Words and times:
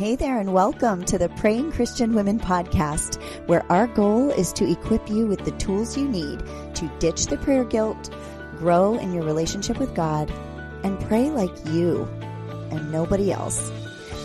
Hey 0.00 0.16
there, 0.16 0.40
and 0.40 0.54
welcome 0.54 1.04
to 1.04 1.18
the 1.18 1.28
Praying 1.28 1.72
Christian 1.72 2.14
Women 2.14 2.40
podcast, 2.40 3.20
where 3.46 3.70
our 3.70 3.86
goal 3.86 4.30
is 4.30 4.50
to 4.54 4.66
equip 4.66 5.10
you 5.10 5.26
with 5.26 5.44
the 5.44 5.50
tools 5.58 5.94
you 5.94 6.08
need 6.08 6.42
to 6.76 6.90
ditch 7.00 7.26
the 7.26 7.36
prayer 7.36 7.64
guilt, 7.64 8.08
grow 8.56 8.94
in 8.94 9.12
your 9.12 9.24
relationship 9.24 9.78
with 9.78 9.94
God, 9.94 10.30
and 10.84 10.98
pray 11.00 11.28
like 11.28 11.50
you 11.66 12.08
and 12.70 12.90
nobody 12.90 13.30
else. 13.30 13.70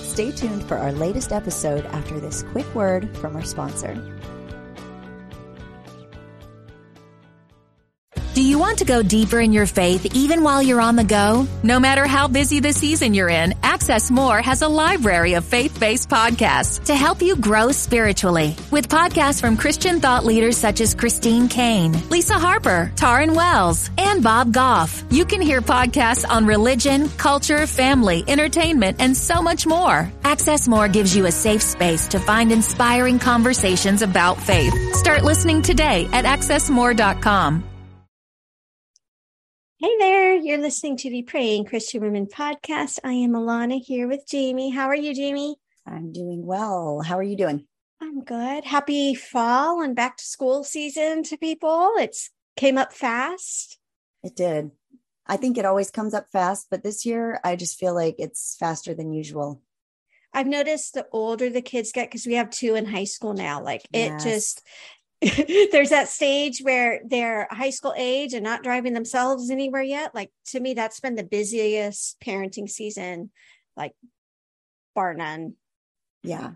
Stay 0.01 0.31
tuned 0.31 0.63
for 0.63 0.77
our 0.77 0.93
latest 0.93 1.33
episode 1.33 1.85
after 1.87 2.21
this 2.21 2.43
quick 2.53 2.73
word 2.73 3.13
from 3.17 3.35
our 3.35 3.43
sponsor. 3.43 4.01
Do 8.33 8.41
you 8.41 8.59
want 8.59 8.79
to 8.79 8.85
go 8.85 9.01
deeper 9.01 9.39
in 9.39 9.53
your 9.53 9.65
faith 9.65 10.13
even 10.13 10.43
while 10.43 10.61
you're 10.61 10.81
on 10.81 10.97
the 10.97 11.05
go? 11.05 11.47
No 11.63 11.79
matter 11.79 12.05
how 12.05 12.27
busy 12.27 12.59
the 12.59 12.73
season 12.73 13.13
you're 13.13 13.29
in, 13.29 13.53
Access 13.85 14.09
More 14.09 14.41
has 14.41 14.63
a 14.63 14.67
library 14.67 15.35
of 15.35 15.45
faith-based 15.45 16.09
podcasts 16.09 16.83
to 16.85 16.95
help 16.95 17.21
you 17.21 17.35
grow 17.35 17.71
spiritually. 17.71 18.55
With 18.71 18.89
podcasts 18.89 19.39
from 19.39 19.57
Christian 19.57 19.99
thought 19.99 20.25
leaders 20.25 20.57
such 20.57 20.81
as 20.81 20.95
Christine 20.95 21.47
Caine, 21.47 21.93
Lisa 22.09 22.33
Harper, 22.33 22.91
Tauren 22.95 23.35
Wells, 23.35 23.91
and 23.99 24.23
Bob 24.23 24.51
Goff. 24.51 25.03
You 25.11 25.23
can 25.23 25.39
hear 25.39 25.61
podcasts 25.61 26.27
on 26.27 26.47
religion, 26.47 27.09
culture, 27.09 27.67
family, 27.67 28.23
entertainment, 28.27 28.97
and 28.99 29.15
so 29.15 29.39
much 29.43 29.67
more. 29.67 30.11
Access 30.23 30.67
More 30.67 30.87
gives 30.87 31.15
you 31.15 31.27
a 31.27 31.31
safe 31.31 31.61
space 31.61 32.07
to 32.07 32.17
find 32.17 32.51
inspiring 32.51 33.19
conversations 33.19 34.01
about 34.01 34.41
faith. 34.41 34.73
Start 34.95 35.23
listening 35.23 35.61
today 35.61 36.09
at 36.11 36.25
accessmore.com. 36.25 37.74
Hey 39.85 39.97
there, 39.99 40.33
you're 40.33 40.57
listening 40.57 40.97
to 40.97 41.11
the 41.11 41.21
Praying 41.21 41.65
Christian 41.65 42.01
Women 42.01 42.25
podcast. 42.25 42.97
I 43.03 43.11
am 43.11 43.33
Alana 43.33 43.79
here 43.79 44.07
with 44.07 44.25
Jamie. 44.27 44.71
How 44.71 44.87
are 44.87 44.95
you, 44.95 45.13
Jamie? 45.13 45.57
I'm 45.85 46.11
doing 46.11 46.43
well. 46.43 47.03
How 47.05 47.19
are 47.19 47.23
you 47.23 47.37
doing? 47.37 47.67
I'm 48.01 48.23
good. 48.23 48.63
Happy 48.63 49.13
fall 49.13 49.83
and 49.83 49.95
back 49.95 50.17
to 50.17 50.23
school 50.23 50.63
season 50.63 51.21
to 51.25 51.37
people. 51.37 51.91
It's 51.97 52.31
came 52.57 52.79
up 52.79 52.93
fast. 52.93 53.77
It 54.23 54.35
did. 54.35 54.71
I 55.27 55.37
think 55.37 55.55
it 55.55 55.65
always 55.65 55.91
comes 55.91 56.15
up 56.15 56.31
fast, 56.31 56.65
but 56.71 56.81
this 56.81 57.05
year 57.05 57.39
I 57.43 57.55
just 57.55 57.77
feel 57.77 57.93
like 57.93 58.15
it's 58.17 58.57
faster 58.59 58.95
than 58.95 59.13
usual. 59.13 59.61
I've 60.33 60.47
noticed 60.47 60.95
the 60.95 61.07
older 61.11 61.51
the 61.51 61.61
kids 61.61 61.91
get, 61.91 62.09
because 62.09 62.25
we 62.25 62.33
have 62.33 62.49
two 62.49 62.73
in 62.73 62.85
high 62.85 63.03
school 63.03 63.35
now, 63.35 63.61
like 63.61 63.87
Yes. 63.93 64.25
it 64.25 64.29
just 64.29 64.63
there's 65.71 65.89
that 65.89 66.09
stage 66.09 66.59
where 66.61 67.01
they're 67.05 67.47
high 67.49 67.69
school 67.69 67.93
age 67.97 68.33
and 68.33 68.43
not 68.43 68.63
driving 68.63 68.93
themselves 68.93 69.49
anywhere 69.49 69.81
yet. 69.81 70.13
Like 70.13 70.31
to 70.47 70.59
me, 70.59 70.73
that's 70.73 70.99
been 70.99 71.15
the 71.15 71.23
busiest 71.23 72.19
parenting 72.19 72.69
season, 72.69 73.31
like 73.75 73.93
bar 74.93 75.13
none. 75.13 75.53
Yeah. 76.23 76.51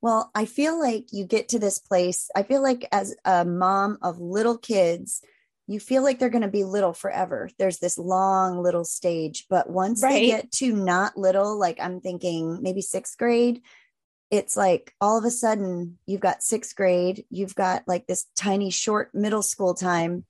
Well, 0.00 0.30
I 0.34 0.44
feel 0.44 0.78
like 0.78 1.12
you 1.12 1.26
get 1.26 1.48
to 1.50 1.58
this 1.58 1.78
place. 1.78 2.30
I 2.34 2.42
feel 2.42 2.62
like 2.62 2.88
as 2.92 3.14
a 3.24 3.44
mom 3.44 3.98
of 4.02 4.18
little 4.18 4.56
kids, 4.56 5.22
you 5.66 5.80
feel 5.80 6.02
like 6.02 6.18
they're 6.18 6.30
going 6.30 6.42
to 6.42 6.48
be 6.48 6.64
little 6.64 6.92
forever. 6.92 7.48
There's 7.58 7.78
this 7.78 7.96
long 7.96 8.62
little 8.62 8.84
stage, 8.84 9.46
but 9.48 9.68
once 9.68 10.02
they 10.02 10.26
get 10.26 10.52
to 10.52 10.74
not 10.74 11.16
little, 11.16 11.58
like 11.58 11.78
I'm 11.80 12.00
thinking 12.00 12.60
maybe 12.62 12.82
sixth 12.82 13.16
grade, 13.16 13.62
it's 14.30 14.56
like 14.56 14.92
all 15.00 15.18
of 15.18 15.24
a 15.24 15.30
sudden 15.30 15.98
you've 16.06 16.20
got 16.20 16.42
sixth 16.42 16.74
grade, 16.74 17.24
you've 17.30 17.54
got 17.54 17.82
like 17.86 18.06
this 18.06 18.26
tiny 18.36 18.70
short 18.70 19.14
middle 19.14 19.42
school 19.42 19.74
time, 19.74 20.24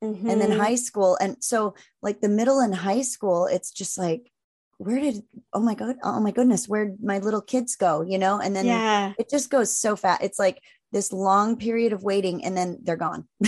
and 0.00 0.40
then 0.40 0.50
Mhm. 0.52 0.56
high 0.56 0.76
school. 0.76 1.18
And 1.20 1.36
so, 1.40 1.74
like 2.00 2.20
the 2.20 2.28
middle 2.28 2.60
and 2.60 2.74
high 2.74 3.02
school, 3.02 3.46
it's 3.46 3.70
just 3.70 3.98
like, 3.98 4.32
where 4.78 4.98
did, 4.98 5.22
oh 5.52 5.60
my 5.60 5.74
God, 5.74 5.96
oh 6.02 6.20
my 6.20 6.30
goodness, 6.30 6.66
where'd 6.66 7.02
my 7.02 7.18
little 7.18 7.42
kids 7.42 7.76
go? 7.76 8.00
You 8.00 8.18
know, 8.18 8.40
and 8.40 8.56
then 8.56 8.64
yeah. 8.64 9.12
it 9.18 9.28
just 9.28 9.50
goes 9.50 9.76
so 9.76 9.94
fast. 9.96 10.22
It's 10.22 10.38
like 10.38 10.62
this 10.90 11.12
long 11.12 11.56
period 11.58 11.92
of 11.92 12.02
waiting 12.02 12.42
and 12.44 12.56
then 12.56 12.78
they're 12.82 12.96
gone. 12.96 13.28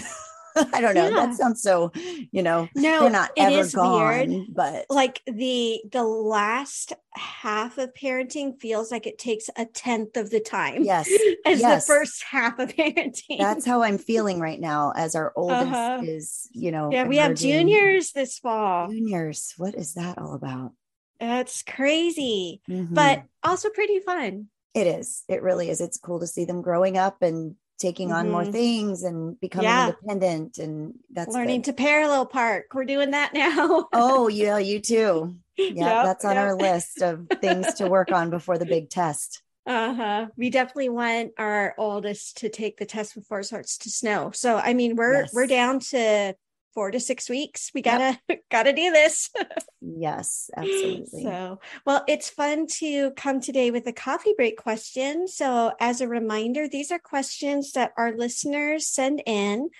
I 0.72 0.80
don't 0.80 0.94
know. 0.94 1.08
Yeah. 1.08 1.26
That 1.26 1.34
sounds 1.34 1.62
so, 1.62 1.90
you 2.30 2.42
know, 2.42 2.68
No, 2.74 3.00
they're 3.00 3.10
not 3.10 3.30
it 3.36 3.42
ever 3.42 3.58
is 3.60 3.74
gone, 3.74 4.28
weird. 4.30 4.46
but 4.54 4.86
Like 4.90 5.22
the 5.26 5.80
the 5.90 6.04
last 6.04 6.92
half 7.14 7.78
of 7.78 7.92
parenting 7.94 8.58
feels 8.60 8.90
like 8.90 9.06
it 9.06 9.18
takes 9.18 9.48
a 9.56 9.64
tenth 9.66 10.16
of 10.16 10.30
the 10.30 10.40
time 10.40 10.82
yes, 10.84 11.08
as 11.46 11.60
yes. 11.60 11.86
the 11.86 11.92
first 11.92 12.22
half 12.24 12.58
of 12.58 12.68
parenting. 12.76 13.38
that's 13.38 13.64
how 13.66 13.82
I'm 13.82 13.98
feeling 13.98 14.40
right 14.40 14.60
now 14.60 14.92
as 14.96 15.14
our 15.14 15.32
oldest 15.36 15.62
Uh-huh. 15.72 16.00
is, 16.04 16.48
you 16.52 16.70
know, 16.70 16.90
yeah, 16.92 17.04
we 17.06 17.16
have 17.18 17.34
juniors 17.34 18.12
this 18.12 18.38
fall. 18.38 18.88
Juniors. 18.88 19.54
What 19.56 19.74
is 19.74 19.94
that 19.94 20.18
all 20.18 20.34
about? 20.34 20.72
That's 21.20 21.62
crazy, 21.62 22.62
Mhm. 22.68 22.94
but 22.94 23.22
also 23.44 23.68
pretty 23.70 24.00
fun. 24.00 24.48
it 24.74 24.86
is. 24.86 25.22
It 25.28 25.42
really 25.42 25.68
is. 25.68 25.80
It's 25.82 25.98
cool 25.98 26.20
to 26.20 26.26
see 26.26 26.46
them 26.46 26.62
growing 26.62 26.96
up 26.96 27.20
and 27.20 27.56
taking 27.82 28.12
on 28.12 28.30
more 28.30 28.44
Mhm. 28.44 28.52
things 28.52 29.02
and 29.02 29.38
becoming 29.40 29.68
Yeah. 29.68 29.88
independent. 29.88 30.58
And 30.58 30.94
that's 31.10 31.34
Learning 31.34 31.60
good. 31.60 31.76
to 31.76 31.82
parallel 31.82 32.26
park. 32.26 32.66
We're 32.72 32.84
doing 32.84 33.10
that 33.10 33.34
now. 33.42 33.88
Oh, 33.92 34.28
yeah, 34.28 34.58
you 34.58 34.80
too. 34.80 35.36
Yeah, 35.58 35.66
Yep, 35.96 36.04
that's 36.06 36.24
on 36.24 36.36
yep. 36.36 36.44
our 36.44 36.54
list 36.56 37.02
of 37.02 37.26
things 37.40 37.74
to 37.74 37.88
work 37.88 38.10
on 38.12 38.30
before 38.30 38.56
the 38.58 38.66
big 38.66 38.88
test. 38.88 39.42
Uh-huh. 39.64 40.26
We 40.36 40.50
definitely 40.50 40.88
want 40.88 41.34
our 41.38 41.76
oldest 41.78 42.38
to 42.38 42.48
take 42.48 42.78
the 42.78 42.84
test 42.84 43.14
before 43.14 43.38
it 43.38 43.44
starts 43.44 43.78
to 43.78 43.90
snow. 43.90 44.32
So 44.34 44.56
I 44.56 44.74
mean 44.74 44.96
we're 44.96 45.26
we're 45.32 45.46
down 45.46 45.78
to 45.94 46.34
four 46.74 46.90
to 46.90 47.00
six 47.00 47.28
weeks. 47.28 47.70
We 47.74 47.82
gotta 47.82 48.18
gotta 48.50 48.72
do 48.72 48.90
this. 48.90 49.30
Yes, 49.84 50.48
absolutely. 50.56 51.24
So 51.24 51.58
well, 51.84 52.04
it's 52.06 52.30
fun 52.30 52.68
to 52.78 53.10
come 53.12 53.40
today 53.40 53.72
with 53.72 53.84
a 53.88 53.92
coffee 53.92 54.32
break 54.36 54.56
question. 54.56 55.26
So 55.26 55.72
as 55.80 56.00
a 56.00 56.06
reminder, 56.06 56.68
these 56.68 56.92
are 56.92 57.00
questions 57.00 57.72
that 57.72 57.92
our 57.96 58.12
listeners 58.12 58.86
send 58.86 59.22
in. 59.26 59.70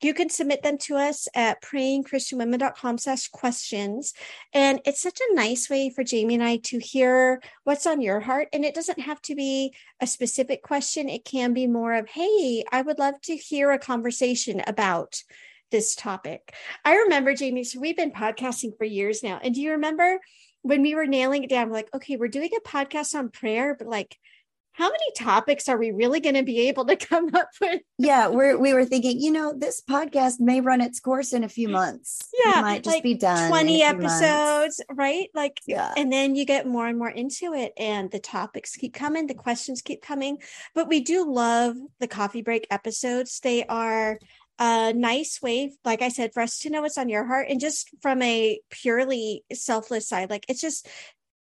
You 0.00 0.14
can 0.14 0.30
submit 0.30 0.62
them 0.62 0.78
to 0.78 0.96
us 0.96 1.28
at 1.34 1.62
prayingchristianwomen.com 1.62 2.98
slash 2.98 3.28
questions. 3.28 4.14
And 4.54 4.80
it's 4.86 5.02
such 5.02 5.20
a 5.20 5.34
nice 5.34 5.68
way 5.68 5.90
for 5.90 6.02
Jamie 6.02 6.34
and 6.34 6.42
I 6.42 6.56
to 6.64 6.78
hear 6.78 7.42
what's 7.64 7.86
on 7.86 8.00
your 8.00 8.20
heart. 8.20 8.48
And 8.52 8.64
it 8.64 8.74
doesn't 8.74 9.00
have 9.00 9.20
to 9.22 9.34
be 9.34 9.74
a 10.00 10.06
specific 10.06 10.62
question. 10.62 11.10
It 11.10 11.26
can 11.26 11.52
be 11.52 11.66
more 11.66 11.92
of, 11.92 12.08
hey, 12.08 12.64
I 12.72 12.80
would 12.80 12.98
love 12.98 13.20
to 13.24 13.36
hear 13.36 13.70
a 13.72 13.78
conversation 13.78 14.62
about 14.66 15.22
this 15.70 15.94
topic. 15.94 16.54
I 16.84 16.96
remember, 16.96 17.34
Jamie, 17.34 17.64
so 17.64 17.80
we've 17.80 17.96
been 17.96 18.12
podcasting 18.12 18.76
for 18.76 18.84
years 18.84 19.22
now. 19.22 19.40
And 19.42 19.54
do 19.54 19.60
you 19.60 19.72
remember 19.72 20.20
when 20.62 20.82
we 20.82 20.94
were 20.94 21.06
nailing 21.06 21.44
it 21.44 21.50
down? 21.50 21.68
We're 21.68 21.74
like, 21.76 21.94
okay, 21.94 22.16
we're 22.16 22.28
doing 22.28 22.50
a 22.56 22.68
podcast 22.68 23.14
on 23.14 23.30
prayer, 23.30 23.74
but 23.78 23.88
like, 23.88 24.16
how 24.72 24.86
many 24.88 25.12
topics 25.16 25.68
are 25.68 25.76
we 25.76 25.90
really 25.90 26.20
going 26.20 26.36
to 26.36 26.44
be 26.44 26.68
able 26.68 26.86
to 26.86 26.96
come 27.08 27.34
up 27.34 27.48
with? 27.60 27.80
yeah, 27.98 28.28
we're 28.28 28.56
we 28.56 28.72
were 28.72 28.84
thinking, 28.84 29.20
you 29.20 29.30
know, 29.32 29.52
this 29.54 29.82
podcast 29.82 30.34
may 30.38 30.60
run 30.60 30.80
its 30.80 31.00
course 31.00 31.32
in 31.32 31.44
a 31.44 31.48
few 31.48 31.68
months. 31.68 32.20
It 32.32 32.40
Yeah, 32.46 32.60
might 32.62 32.84
just 32.84 32.94
like 32.96 33.02
be 33.02 33.14
done. 33.14 33.48
20 33.48 33.82
a 33.82 33.88
few 33.90 33.98
months. 33.98 34.22
episodes, 34.22 34.80
right? 34.90 35.28
Like, 35.34 35.60
Yeah. 35.66 35.92
and 35.96 36.10
then 36.10 36.34
you 36.36 36.46
get 36.46 36.66
more 36.68 36.86
and 36.86 36.96
more 36.98 37.10
into 37.10 37.52
it, 37.52 37.72
and 37.76 38.10
the 38.10 38.20
topics 38.20 38.76
keep 38.76 38.94
coming, 38.94 39.26
the 39.26 39.34
questions 39.34 39.82
keep 39.82 40.02
coming. 40.02 40.38
But 40.74 40.88
we 40.88 41.00
do 41.00 41.30
love 41.30 41.76
the 41.98 42.08
coffee 42.08 42.42
break 42.42 42.66
episodes. 42.70 43.40
They 43.40 43.64
are 43.66 44.18
a 44.60 44.92
nice 44.92 45.40
way, 45.42 45.72
like 45.84 46.02
I 46.02 46.10
said, 46.10 46.34
for 46.34 46.42
us 46.42 46.58
to 46.60 46.70
know 46.70 46.82
what's 46.82 46.98
on 46.98 47.08
your 47.08 47.24
heart, 47.24 47.46
and 47.48 47.58
just 47.58 47.90
from 48.02 48.22
a 48.22 48.60
purely 48.70 49.42
selfless 49.52 50.06
side, 50.06 50.30
like 50.30 50.44
it's 50.48 50.60
just 50.60 50.86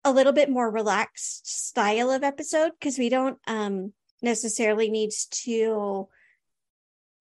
a 0.04 0.12
little 0.12 0.32
bit 0.32 0.50
more 0.50 0.70
relaxed 0.70 1.46
style 1.46 2.10
of 2.10 2.24
episode 2.24 2.72
because 2.78 2.98
we 2.98 3.08
don't 3.08 3.38
um 3.46 3.92
necessarily 4.20 4.90
needs 4.90 5.26
to 5.26 6.08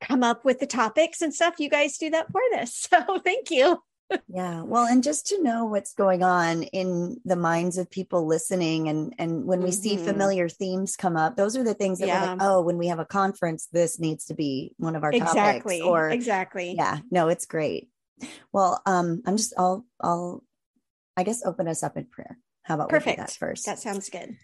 come 0.02 0.24
up 0.24 0.44
with 0.44 0.59
the 0.59 0.68
topics 0.68 1.22
and 1.22 1.34
stuff. 1.34 1.59
You 1.59 1.70
guys 1.70 1.98
do 1.98 2.10
that 2.10 2.31
for 2.31 2.42
this. 2.52 2.88
So 2.94 3.20
thank 3.20 3.52
you 3.52 3.81
Yeah. 4.28 4.62
Well, 4.63 4.85
and 4.85 5.03
just 5.03 5.28
to 5.28 5.41
know 5.44 5.66
what's 5.66 5.94
going 5.94 6.24
on 6.24 6.63
in 6.63 7.18
the 7.25 7.35
minds 7.35 7.78
of 7.78 7.90
people 7.90 8.25
listening 8.25 8.88
and 8.89 9.13
and 9.19 9.45
when 9.45 9.62
we 9.62 9.71
see 9.71 9.95
Mhm. 9.98 10.04
familiar 10.04 10.50
themes 10.50 10.95
come 10.95 11.15
up, 11.15 11.36
those 11.36 11.56
are 11.56 11.63
the 11.63 11.74
things 11.74 12.00
that 12.00 12.07
we're 12.10 12.27
like, 12.27 12.42
oh, 12.42 12.62
when 12.62 12.77
we 12.77 12.88
have 12.88 13.00
a 13.00 13.06
conference, 13.06 13.68
this 13.71 14.00
needs 14.00 14.25
to 14.25 14.33
be 14.33 14.74
one 14.77 14.95
of 14.95 15.04
our 15.04 15.12
exactly 15.12 15.80
topics. 15.80 15.88
Or 15.88 16.10
exactly 16.10 16.74
yeah, 16.75 17.00
no, 17.12 17.27
it's 17.30 17.45
great. 17.45 17.89
Well, 18.51 18.81
um, 18.86 19.21
I'm 19.25 19.38
just 19.38 19.54
I'll 19.57 19.86
I'll 20.00 20.44
I 21.16 21.24
guess 21.24 21.45
open 21.45 21.68
us 21.68 21.83
up 21.83 21.98
in 21.98 22.06
prayer. 22.06 22.38
How 22.63 22.75
about 22.75 22.92
we 22.92 22.98
do 22.98 23.04
perfect 23.04 23.18
that 23.18 23.31
first? 23.31 23.66
that 23.66 23.80
sounds 23.80 24.09
good 24.09 24.36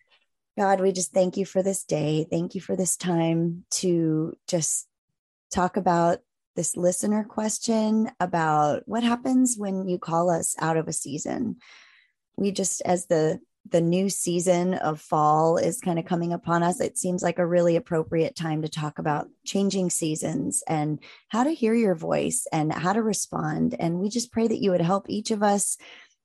God, 0.57 0.81
we 0.81 0.91
just 0.91 1.13
thank 1.13 1.37
you 1.37 1.45
for 1.45 1.63
this 1.63 1.85
day. 1.85 2.27
Thank 2.29 2.53
you 2.53 2.59
for 2.59 2.75
this 2.75 2.97
time 2.97 3.63
to 3.71 4.35
just 4.45 4.87
talk 5.53 5.77
about 5.77 6.19
this 6.55 6.75
listener 6.75 7.23
question 7.23 8.09
about 8.19 8.83
what 8.85 9.03
happens 9.03 9.55
when 9.57 9.87
you 9.87 9.97
call 9.97 10.29
us 10.29 10.55
out 10.59 10.77
of 10.77 10.87
a 10.87 10.93
season. 10.93 11.57
We 12.37 12.51
just, 12.51 12.81
as 12.81 13.05
the 13.05 13.39
the 13.67 13.81
new 13.81 14.09
season 14.09 14.73
of 14.73 15.01
fall 15.01 15.57
is 15.57 15.81
kind 15.81 15.99
of 15.99 16.05
coming 16.05 16.33
upon 16.33 16.63
us, 16.63 16.79
it 16.79 16.97
seems 16.97 17.21
like 17.21 17.39
a 17.39 17.45
really 17.45 17.75
appropriate 17.75 18.35
time 18.35 18.61
to 18.61 18.69
talk 18.69 18.99
about 18.99 19.27
changing 19.45 19.89
seasons 19.89 20.63
and 20.67 20.99
how 21.27 21.43
to 21.43 21.51
hear 21.51 21.73
your 21.73 21.95
voice 21.95 22.47
and 22.51 22.73
how 22.73 22.93
to 22.93 23.03
respond. 23.03 23.75
And 23.77 23.99
we 23.99 24.09
just 24.09 24.31
pray 24.31 24.47
that 24.47 24.61
you 24.61 24.71
would 24.71 24.81
help 24.81 25.09
each 25.09 25.31
of 25.31 25.43
us 25.43 25.77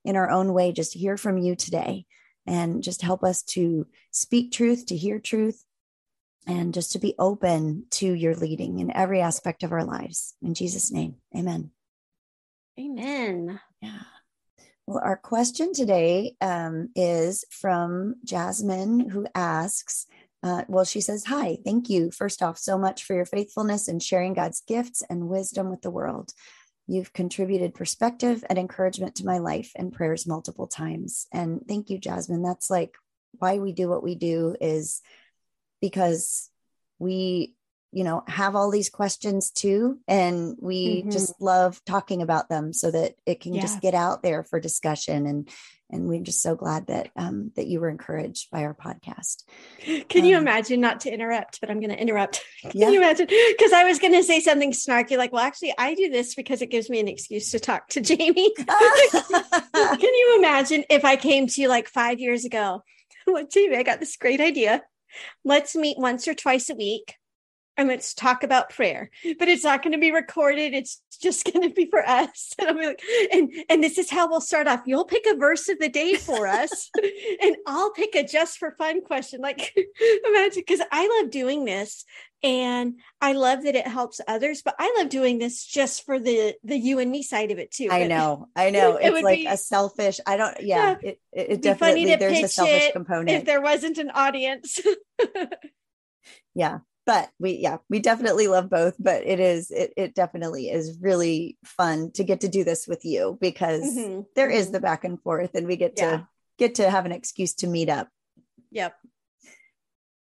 in 0.03 0.15
our 0.15 0.29
own 0.29 0.53
way 0.53 0.71
just 0.71 0.93
hear 0.93 1.17
from 1.17 1.37
you 1.37 1.55
today 1.55 2.05
and 2.47 2.83
just 2.83 3.01
help 3.01 3.23
us 3.23 3.43
to 3.43 3.87
speak 4.11 4.51
truth, 4.51 4.87
to 4.87 4.95
hear 4.95 5.19
truth, 5.19 5.64
and 6.47 6.73
just 6.73 6.91
to 6.93 6.99
be 6.99 7.15
open 7.17 7.85
to 7.91 8.11
your 8.11 8.35
leading 8.35 8.79
in 8.79 8.95
every 8.95 9.21
aspect 9.21 9.63
of 9.63 9.71
our 9.71 9.83
lives. 9.83 10.35
In 10.41 10.53
Jesus' 10.53 10.91
name, 10.91 11.15
amen. 11.35 11.71
Amen. 12.79 13.59
Yeah. 13.81 13.99
Well, 14.87 15.01
our 15.03 15.17
question 15.17 15.73
today 15.73 16.35
um, 16.41 16.89
is 16.95 17.43
from 17.49 18.15
Jasmine, 18.23 19.09
who 19.09 19.25
asks, 19.33 20.05
uh, 20.43 20.63
well, 20.67 20.85
she 20.85 21.01
says, 21.01 21.25
Hi, 21.25 21.57
thank 21.65 21.89
you, 21.89 22.11
first 22.11 22.43
off, 22.43 22.59
so 22.59 22.77
much 22.77 23.03
for 23.03 23.15
your 23.15 23.25
faithfulness 23.25 23.87
and 23.87 24.01
sharing 24.01 24.35
God's 24.35 24.61
gifts 24.67 25.01
and 25.09 25.27
wisdom 25.27 25.71
with 25.71 25.81
the 25.81 25.89
world. 25.89 26.33
You've 26.87 27.13
contributed 27.13 27.73
perspective 27.73 28.43
and 28.47 28.59
encouragement 28.59 29.15
to 29.15 29.25
my 29.25 29.39
life 29.39 29.71
and 29.75 29.91
prayers 29.91 30.27
multiple 30.27 30.67
times. 30.67 31.25
And 31.33 31.61
thank 31.67 31.89
you, 31.89 31.97
Jasmine. 31.97 32.43
That's 32.43 32.69
like 32.69 32.93
why 33.39 33.57
we 33.57 33.71
do 33.71 33.89
what 33.89 34.03
we 34.03 34.13
do 34.13 34.55
is 34.61 35.01
because 35.85 36.49
we 36.97 37.53
you 37.91 38.03
know 38.03 38.23
have 38.27 38.55
all 38.55 38.71
these 38.71 38.89
questions 38.89 39.51
too 39.51 39.99
and 40.07 40.57
we 40.59 41.01
mm-hmm. 41.01 41.11
just 41.11 41.39
love 41.39 41.79
talking 41.85 42.23
about 42.23 42.49
them 42.49 42.73
so 42.73 42.89
that 42.89 43.13
it 43.27 43.39
can 43.39 43.53
yeah. 43.53 43.61
just 43.61 43.81
get 43.81 43.93
out 43.93 44.23
there 44.23 44.43
for 44.43 44.59
discussion 44.59 45.27
and 45.27 45.49
and 45.91 46.07
we're 46.07 46.23
just 46.23 46.41
so 46.41 46.55
glad 46.55 46.87
that 46.87 47.09
um, 47.15 47.51
that 47.55 47.67
you 47.67 47.79
were 47.79 47.89
encouraged 47.89 48.49
by 48.49 48.63
our 48.63 48.73
podcast. 48.73 49.43
Can 50.09 50.23
um, 50.23 50.25
you 50.25 50.35
imagine? 50.35 50.81
Not 50.81 51.01
to 51.01 51.13
interrupt, 51.13 51.61
but 51.61 51.69
I'm 51.69 51.79
going 51.79 51.91
to 51.91 52.01
interrupt. 52.01 52.41
Can 52.63 52.71
yeah. 52.73 52.89
you 52.89 52.97
imagine? 52.97 53.27
Because 53.27 53.71
I 53.71 53.83
was 53.83 53.99
going 53.99 54.13
to 54.13 54.23
say 54.23 54.39
something 54.39 54.71
snarky, 54.71 55.15
like, 55.15 55.31
"Well, 55.31 55.45
actually, 55.45 55.75
I 55.77 55.93
do 55.93 56.09
this 56.09 56.33
because 56.33 56.63
it 56.63 56.71
gives 56.71 56.89
me 56.89 56.99
an 56.99 57.07
excuse 57.07 57.51
to 57.51 57.59
talk 57.59 57.87
to 57.89 58.01
Jamie." 58.09 58.51
Can 58.57 60.01
you 60.01 60.35
imagine 60.39 60.83
if 60.89 61.05
I 61.05 61.17
came 61.17 61.45
to 61.45 61.61
you 61.61 61.69
like 61.69 61.87
five 61.87 62.19
years 62.19 62.45
ago? 62.45 62.83
Well, 63.27 63.45
Jamie, 63.45 63.77
I 63.77 63.83
got 63.83 63.99
this 63.99 64.17
great 64.17 64.41
idea. 64.41 64.81
Let's 65.43 65.75
meet 65.75 65.97
once 65.97 66.27
or 66.27 66.33
twice 66.33 66.69
a 66.69 66.75
week 66.75 67.15
and 67.77 67.89
let's 67.89 68.13
talk 68.13 68.43
about 68.43 68.69
prayer. 68.69 69.09
But 69.37 69.47
it's 69.47 69.63
not 69.63 69.83
going 69.83 69.93
to 69.93 69.99
be 69.99 70.11
recorded. 70.11 70.73
It's 70.73 71.01
just 71.21 71.45
going 71.53 71.67
to 71.67 71.73
be 71.73 71.89
for 71.89 72.07
us. 72.07 72.53
And 72.59 72.69
i'm 72.69 72.77
like 72.77 73.01
and 73.31 73.51
and 73.69 73.83
this 73.83 73.97
is 73.97 74.09
how 74.09 74.29
we'll 74.29 74.41
start 74.41 74.67
off. 74.67 74.83
You'll 74.85 75.05
pick 75.05 75.25
a 75.27 75.35
verse 75.35 75.67
of 75.69 75.79
the 75.79 75.89
day 75.89 76.15
for 76.15 76.47
us 76.61 76.89
and 77.41 77.55
i'll 77.67 77.91
pick 77.91 78.15
a 78.15 78.23
just 78.23 78.57
for 78.57 78.71
fun 78.71 79.03
question. 79.03 79.41
Like 79.41 79.75
imagine 80.25 80.63
because 80.65 80.81
i 80.91 81.19
love 81.21 81.31
doing 81.31 81.65
this 81.65 82.05
and 82.45 82.99
i 83.21 83.33
love 83.33 83.63
that 83.63 83.75
it 83.75 83.87
helps 83.87 84.21
others 84.27 84.61
but 84.63 84.75
i 84.77 84.93
love 84.97 85.09
doing 85.09 85.39
this 85.39 85.65
just 85.65 86.05
for 86.05 86.19
the 86.19 86.53
the 86.63 86.77
you 86.77 86.99
and 86.99 87.11
me 87.11 87.23
side 87.23 87.49
of 87.49 87.57
it 87.57 87.71
too 87.71 87.89
i 87.91 88.05
know 88.05 88.47
i 88.55 88.69
know 88.71 88.97
it 88.97 89.11
it's 89.11 89.23
like 89.23 89.39
be, 89.39 89.45
a 89.47 89.57
selfish 89.57 90.19
i 90.27 90.37
don't 90.37 90.55
yeah, 90.61 90.95
yeah 91.01 91.09
it, 91.09 91.19
it 91.33 91.61
definitely 91.61 92.15
there's 92.15 92.43
a 92.43 92.47
selfish 92.47 92.91
component 92.93 93.31
if 93.31 93.45
there 93.45 93.61
wasn't 93.61 93.97
an 93.97 94.11
audience 94.11 94.79
yeah 96.55 96.79
but 97.07 97.29
we 97.39 97.53
yeah 97.53 97.77
we 97.89 97.99
definitely 97.99 98.47
love 98.47 98.69
both 98.69 98.95
but 98.99 99.25
it 99.25 99.39
is 99.39 99.71
it, 99.71 99.91
it 99.97 100.13
definitely 100.13 100.69
is 100.69 100.99
really 101.01 101.57
fun 101.65 102.11
to 102.11 102.23
get 102.23 102.41
to 102.41 102.47
do 102.47 102.63
this 102.63 102.87
with 102.87 103.05
you 103.05 103.37
because 103.41 103.83
mm-hmm. 103.83 104.21
there 104.35 104.51
is 104.51 104.65
mm-hmm. 104.65 104.73
the 104.73 104.79
back 104.79 105.03
and 105.03 105.19
forth 105.21 105.55
and 105.55 105.65
we 105.65 105.75
get 105.75 105.93
yeah. 105.97 106.11
to 106.11 106.27
get 106.59 106.75
to 106.75 106.89
have 106.89 107.05
an 107.05 107.11
excuse 107.11 107.55
to 107.55 107.67
meet 107.67 107.89
up 107.89 108.07
yep 108.71 108.95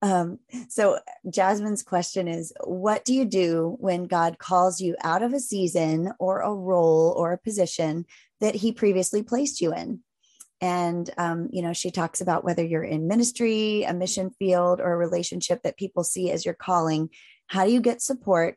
um, 0.06 0.38
so 0.68 0.98
jasmine's 1.28 1.82
question 1.82 2.28
is 2.28 2.52
what 2.64 3.04
do 3.04 3.14
you 3.14 3.24
do 3.24 3.76
when 3.80 4.06
god 4.06 4.38
calls 4.38 4.80
you 4.80 4.96
out 5.02 5.22
of 5.22 5.32
a 5.32 5.40
season 5.40 6.12
or 6.18 6.40
a 6.40 6.54
role 6.54 7.14
or 7.16 7.32
a 7.32 7.38
position 7.38 8.04
that 8.40 8.54
he 8.54 8.72
previously 8.72 9.22
placed 9.22 9.60
you 9.60 9.72
in 9.72 10.00
and, 10.60 11.10
um, 11.18 11.48
you 11.52 11.60
know, 11.60 11.72
she 11.72 11.90
talks 11.90 12.20
about 12.20 12.44
whether 12.44 12.64
you're 12.64 12.82
in 12.82 13.08
ministry, 13.08 13.82
a 13.82 13.92
mission 13.92 14.30
field, 14.30 14.80
or 14.80 14.92
a 14.92 14.96
relationship 14.96 15.62
that 15.62 15.76
people 15.76 16.02
see 16.02 16.30
as 16.30 16.44
your 16.44 16.54
calling. 16.54 17.10
How 17.46 17.66
do 17.66 17.72
you 17.72 17.80
get 17.80 18.00
support 18.00 18.56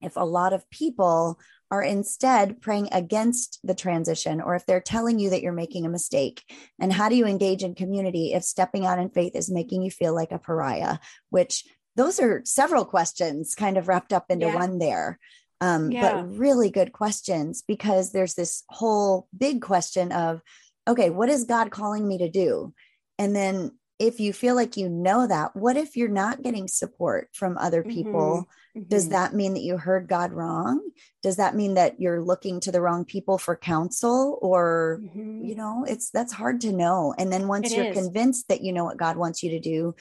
if 0.00 0.16
a 0.16 0.24
lot 0.24 0.52
of 0.52 0.68
people 0.70 1.38
are 1.70 1.82
instead 1.82 2.60
praying 2.60 2.88
against 2.92 3.58
the 3.64 3.74
transition 3.74 4.40
or 4.40 4.54
if 4.54 4.66
they're 4.66 4.80
telling 4.80 5.18
you 5.18 5.30
that 5.30 5.42
you're 5.42 5.52
making 5.52 5.84
a 5.84 5.90
mistake? 5.90 6.42
And 6.78 6.92
how 6.92 7.08
do 7.08 7.16
you 7.16 7.26
engage 7.26 7.64
in 7.64 7.74
community 7.74 8.32
if 8.32 8.44
stepping 8.44 8.86
out 8.86 8.98
in 8.98 9.10
faith 9.10 9.34
is 9.34 9.50
making 9.50 9.82
you 9.82 9.90
feel 9.90 10.14
like 10.14 10.32
a 10.32 10.38
pariah? 10.38 10.98
Which 11.30 11.64
those 11.96 12.20
are 12.20 12.42
several 12.44 12.84
questions 12.84 13.54
kind 13.54 13.76
of 13.76 13.88
wrapped 13.88 14.12
up 14.12 14.26
into 14.30 14.46
yeah. 14.46 14.54
one 14.54 14.78
there. 14.78 15.18
Um, 15.60 15.90
yeah. 15.90 16.22
But 16.22 16.36
really 16.36 16.70
good 16.70 16.92
questions 16.92 17.62
because 17.66 18.12
there's 18.12 18.34
this 18.34 18.62
whole 18.68 19.26
big 19.36 19.62
question 19.62 20.12
of, 20.12 20.42
okay, 20.86 21.10
what 21.10 21.30
is 21.30 21.44
God 21.44 21.70
calling 21.70 22.06
me 22.06 22.18
to 22.18 22.30
do? 22.30 22.74
And 23.18 23.34
then 23.34 23.72
if 23.98 24.20
you 24.20 24.32
feel 24.32 24.54
like 24.54 24.76
you 24.76 24.88
know 24.88 25.26
that, 25.26 25.56
what 25.56 25.76
if 25.76 25.96
you're 25.96 26.08
not 26.08 26.42
getting 26.42 26.68
support 26.68 27.30
from 27.32 27.56
other 27.56 27.82
people? 27.82 28.46
Mm-hmm. 28.74 28.80
Mm-hmm. 28.80 28.88
Does 28.88 29.08
that 29.08 29.34
mean 29.34 29.54
that 29.54 29.62
you 29.62 29.78
heard 29.78 30.06
God 30.06 30.32
wrong? 30.32 30.80
Does 31.22 31.36
that 31.36 31.54
mean 31.54 31.74
that 31.74 31.98
you're 31.98 32.20
looking 32.20 32.60
to 32.60 32.72
the 32.72 32.82
wrong 32.82 33.06
people 33.06 33.38
for 33.38 33.56
counsel? 33.56 34.38
Or, 34.42 35.00
mm-hmm. 35.02 35.44
you 35.44 35.54
know, 35.54 35.84
it's 35.88 36.10
that's 36.10 36.32
hard 36.32 36.60
to 36.62 36.72
know. 36.72 37.14
And 37.16 37.32
then 37.32 37.48
once 37.48 37.72
it 37.72 37.76
you're 37.76 37.86
is. 37.86 37.96
convinced 37.96 38.48
that 38.48 38.60
you 38.60 38.72
know 38.72 38.84
what 38.84 38.98
God 38.98 39.16
wants 39.16 39.42
you 39.42 39.50
to 39.50 39.60
do, 39.60 39.94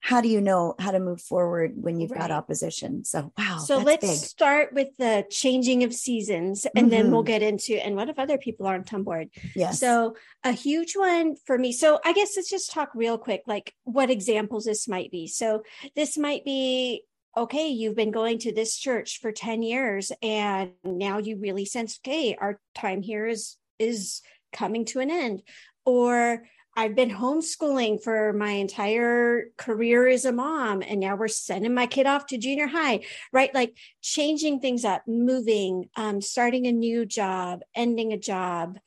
how 0.00 0.20
do 0.20 0.28
you 0.28 0.40
know 0.40 0.74
how 0.78 0.90
to 0.90 1.00
move 1.00 1.20
forward 1.20 1.72
when 1.76 2.00
you've 2.00 2.10
right. 2.10 2.20
got 2.20 2.30
opposition 2.30 3.04
so 3.04 3.32
wow 3.36 3.58
so 3.58 3.78
let's 3.78 4.06
big. 4.06 4.16
start 4.16 4.72
with 4.72 4.88
the 4.98 5.24
changing 5.30 5.84
of 5.84 5.92
seasons 5.92 6.66
and 6.76 6.86
mm-hmm. 6.86 6.90
then 6.90 7.10
we'll 7.10 7.22
mm-hmm. 7.22 7.26
get 7.26 7.42
into 7.42 7.74
and 7.74 7.96
what 7.96 8.08
if 8.08 8.18
other 8.18 8.38
people 8.38 8.66
aren't 8.66 8.92
on 8.94 9.02
board 9.02 9.28
yeah 9.54 9.70
so 9.70 10.14
a 10.44 10.52
huge 10.52 10.94
one 10.94 11.34
for 11.46 11.58
me 11.58 11.72
so 11.72 11.98
i 12.04 12.12
guess 12.12 12.36
let's 12.36 12.50
just 12.50 12.70
talk 12.70 12.90
real 12.94 13.18
quick 13.18 13.42
like 13.46 13.74
what 13.84 14.10
examples 14.10 14.64
this 14.64 14.88
might 14.88 15.10
be 15.10 15.26
so 15.26 15.62
this 15.96 16.16
might 16.16 16.44
be 16.44 17.02
okay 17.36 17.68
you've 17.68 17.96
been 17.96 18.10
going 18.10 18.38
to 18.38 18.52
this 18.52 18.76
church 18.76 19.20
for 19.20 19.32
10 19.32 19.62
years 19.62 20.12
and 20.22 20.70
now 20.84 21.18
you 21.18 21.36
really 21.38 21.64
sense 21.64 21.98
okay 22.04 22.36
our 22.40 22.60
time 22.74 23.02
here 23.02 23.26
is 23.26 23.56
is 23.78 24.22
coming 24.52 24.84
to 24.84 25.00
an 25.00 25.10
end 25.10 25.42
or 25.84 26.42
I've 26.78 26.94
been 26.94 27.10
homeschooling 27.10 28.04
for 28.04 28.32
my 28.34 28.50
entire 28.52 29.46
career 29.56 30.06
as 30.06 30.24
a 30.24 30.30
mom, 30.30 30.80
and 30.80 31.00
now 31.00 31.16
we're 31.16 31.26
sending 31.26 31.74
my 31.74 31.88
kid 31.88 32.06
off 32.06 32.26
to 32.26 32.38
junior 32.38 32.68
high, 32.68 33.00
right? 33.32 33.52
Like 33.52 33.76
changing 34.00 34.60
things 34.60 34.84
up, 34.84 35.02
moving, 35.08 35.88
um, 35.96 36.20
starting 36.20 36.68
a 36.68 36.72
new 36.72 37.04
job, 37.04 37.62
ending 37.74 38.12
a 38.12 38.16
job, 38.16 38.78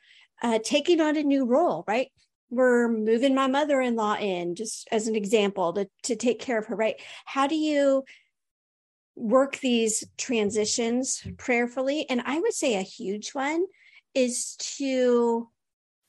uh, 0.42 0.60
taking 0.64 1.02
on 1.02 1.18
a 1.18 1.24
new 1.24 1.44
role, 1.44 1.84
right? 1.86 2.10
We're 2.50 2.88
moving 2.88 3.36
my 3.36 3.48
mother 3.48 3.82
in 3.82 3.98
law 3.98 4.16
in, 4.16 4.56
just 4.56 4.88
as 4.90 5.08
an 5.10 5.18
example, 5.18 5.74
to, 5.74 5.90
to 6.04 6.16
take 6.16 6.40
care 6.40 6.60
of 6.60 6.68
her, 6.68 6.78
right? 6.78 6.96
How 7.26 7.46
do 7.48 7.56
you 7.56 8.06
work 9.18 9.58
these 9.58 10.06
transitions 10.18 11.28
prayerfully? 11.38 12.10
And 12.10 12.22
I 12.24 12.40
would 12.40 12.54
say 12.54 12.76
a 12.76 12.84
huge 12.84 13.32
one 13.32 13.66
is 14.14 14.56
to 14.78 15.50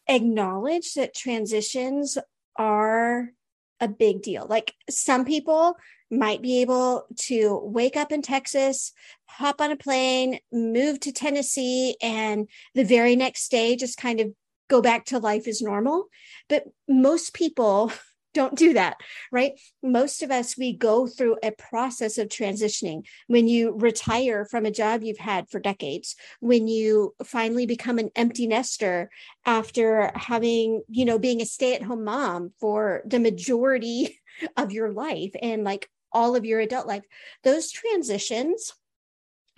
acknowledge 0.09 0.94
that 0.94 1.14
transitions 1.14 2.18
are 2.56 3.32
a 3.80 3.88
big 3.88 4.23
deal. 4.23 4.47
Like 4.49 4.75
some 4.88 5.25
people 5.25 5.76
might 6.11 6.42
be 6.42 6.61
able 6.61 7.06
to 7.16 7.59
wake 7.64 7.97
up 7.97 8.12
in 8.12 8.23
Texas, 8.23 8.92
hop 9.26 9.61
on 9.61 9.73
a 9.73 9.76
plane, 9.76 10.38
move 10.52 11.00
to 11.00 11.12
Tennessee, 11.12 11.97
and 12.02 12.49
the 12.75 12.85
very 12.85 13.16
next 13.16 13.50
day 13.50 13.76
just 13.76 13.97
kind 13.97 14.21
of 14.21 14.28
go 14.68 14.80
back 14.80 15.06
to 15.06 15.18
life 15.18 15.49
as 15.49 15.62
normal. 15.62 16.06
But 16.49 16.64
most 16.88 17.35
people 17.35 17.92
don't 18.34 18.56
do 18.56 18.74
that, 18.74 18.96
right? 19.30 19.52
Most 19.82 20.22
of 20.22 20.30
us, 20.30 20.56
we 20.56 20.72
go 20.72 21.06
through 21.06 21.36
a 21.42 21.50
process 21.50 22.18
of 22.18 22.28
transitioning. 22.28 23.06
When 23.26 23.48
you 23.48 23.76
retire 23.76 24.44
from 24.44 24.64
a 24.64 24.70
job 24.70 25.02
you've 25.02 25.18
had 25.18 25.50
for 25.50 25.60
decades, 25.60 26.16
when 26.40 26.68
you 26.68 27.14
finally 27.24 27.66
become 27.66 27.98
an 27.98 28.10
empty 28.16 28.46
nester 28.46 29.10
after 29.44 30.12
having, 30.14 30.82
you 30.88 31.04
know, 31.04 31.18
being 31.18 31.42
a 31.42 31.46
stay 31.46 31.74
at 31.74 31.82
home 31.82 32.04
mom 32.04 32.52
for 32.60 33.02
the 33.06 33.20
majority 33.20 34.20
of 34.56 34.72
your 34.72 34.92
life 34.92 35.32
and 35.40 35.64
like 35.64 35.88
all 36.12 36.36
of 36.36 36.44
your 36.44 36.60
adult 36.60 36.86
life, 36.86 37.04
those 37.44 37.70
transitions 37.70 38.72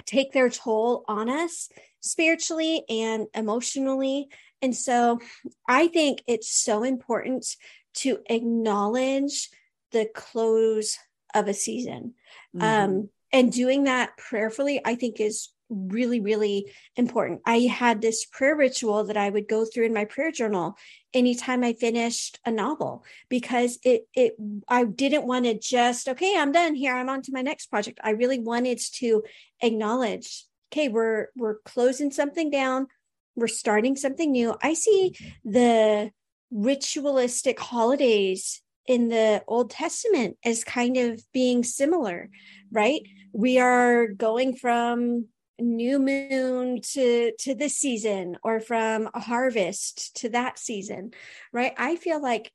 take 0.07 0.33
their 0.33 0.51
toll 0.51 1.05
on 1.09 1.29
us 1.29 1.69
spiritually 2.01 2.83
and 2.89 3.27
emotionally. 3.35 4.29
And 4.61 4.77
so 4.77 5.21
I 5.69 5.89
think 5.89 6.23
it's 6.27 6.55
so 6.55 6.83
important 6.83 7.47
to 7.95 8.19
acknowledge 8.27 9.51
the 9.93 10.09
close 10.15 10.99
of 11.35 11.49
a 11.49 11.55
season. 11.55 12.15
Mm-hmm. 12.57 12.63
Um, 12.63 13.09
and 13.33 13.53
doing 13.53 13.85
that 13.85 14.17
prayerfully, 14.17 14.81
I 14.85 14.95
think 14.95 15.21
is 15.21 15.51
really, 15.69 16.21
really 16.21 16.71
important. 16.97 17.41
I 17.47 17.61
had 17.61 18.01
this 18.01 18.25
prayer 18.27 18.55
ritual 18.55 19.05
that 19.05 19.17
I 19.17 19.31
would 19.31 19.49
go 19.49 19.65
through 19.65 19.87
in 19.87 19.95
my 19.95 20.05
prayer 20.05 20.31
journal 20.31 20.77
anytime 21.13 21.65
I 21.65 21.73
finished 21.73 22.39
a 22.45 22.51
novel 22.51 23.05
because 23.29 23.79
it 23.83 24.07
it 24.15 24.37
I 24.69 24.85
didn't 24.85 25.27
want 25.27 25.47
to 25.47 25.59
just, 25.59 26.09
okay, 26.09 26.35
I'm 26.37 26.53
done 26.53 26.75
here. 26.75 26.95
I'm 26.95 27.09
on 27.09 27.23
to 27.23 27.33
my 27.33 27.43
next 27.43 27.67
project. 27.67 27.99
I 28.03 28.11
really 28.11 28.39
wanted 28.39 28.79
to 28.95 29.25
acknowledge, 29.61 30.45
okay, 30.73 30.89
we're 30.89 31.29
we're 31.35 31.59
closing 31.65 32.11
something 32.11 32.51
down, 32.51 32.87
we're 33.35 33.49
starting 33.49 33.97
something 33.97 34.31
new. 34.31 34.55
I 34.63 34.75
see 34.75 35.17
the 35.45 36.13
ritualistic 36.55 37.59
holidays 37.59 38.63
in 38.87 39.09
the 39.09 39.43
Old 39.47 39.71
Testament 39.71 40.39
as 40.45 40.63
kind 40.63 40.97
of 40.97 41.21
being 41.33 41.65
similar, 41.65 42.31
right? 42.71 43.03
We 43.33 43.59
are 43.59 44.07
going 44.07 44.57
from 44.57 45.27
new 45.59 45.99
moon 45.99 46.81
to 46.81 47.33
to 47.39 47.55
this 47.55 47.77
season 47.77 48.37
or 48.43 48.59
from 48.59 49.09
a 49.15 49.21
harvest 49.21 50.17
to 50.17 50.29
that 50.29 50.59
season 50.59 51.13
right 51.53 51.73
i 51.79 51.95
feel 51.95 52.21
like 52.21 52.51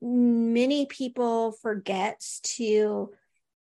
many 0.00 0.86
people 0.86 1.52
forgets 1.60 2.40
to 2.40 3.10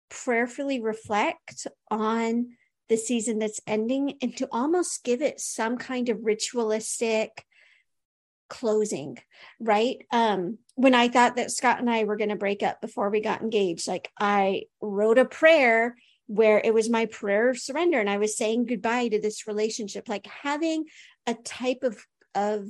prayerfully 0.10 0.82
reflect 0.82 1.68
on 1.90 2.50
the 2.90 2.98
season 2.98 3.40
that's 3.40 3.62
ending 3.66 4.18
and 4.22 4.36
to 4.36 4.48
almost 4.52 5.06
give 5.06 5.22
it 5.22 5.40
some 5.40 5.78
kind 5.78 6.10
of 6.10 6.20
ritualistic 6.24 7.46
closing 8.50 9.18
right? 9.60 9.98
Um 10.12 10.58
when 10.76 10.94
i 10.94 11.08
thought 11.08 11.38
that 11.38 11.52
scott 11.52 11.80
and 11.80 11.90
i 11.90 12.04
were 12.04 12.18
going 12.18 12.30
to 12.30 12.36
break 12.36 12.62
up 12.62 12.82
before 12.82 13.10
we 13.10 13.22
got 13.22 13.42
engaged 13.42 13.88
like 13.88 14.12
i 14.20 14.64
wrote 14.82 15.18
a 15.18 15.24
prayer 15.26 15.96
where 16.28 16.60
it 16.64 16.74
was 16.74 16.90
my 16.90 17.06
prayer 17.06 17.50
of 17.50 17.58
surrender 17.58 18.00
and 18.00 18.10
i 18.10 18.18
was 18.18 18.38
saying 18.38 18.66
goodbye 18.66 19.08
to 19.08 19.22
this 19.22 19.48
relationship. 19.48 20.10
Like 20.10 20.28
having 20.28 20.86
a 21.26 21.34
type 21.34 21.80
of 21.84 22.04
of 22.34 22.68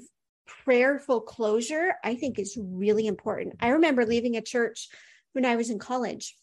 prayerful 0.63 1.22
closure 1.22 1.96
i 2.03 2.15
think 2.15 2.38
is 2.38 2.58
really 2.60 3.08
important. 3.08 3.55
I 3.60 3.70
remember 3.70 4.05
leaving 4.05 4.36
a 4.36 4.41
church 4.41 4.88
when 5.34 5.46
i 5.46 5.55
was 5.55 5.70
in 5.70 5.79
college 5.79 6.36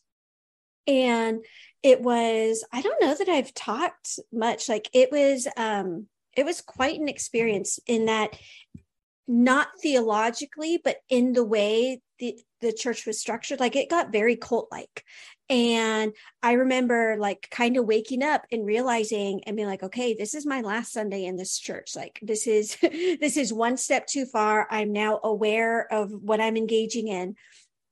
and 0.86 1.44
it 1.82 2.00
was 2.00 2.64
i 2.72 2.82
don't 2.82 3.00
know 3.00 3.14
that 3.14 3.28
i've 3.28 3.54
talked 3.54 4.18
much 4.32 4.68
like 4.68 4.88
it 4.92 5.12
was 5.12 5.46
um 5.56 6.06
it 6.36 6.44
was 6.44 6.60
quite 6.60 6.98
an 6.98 7.08
experience 7.08 7.78
in 7.86 8.06
that 8.06 8.36
not 9.32 9.68
theologically 9.80 10.78
but 10.84 10.96
in 11.08 11.32
the 11.32 11.44
way 11.44 12.00
the 12.18 12.38
the 12.60 12.72
church 12.72 13.06
was 13.06 13.18
structured 13.18 13.58
like 13.60 13.76
it 13.76 13.88
got 13.88 14.12
very 14.12 14.36
cult 14.36 14.68
like 14.70 15.04
and 15.48 16.12
i 16.42 16.52
remember 16.52 17.16
like 17.18 17.48
kind 17.50 17.78
of 17.78 17.86
waking 17.86 18.22
up 18.22 18.42
and 18.52 18.66
realizing 18.66 19.40
and 19.46 19.56
being 19.56 19.66
like 19.66 19.82
okay 19.82 20.14
this 20.14 20.34
is 20.34 20.44
my 20.44 20.60
last 20.60 20.92
sunday 20.92 21.24
in 21.24 21.36
this 21.36 21.58
church. 21.58 21.96
Like 21.96 22.18
this 22.22 22.46
is 22.46 22.76
this 22.82 23.36
is 23.36 23.52
one 23.52 23.76
step 23.76 24.06
too 24.06 24.26
far. 24.26 24.66
I'm 24.70 24.92
now 24.92 25.20
aware 25.22 25.90
of 25.92 26.10
what 26.10 26.40
i'm 26.40 26.56
engaging 26.56 27.08
in. 27.08 27.36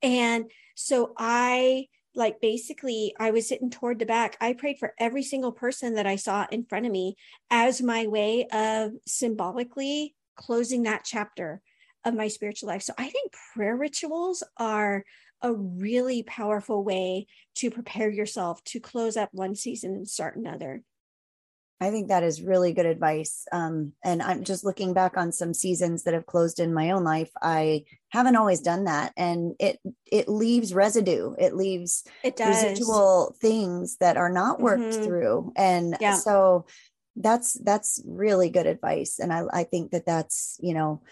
And 0.02 0.50
so 0.74 1.12
i 1.16 1.86
like 2.14 2.40
basically 2.40 3.14
i 3.18 3.30
was 3.30 3.48
sitting 3.48 3.70
toward 3.70 3.98
the 3.98 4.06
back. 4.06 4.36
I 4.40 4.52
prayed 4.52 4.78
for 4.78 4.94
every 4.98 5.22
single 5.22 5.52
person 5.52 5.94
that 5.94 6.06
i 6.06 6.16
saw 6.16 6.46
in 6.50 6.64
front 6.64 6.86
of 6.86 6.92
me 6.92 7.16
as 7.50 7.80
my 7.80 8.06
way 8.06 8.46
of 8.52 8.92
symbolically 9.06 10.14
closing 10.40 10.84
that 10.84 11.04
chapter 11.04 11.60
of 12.04 12.14
my 12.14 12.28
spiritual 12.28 12.68
life. 12.68 12.82
So 12.82 12.94
I 12.98 13.08
think 13.08 13.32
prayer 13.54 13.76
rituals 13.76 14.42
are 14.56 15.04
a 15.42 15.52
really 15.52 16.22
powerful 16.22 16.82
way 16.84 17.26
to 17.56 17.70
prepare 17.70 18.10
yourself 18.10 18.62
to 18.64 18.80
close 18.80 19.16
up 19.16 19.30
one 19.32 19.54
season 19.54 19.92
and 19.92 20.08
start 20.08 20.36
another. 20.36 20.82
I 21.82 21.90
think 21.90 22.08
that 22.08 22.22
is 22.22 22.42
really 22.42 22.74
good 22.74 22.84
advice. 22.84 23.46
Um, 23.52 23.92
and 24.04 24.22
I'm 24.22 24.44
just 24.44 24.64
looking 24.64 24.92
back 24.92 25.16
on 25.16 25.32
some 25.32 25.54
seasons 25.54 26.02
that 26.04 26.12
have 26.12 26.26
closed 26.26 26.60
in 26.60 26.74
my 26.74 26.90
own 26.90 27.04
life. 27.04 27.30
I 27.40 27.84
haven't 28.10 28.36
always 28.36 28.60
done 28.60 28.84
that, 28.84 29.14
and 29.16 29.54
it 29.58 29.78
it 30.04 30.28
leaves 30.28 30.74
residue. 30.74 31.34
It 31.38 31.54
leaves 31.56 32.04
it 32.22 32.36
does. 32.36 32.62
residual 32.62 33.34
things 33.40 33.96
that 33.96 34.18
are 34.18 34.28
not 34.28 34.60
worked 34.60 34.82
mm-hmm. 34.82 35.04
through, 35.04 35.52
and 35.56 35.96
yeah. 36.02 36.16
so 36.16 36.66
that's 37.16 37.54
that's 37.54 38.02
really 38.06 38.50
good 38.50 38.66
advice. 38.66 39.18
And 39.18 39.32
I 39.32 39.44
I 39.52 39.64
think 39.64 39.90
that 39.92 40.06
that's 40.06 40.58
you 40.60 40.74
know 40.74 41.02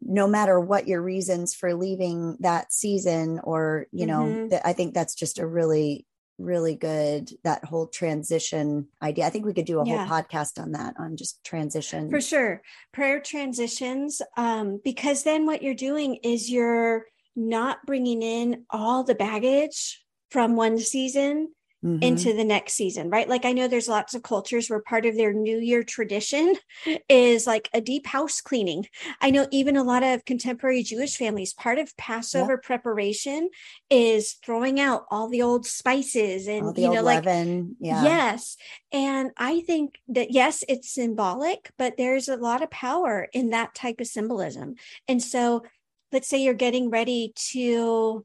no 0.00 0.26
matter 0.26 0.60
what 0.60 0.86
your 0.86 1.02
reasons 1.02 1.54
for 1.54 1.74
leaving 1.74 2.36
that 2.40 2.72
season 2.72 3.40
or 3.42 3.86
you 3.92 4.06
know 4.06 4.24
mm-hmm. 4.24 4.48
that 4.48 4.66
i 4.66 4.72
think 4.72 4.94
that's 4.94 5.14
just 5.14 5.38
a 5.38 5.46
really 5.46 6.06
really 6.38 6.76
good 6.76 7.30
that 7.44 7.64
whole 7.64 7.86
transition 7.86 8.86
idea 9.02 9.26
i 9.26 9.30
think 9.30 9.46
we 9.46 9.54
could 9.54 9.64
do 9.64 9.80
a 9.80 9.86
yeah. 9.86 10.04
whole 10.04 10.06
podcast 10.06 10.60
on 10.60 10.72
that 10.72 10.94
on 10.98 11.16
just 11.16 11.42
transition 11.44 12.10
for 12.10 12.20
sure 12.20 12.60
prayer 12.92 13.20
transitions 13.20 14.20
um 14.36 14.78
because 14.84 15.22
then 15.22 15.46
what 15.46 15.62
you're 15.62 15.74
doing 15.74 16.16
is 16.22 16.50
you're 16.50 17.06
not 17.34 17.78
bringing 17.86 18.22
in 18.22 18.64
all 18.70 19.02
the 19.02 19.14
baggage 19.14 20.04
from 20.30 20.56
one 20.56 20.78
season 20.78 21.48
mm-hmm. 21.84 22.02
into 22.02 22.32
the 22.32 22.44
next 22.44 22.74
season, 22.74 23.10
right? 23.10 23.28
Like 23.28 23.44
I 23.44 23.52
know 23.52 23.68
there's 23.68 23.88
lots 23.88 24.14
of 24.14 24.22
cultures 24.22 24.68
where 24.68 24.80
part 24.80 25.06
of 25.06 25.16
their 25.16 25.32
New 25.32 25.58
Year 25.58 25.82
tradition 25.82 26.54
is 27.08 27.46
like 27.46 27.68
a 27.72 27.80
deep 27.80 28.06
house 28.06 28.40
cleaning. 28.40 28.86
I 29.20 29.30
know 29.30 29.46
even 29.50 29.76
a 29.76 29.84
lot 29.84 30.02
of 30.02 30.24
contemporary 30.24 30.82
Jewish 30.82 31.16
families, 31.16 31.54
part 31.54 31.78
of 31.78 31.96
Passover 31.96 32.60
yeah. 32.62 32.66
preparation 32.66 33.50
is 33.90 34.34
throwing 34.44 34.80
out 34.80 35.04
all 35.10 35.28
the 35.28 35.42
old 35.42 35.66
spices 35.66 36.48
and 36.48 36.76
you 36.76 36.90
know, 36.90 37.02
like 37.02 37.24
leaven. 37.24 37.76
yeah. 37.80 38.02
yes. 38.02 38.56
And 38.92 39.30
I 39.36 39.60
think 39.60 39.96
that 40.08 40.32
yes, 40.32 40.64
it's 40.68 40.92
symbolic, 40.92 41.70
but 41.78 41.96
there's 41.96 42.28
a 42.28 42.36
lot 42.36 42.62
of 42.62 42.70
power 42.70 43.28
in 43.32 43.50
that 43.50 43.74
type 43.74 44.00
of 44.00 44.06
symbolism. 44.06 44.74
And 45.08 45.22
so 45.22 45.64
let's 46.12 46.28
say 46.28 46.42
you're 46.42 46.54
getting 46.54 46.90
ready 46.90 47.32
to 47.52 48.24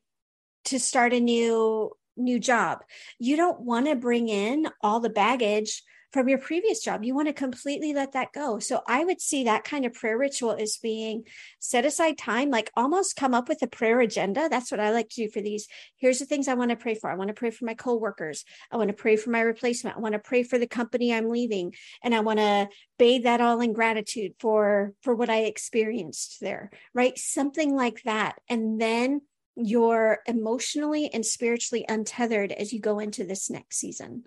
to 0.65 0.79
start 0.79 1.13
a 1.13 1.19
new 1.19 1.91
new 2.17 2.39
job. 2.39 2.79
You 3.19 3.35
don't 3.35 3.61
want 3.61 3.87
to 3.87 3.95
bring 3.95 4.29
in 4.29 4.67
all 4.81 4.99
the 4.99 5.09
baggage 5.09 5.83
from 6.11 6.27
your 6.27 6.37
previous 6.37 6.83
job. 6.83 7.03
You 7.03 7.15
want 7.15 7.29
to 7.29 7.33
completely 7.33 7.93
let 7.93 8.13
that 8.13 8.33
go. 8.33 8.59
So 8.59 8.81
I 8.87 9.03
would 9.05 9.21
see 9.21 9.45
that 9.45 9.63
kind 9.63 9.85
of 9.85 9.93
prayer 9.93 10.17
ritual 10.17 10.51
as 10.51 10.77
being 10.77 11.23
set 11.59 11.85
aside 11.85 12.17
time, 12.17 12.49
like 12.49 12.69
almost 12.75 13.15
come 13.15 13.33
up 13.33 13.47
with 13.47 13.61
a 13.61 13.67
prayer 13.67 14.01
agenda. 14.01 14.49
That's 14.49 14.71
what 14.71 14.79
I 14.79 14.91
like 14.91 15.09
to 15.09 15.25
do 15.25 15.31
for 15.31 15.41
these. 15.41 15.67
Here's 15.95 16.19
the 16.19 16.25
things 16.25 16.47
I 16.47 16.55
want 16.55 16.71
to 16.71 16.75
pray 16.75 16.95
for. 16.95 17.09
I 17.09 17.15
want 17.15 17.29
to 17.29 17.33
pray 17.33 17.49
for 17.49 17.65
my 17.65 17.75
coworkers. 17.75 18.43
I 18.71 18.77
want 18.77 18.89
to 18.89 18.95
pray 18.95 19.15
for 19.15 19.29
my 19.29 19.41
replacement. 19.41 19.95
I 19.95 19.99
want 19.99 20.13
to 20.13 20.19
pray 20.19 20.43
for 20.43 20.57
the 20.57 20.67
company 20.67 21.13
I'm 21.13 21.29
leaving. 21.29 21.73
And 22.03 22.13
I 22.13 22.19
want 22.19 22.39
to 22.39 22.67
bathe 22.99 23.23
that 23.23 23.41
all 23.41 23.61
in 23.61 23.73
gratitude 23.73 24.33
for 24.39 24.93
for 25.01 25.15
what 25.15 25.29
I 25.29 25.43
experienced 25.43 26.39
there. 26.41 26.71
Right? 26.93 27.17
Something 27.17 27.73
like 27.73 28.03
that. 28.03 28.35
And 28.49 28.81
then 28.81 29.21
you're 29.55 30.19
emotionally 30.25 31.09
and 31.13 31.25
spiritually 31.25 31.85
untethered 31.87 32.51
as 32.51 32.71
you 32.71 32.79
go 32.79 32.99
into 32.99 33.23
this 33.23 33.49
next 33.49 33.77
season. 33.77 34.23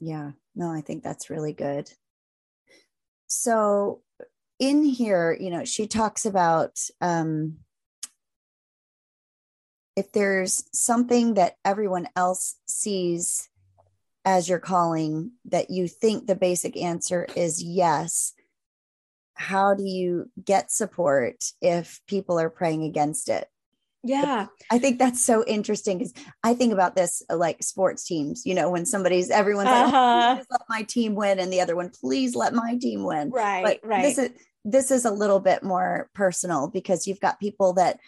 Yeah, 0.00 0.32
no, 0.54 0.70
I 0.70 0.80
think 0.80 1.02
that's 1.02 1.30
really 1.30 1.52
good. 1.52 1.90
So, 3.28 4.02
in 4.58 4.84
here, 4.84 5.36
you 5.38 5.50
know, 5.50 5.64
she 5.64 5.86
talks 5.86 6.26
about 6.26 6.78
um, 7.00 7.58
if 9.96 10.12
there's 10.12 10.64
something 10.72 11.34
that 11.34 11.56
everyone 11.64 12.08
else 12.16 12.56
sees 12.66 13.48
as 14.24 14.48
your 14.48 14.58
calling 14.58 15.32
that 15.46 15.70
you 15.70 15.88
think 15.88 16.26
the 16.26 16.36
basic 16.36 16.76
answer 16.76 17.26
is 17.36 17.62
yes, 17.62 18.34
how 19.34 19.74
do 19.74 19.84
you 19.84 20.30
get 20.42 20.70
support 20.70 21.44
if 21.60 22.00
people 22.06 22.38
are 22.38 22.50
praying 22.50 22.84
against 22.84 23.28
it? 23.28 23.48
Yeah. 24.04 24.46
I 24.70 24.78
think 24.78 24.98
that's 24.98 25.24
so 25.24 25.44
interesting 25.44 25.98
because 25.98 26.14
I 26.42 26.54
think 26.54 26.72
about 26.72 26.96
this 26.96 27.22
uh, 27.30 27.36
like 27.36 27.62
sports 27.62 28.04
teams, 28.04 28.44
you 28.44 28.54
know, 28.54 28.70
when 28.70 28.84
somebody's 28.84 29.30
everyone's 29.30 29.68
uh-huh. 29.68 29.90
like, 29.90 29.94
oh, 29.94 30.34
please 30.36 30.46
let 30.50 30.60
my 30.68 30.82
team 30.82 31.14
win, 31.14 31.38
and 31.38 31.52
the 31.52 31.60
other 31.60 31.76
one, 31.76 31.90
please 31.90 32.34
let 32.34 32.52
my 32.54 32.76
team 32.76 33.04
win. 33.04 33.30
Right. 33.30 33.64
But 33.64 33.80
right. 33.82 34.02
This 34.02 34.18
is 34.18 34.30
this 34.64 34.90
is 34.90 35.04
a 35.04 35.10
little 35.10 35.40
bit 35.40 35.62
more 35.62 36.08
personal 36.14 36.68
because 36.68 37.06
you've 37.06 37.20
got 37.20 37.40
people 37.40 37.74
that 37.74 37.98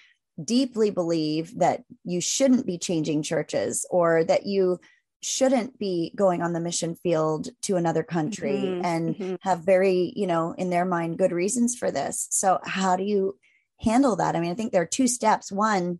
deeply 0.42 0.90
believe 0.90 1.58
that 1.58 1.84
you 2.04 2.20
shouldn't 2.20 2.66
be 2.66 2.78
changing 2.78 3.22
churches 3.22 3.86
or 3.90 4.24
that 4.24 4.46
you 4.46 4.80
shouldn't 5.22 5.78
be 5.78 6.12
going 6.14 6.42
on 6.42 6.52
the 6.52 6.60
mission 6.60 6.94
field 6.94 7.48
to 7.62 7.76
another 7.76 8.02
country 8.02 8.56
mm-hmm. 8.56 8.84
and 8.84 9.14
mm-hmm. 9.14 9.34
have 9.40 9.60
very, 9.60 10.12
you 10.14 10.26
know, 10.26 10.54
in 10.58 10.70
their 10.70 10.84
mind, 10.84 11.18
good 11.18 11.32
reasons 11.32 11.76
for 11.76 11.90
this. 11.90 12.26
So, 12.30 12.60
how 12.64 12.96
do 12.96 13.04
you 13.04 13.36
handle 13.84 14.16
that? 14.16 14.34
I 14.34 14.40
mean, 14.40 14.50
I 14.50 14.54
think 14.54 14.72
there 14.72 14.82
are 14.82 14.86
two 14.86 15.06
steps. 15.06 15.52
One, 15.52 15.98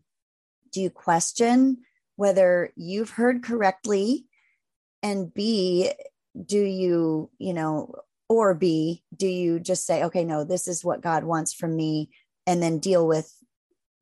do 0.73 0.81
you 0.81 0.91
question 0.91 1.79
whether 2.17 2.73
you've 2.76 3.11
heard 3.11 3.43
correctly? 3.43 4.26
And 5.03 5.33
B, 5.33 5.93
do 6.47 6.61
you, 6.61 7.31
you 7.38 7.53
know, 7.53 7.95
or 8.29 8.55
B, 8.55 9.03
do 9.14 9.26
you 9.26 9.61
just 9.61 9.87
say, 9.87 10.05
okay, 10.05 10.25
no, 10.25 10.45
this 10.45 10.67
is 10.67 10.85
what 10.85 11.03
God 11.03 11.25
wants 11.25 11.53
from 11.53 11.76
me, 11.76 12.11
and 12.47 12.62
then 12.62 12.79
deal 12.79 13.07
with 13.07 13.33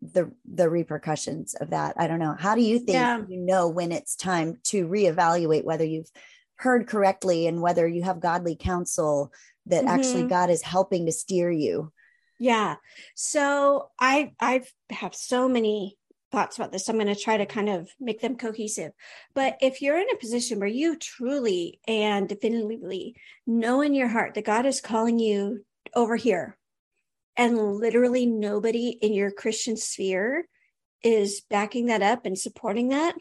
the 0.01 0.33
the 0.51 0.71
repercussions 0.71 1.55
of 1.55 1.71
that? 1.71 1.95
I 1.99 2.07
don't 2.07 2.21
know. 2.21 2.37
How 2.39 2.55
do 2.55 2.62
you 2.62 2.79
think 2.79 2.95
yeah. 2.95 3.21
you 3.29 3.41
know 3.41 3.69
when 3.69 3.93
it's 3.93 4.15
time 4.17 4.59
to 4.65 4.87
reevaluate 4.87 5.65
whether 5.65 5.85
you've 5.85 6.11
heard 6.57 6.87
correctly 6.87 7.47
and 7.47 7.61
whether 7.61 7.87
you 7.87 8.05
have 8.05 8.21
godly 8.21 8.57
counsel 8.57 9.33
that 9.67 9.85
mm-hmm. 9.85 9.95
actually 9.95 10.25
God 10.25 10.51
is 10.51 10.62
helping 10.62 11.07
to 11.07 11.12
steer 11.12 11.51
you? 11.51 11.93
Yeah. 12.43 12.75
So 13.15 13.91
I 14.01 14.33
I 14.41 14.65
have 14.91 15.15
so 15.15 15.49
many 15.49 15.97
thoughts 16.33 16.57
about 16.57 16.73
this. 16.73 16.89
I'm 16.89 16.97
going 16.97 17.07
to 17.07 17.15
try 17.15 17.37
to 17.37 17.47
kind 17.47 17.69
of 17.69 17.89
make 18.01 18.21
them 18.21 18.37
cohesive. 18.37 18.91
But 19.33 19.59
if 19.61 19.81
you're 19.81 19.97
in 19.97 20.11
a 20.13 20.19
position 20.19 20.59
where 20.59 20.67
you 20.67 20.97
truly 20.97 21.79
and 21.87 22.29
definitively 22.29 23.15
know 23.47 23.81
in 23.81 23.95
your 23.95 24.09
heart 24.09 24.35
that 24.35 24.45
God 24.45 24.67
is 24.67 24.81
calling 24.81 25.21
you 25.21 25.65
over 25.95 26.17
here, 26.17 26.59
and 27.37 27.57
literally 27.57 28.27
nobody 28.27 28.89
in 28.89 29.13
your 29.13 29.31
Christian 29.31 29.77
sphere 29.77 30.49
is 31.01 31.43
backing 31.49 31.87
that 31.87 32.03
up 32.03 32.27
and 32.27 32.37
supporting 32.37 32.89
that, 32.89 33.15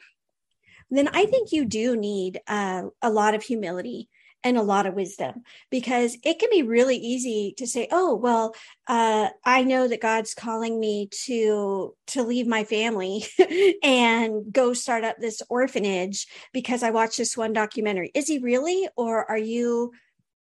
then 0.90 1.10
I 1.10 1.28
think 1.28 1.52
you 1.52 1.66
do 1.66 1.96
need 1.96 2.42
uh, 2.48 2.86
a 3.04 3.12
lot 3.12 3.36
of 3.36 3.44
humility 3.44 4.10
and 4.44 4.58
a 4.58 4.64
lot 4.64 4.86
of 4.86 4.94
wisdom 4.96 5.44
because 5.70 6.18
it 6.24 6.40
can 6.40 6.50
be 6.52 6.64
really 6.64 6.98
easy 6.98 7.54
to 7.58 7.68
say 7.68 7.88
oh 7.92 8.16
well 8.16 8.56
uh, 8.88 9.30
i 9.46 9.64
know 9.64 9.88
that 9.88 10.02
god's 10.02 10.34
calling 10.34 10.80
me 10.80 11.08
to 11.12 11.96
to 12.08 12.24
leave 12.24 12.48
my 12.48 12.64
family 12.64 13.24
and 13.84 14.52
go 14.52 14.74
start 14.74 15.04
up 15.04 15.18
this 15.20 15.42
orphanage 15.50 16.28
because 16.54 16.84
i 16.84 16.90
watched 16.90 17.18
this 17.18 17.38
one 17.38 17.54
documentary. 17.54 18.12
Is 18.14 18.28
he 18.28 18.40
really 18.40 18.88
or 18.96 19.30
are 19.30 19.38
you 19.38 19.92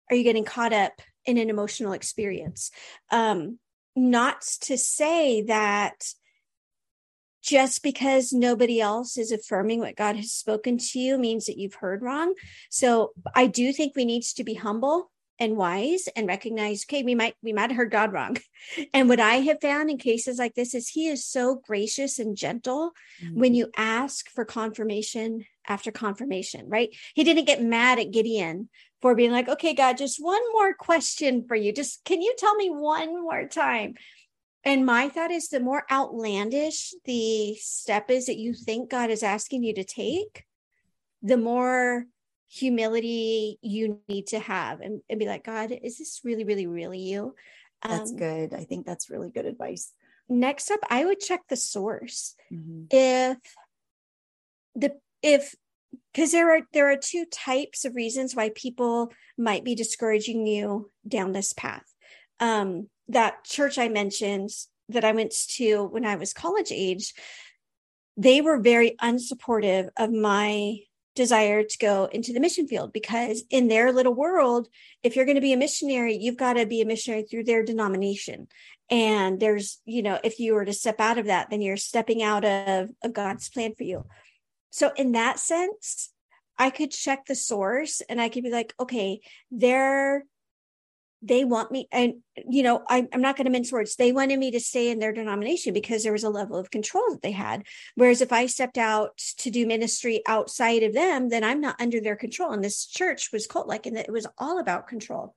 are 0.09 0.15
you 0.15 0.23
getting 0.23 0.45
caught 0.45 0.73
up 0.73 0.93
in 1.25 1.37
an 1.37 1.49
emotional 1.49 1.93
experience? 1.93 2.71
Um 3.11 3.59
not 3.95 4.41
to 4.61 4.77
say 4.77 5.43
that 5.43 6.13
just 7.43 7.83
because 7.83 8.31
nobody 8.31 8.79
else 8.79 9.17
is 9.17 9.31
affirming 9.31 9.79
what 9.79 9.97
God 9.97 10.15
has 10.15 10.31
spoken 10.31 10.77
to 10.77 10.99
you 10.99 11.17
means 11.17 11.45
that 11.45 11.57
you've 11.57 11.75
heard 11.75 12.01
wrong. 12.01 12.33
So 12.69 13.11
I 13.35 13.47
do 13.47 13.73
think 13.73 13.95
we 13.95 14.05
need 14.05 14.23
to 14.23 14.43
be 14.43 14.53
humble 14.53 15.11
and 15.39 15.57
wise 15.57 16.07
and 16.15 16.27
recognize 16.27 16.85
okay 16.85 17.03
we 17.03 17.15
might 17.15 17.35
we 17.41 17.53
might 17.53 17.69
have 17.69 17.75
heard 17.75 17.91
god 17.91 18.13
wrong 18.13 18.37
and 18.93 19.09
what 19.09 19.19
i 19.19 19.35
have 19.35 19.59
found 19.61 19.89
in 19.89 19.97
cases 19.97 20.37
like 20.37 20.53
this 20.53 20.75
is 20.75 20.87
he 20.87 21.07
is 21.07 21.25
so 21.25 21.59
gracious 21.67 22.19
and 22.19 22.37
gentle 22.37 22.91
mm-hmm. 23.21 23.39
when 23.39 23.55
you 23.55 23.69
ask 23.75 24.29
for 24.29 24.45
confirmation 24.45 25.43
after 25.67 25.91
confirmation 25.91 26.69
right 26.69 26.89
he 27.15 27.23
didn't 27.23 27.45
get 27.45 27.63
mad 27.63 27.97
at 27.97 28.11
gideon 28.11 28.69
for 29.01 29.15
being 29.15 29.31
like 29.31 29.49
okay 29.49 29.73
god 29.73 29.97
just 29.97 30.23
one 30.23 30.41
more 30.53 30.73
question 30.75 31.43
for 31.47 31.55
you 31.55 31.73
just 31.73 32.03
can 32.05 32.21
you 32.21 32.35
tell 32.37 32.55
me 32.55 32.69
one 32.69 33.19
more 33.21 33.47
time 33.47 33.95
and 34.63 34.85
my 34.85 35.09
thought 35.09 35.31
is 35.31 35.49
the 35.49 35.59
more 35.59 35.83
outlandish 35.91 36.93
the 37.05 37.55
step 37.55 38.09
is 38.09 38.27
that 38.27 38.37
you 38.37 38.53
think 38.53 38.89
God 38.89 39.09
is 39.09 39.23
asking 39.23 39.63
you 39.63 39.73
to 39.75 39.83
take, 39.83 40.45
the 41.21 41.37
more 41.37 42.05
humility 42.49 43.57
you 43.61 43.99
need 44.07 44.27
to 44.27 44.39
have 44.39 44.79
and, 44.79 45.01
and 45.09 45.19
be 45.19 45.25
like, 45.25 45.43
God, 45.43 45.71
is 45.71 45.97
this 45.97 46.21
really, 46.23 46.43
really, 46.43 46.67
really 46.67 46.99
you? 46.99 47.35
That's 47.81 48.11
um, 48.11 48.17
good. 48.17 48.53
I 48.53 48.63
think 48.63 48.85
that's 48.85 49.09
really 49.09 49.29
good 49.29 49.45
advice. 49.45 49.91
Next 50.29 50.71
up, 50.71 50.79
I 50.89 51.03
would 51.03 51.19
check 51.19 51.41
the 51.49 51.57
source. 51.57 52.35
Mm-hmm. 52.51 52.85
If 52.89 53.37
the 54.75 54.95
if 55.21 55.55
because 56.13 56.31
there 56.31 56.55
are 56.55 56.61
there 56.71 56.89
are 56.91 56.97
two 56.97 57.25
types 57.25 57.85
of 57.85 57.95
reasons 57.95 58.35
why 58.35 58.51
people 58.55 59.11
might 59.37 59.63
be 59.63 59.75
discouraging 59.75 60.47
you 60.47 60.91
down 61.07 61.33
this 61.33 61.53
path. 61.53 61.83
Um, 62.39 62.87
that 63.07 63.43
church 63.43 63.77
I 63.77 63.89
mentioned 63.89 64.49
that 64.89 65.03
I 65.03 65.11
went 65.11 65.33
to 65.55 65.83
when 65.85 66.05
I 66.05 66.15
was 66.15 66.33
college 66.33 66.71
age, 66.71 67.13
they 68.17 68.41
were 68.41 68.59
very 68.59 68.95
unsupportive 69.01 69.89
of 69.97 70.11
my 70.11 70.77
desire 71.15 71.63
to 71.63 71.77
go 71.77 72.05
into 72.05 72.33
the 72.33 72.39
mission 72.39 72.67
field 72.67 72.91
because 72.91 73.43
in 73.51 73.67
their 73.67 73.91
little 73.91 74.15
world 74.15 74.67
if 75.03 75.15
you're 75.15 75.25
going 75.25 75.35
to 75.35 75.41
be 75.41 75.53
a 75.53 75.57
missionary 75.57 76.17
you've 76.17 76.37
got 76.37 76.53
to 76.53 76.65
be 76.65 76.81
a 76.81 76.85
missionary 76.85 77.23
through 77.23 77.43
their 77.43 77.63
denomination. 77.63 78.47
And 78.89 79.39
there's 79.39 79.79
you 79.85 80.01
know 80.01 80.19
if 80.23 80.39
you 80.39 80.55
were 80.55 80.65
to 80.65 80.73
step 80.73 80.99
out 80.99 81.17
of 81.17 81.27
that 81.27 81.49
then 81.49 81.61
you're 81.61 81.77
stepping 81.77 82.23
out 82.23 82.43
of, 82.43 82.89
of 83.03 83.13
god's 83.13 83.49
plan 83.49 83.73
for 83.75 83.83
you. 83.83 84.05
So 84.71 84.91
in 84.95 85.11
that 85.13 85.39
sense 85.39 86.09
i 86.57 86.69
could 86.69 86.91
check 86.91 87.25
the 87.25 87.35
source 87.35 88.01
and 88.09 88.21
i 88.21 88.29
could 88.29 88.43
be 88.43 88.51
like 88.51 88.73
okay 88.79 89.19
they're 89.51 90.23
they 91.23 91.45
want 91.45 91.71
me 91.71 91.87
and 91.91 92.15
you 92.49 92.63
know 92.63 92.83
I, 92.89 93.07
i'm 93.13 93.21
not 93.21 93.37
going 93.37 93.45
to 93.45 93.51
mince 93.51 93.71
words. 93.71 93.95
They 93.95 94.11
wanted 94.11 94.37
me 94.37 94.51
to 94.51 94.59
stay 94.59 94.89
in 94.89 94.99
their 94.99 95.13
denomination 95.13 95.73
because 95.73 96.03
there 96.03 96.11
was 96.11 96.25
a 96.25 96.29
level 96.29 96.57
of 96.57 96.69
control 96.69 97.03
that 97.11 97.21
they 97.21 97.31
had. 97.31 97.65
Whereas 97.95 98.21
if 98.21 98.33
i 98.33 98.45
stepped 98.45 98.77
out 98.77 99.17
to 99.37 99.49
do 99.49 99.65
ministry 99.65 100.21
outside 100.27 100.83
of 100.83 100.93
them 100.93 101.29
then 101.29 101.43
i'm 101.43 101.61
not 101.61 101.79
under 101.79 102.01
their 102.01 102.17
control. 102.17 102.51
And 102.51 102.63
this 102.63 102.85
church 102.85 103.31
was 103.31 103.47
cult 103.47 103.67
like 103.67 103.85
and 103.85 103.97
it 103.97 104.11
was 104.11 104.27
all 104.37 104.59
about 104.59 104.87
control. 104.87 105.35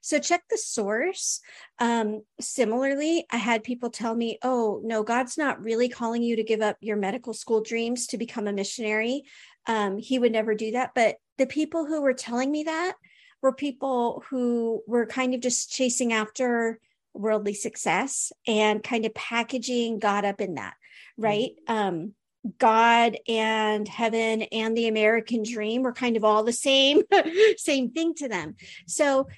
So 0.00 0.18
check 0.18 0.42
the 0.48 0.58
source. 0.58 1.40
Um, 1.78 2.22
similarly 2.40 3.24
i 3.30 3.36
had 3.36 3.62
people 3.62 3.90
tell 3.90 4.14
me 4.14 4.38
oh 4.42 4.80
no 4.82 5.04
god's 5.04 5.38
not 5.38 5.62
really 5.62 5.88
calling 5.88 6.22
you 6.22 6.36
to 6.36 6.42
give 6.42 6.60
up 6.60 6.76
your 6.80 6.96
medical 6.96 7.32
school 7.32 7.60
dreams 7.60 8.08
to 8.08 8.18
become 8.18 8.48
a 8.48 8.52
missionary. 8.52 9.22
Um, 9.66 9.98
he 9.98 10.18
would 10.18 10.32
never 10.32 10.54
do 10.54 10.72
that. 10.72 10.92
But 10.94 11.16
the 11.36 11.46
people 11.46 11.86
who 11.86 12.02
were 12.02 12.14
telling 12.14 12.50
me 12.50 12.64
that 12.64 12.94
were 13.42 13.52
people 13.52 14.24
who 14.30 14.82
were 14.86 15.06
kind 15.06 15.34
of 15.34 15.40
just 15.40 15.70
chasing 15.70 16.12
after 16.12 16.80
worldly 17.14 17.54
success 17.54 18.32
and 18.46 18.82
kind 18.82 19.04
of 19.04 19.14
packaging 19.14 19.98
God 19.98 20.24
up 20.24 20.40
in 20.40 20.54
that, 20.54 20.74
right? 21.16 21.50
Mm-hmm. 21.68 21.74
Um, 21.74 22.14
God 22.58 23.16
and 23.28 23.86
heaven 23.86 24.42
and 24.42 24.76
the 24.76 24.88
American 24.88 25.42
dream 25.42 25.82
were 25.82 25.92
kind 25.92 26.16
of 26.16 26.24
all 26.24 26.44
the 26.44 26.52
same, 26.52 27.02
same 27.56 27.90
thing 27.90 28.14
to 28.14 28.28
them. 28.28 28.54
So 28.86 29.28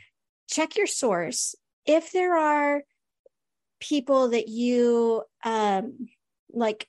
check 0.48 0.76
your 0.76 0.86
source. 0.86 1.54
If 1.86 2.12
there 2.12 2.36
are 2.36 2.82
people 3.80 4.28
that 4.28 4.48
you 4.48 5.22
um 5.44 6.08
like 6.52 6.86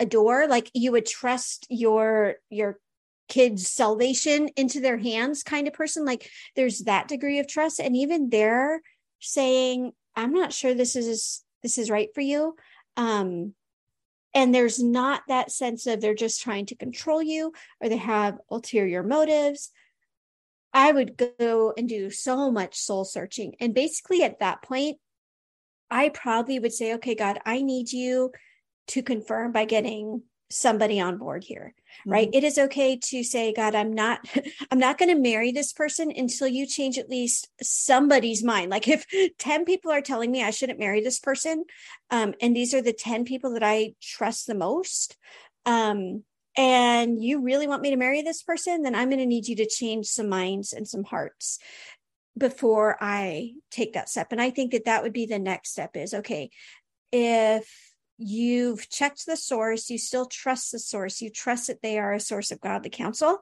adore, 0.00 0.48
like 0.48 0.70
you 0.74 0.92
would 0.92 1.06
trust 1.06 1.66
your 1.70 2.34
your 2.50 2.78
kids 3.28 3.68
salvation 3.68 4.48
into 4.56 4.80
their 4.80 4.98
hands 4.98 5.42
kind 5.42 5.66
of 5.66 5.72
person 5.72 6.04
like 6.04 6.30
there's 6.56 6.80
that 6.80 7.08
degree 7.08 7.38
of 7.38 7.48
trust. 7.48 7.80
And 7.80 7.96
even 7.96 8.28
they're 8.28 8.80
saying 9.20 9.92
i'm 10.16 10.32
not 10.32 10.52
sure 10.52 10.74
this 10.74 10.96
is 10.96 11.42
this 11.62 11.78
is 11.78 11.90
right 11.90 12.08
for 12.14 12.20
you. 12.20 12.56
Um 12.96 13.54
and 14.34 14.54
there's 14.54 14.82
not 14.82 15.22
that 15.28 15.52
sense 15.52 15.86
of 15.86 16.00
they're 16.00 16.14
just 16.14 16.42
trying 16.42 16.66
to 16.66 16.74
control 16.74 17.22
you 17.22 17.52
or 17.80 17.88
they 17.88 17.96
have 17.96 18.38
ulterior 18.50 19.02
motives. 19.02 19.70
I 20.72 20.90
would 20.90 21.16
go 21.16 21.72
and 21.78 21.88
do 21.88 22.10
so 22.10 22.50
much 22.50 22.76
soul 22.76 23.04
searching. 23.04 23.54
And 23.60 23.72
basically 23.74 24.22
at 24.22 24.40
that 24.40 24.62
point 24.62 24.98
i 25.90 26.08
probably 26.08 26.58
would 26.58 26.72
say 26.72 26.94
okay 26.94 27.14
god 27.14 27.38
i 27.46 27.62
need 27.62 27.92
you 27.92 28.30
to 28.86 29.02
confirm 29.02 29.52
by 29.52 29.64
getting 29.64 30.22
somebody 30.54 31.00
on 31.00 31.18
board 31.18 31.42
here 31.44 31.74
right? 32.06 32.28
Mm-hmm. 32.28 32.36
it 32.36 32.44
is 32.44 32.58
okay 32.58 32.96
to 32.96 33.24
say 33.24 33.52
god 33.52 33.74
i'm 33.74 33.92
not 33.92 34.20
i'm 34.70 34.78
not 34.78 34.98
going 34.98 35.08
to 35.08 35.20
marry 35.20 35.52
this 35.52 35.72
person 35.72 36.12
until 36.14 36.48
you 36.48 36.66
change 36.66 36.98
at 36.98 37.10
least 37.10 37.48
somebody's 37.62 38.42
mind. 38.42 38.70
Like 38.70 38.88
if 38.88 39.06
10 39.38 39.64
people 39.64 39.90
are 39.90 40.00
telling 40.00 40.30
me 40.30 40.42
i 40.42 40.50
shouldn't 40.50 40.78
marry 40.78 41.00
this 41.00 41.18
person 41.18 41.64
um, 42.10 42.34
and 42.40 42.54
these 42.54 42.74
are 42.74 42.82
the 42.82 42.92
10 42.92 43.24
people 43.24 43.52
that 43.54 43.62
i 43.62 43.94
trust 44.00 44.46
the 44.46 44.54
most 44.54 45.16
um, 45.66 46.22
and 46.56 47.22
you 47.22 47.40
really 47.40 47.66
want 47.66 47.82
me 47.82 47.90
to 47.90 47.96
marry 47.96 48.22
this 48.22 48.42
person 48.42 48.82
then 48.82 48.94
i'm 48.94 49.08
going 49.08 49.18
to 49.18 49.26
need 49.26 49.48
you 49.48 49.56
to 49.56 49.66
change 49.66 50.06
some 50.06 50.28
minds 50.28 50.72
and 50.72 50.86
some 50.86 51.04
hearts 51.04 51.58
before 52.36 52.96
i 53.00 53.52
take 53.70 53.94
that 53.94 54.08
step. 54.08 54.28
And 54.30 54.40
i 54.40 54.50
think 54.50 54.72
that 54.72 54.84
that 54.86 55.02
would 55.02 55.12
be 55.12 55.26
the 55.26 55.38
next 55.38 55.70
step 55.70 55.96
is 55.96 56.14
okay 56.14 56.50
if 57.12 57.93
you've 58.16 58.88
checked 58.88 59.26
the 59.26 59.36
source, 59.36 59.90
you 59.90 59.98
still 59.98 60.26
trust 60.26 60.72
the 60.72 60.78
source, 60.78 61.20
you 61.20 61.30
trust 61.30 61.66
that 61.66 61.82
they 61.82 61.98
are 61.98 62.12
a 62.12 62.20
source 62.20 62.50
of 62.50 62.60
godly 62.60 62.90
counsel, 62.90 63.38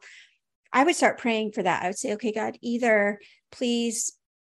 I 0.72 0.84
would 0.84 0.96
start 0.96 1.18
praying 1.18 1.52
for 1.52 1.62
that. 1.62 1.82
I 1.82 1.88
would 1.88 1.98
say, 1.98 2.14
okay, 2.14 2.32
God, 2.32 2.56
either 2.62 3.20
please 3.50 4.12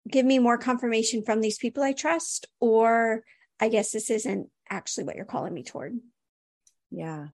give 0.10 0.26
me 0.26 0.38
more 0.38 0.58
confirmation 0.58 1.24
from 1.24 1.42
these 1.42 1.58
people 1.58 1.82
I 1.82 1.94
trust, 1.94 2.48
or 2.60 3.24
I 3.60 3.70
guess 3.70 3.92
this 3.92 4.10
isn't 4.10 4.50
actually 4.70 5.06
what 5.06 5.16
you're 5.16 5.26
calling 5.26 5.54
me 5.54 5.64
toward. 5.64 5.98
Yeah. 6.92 7.28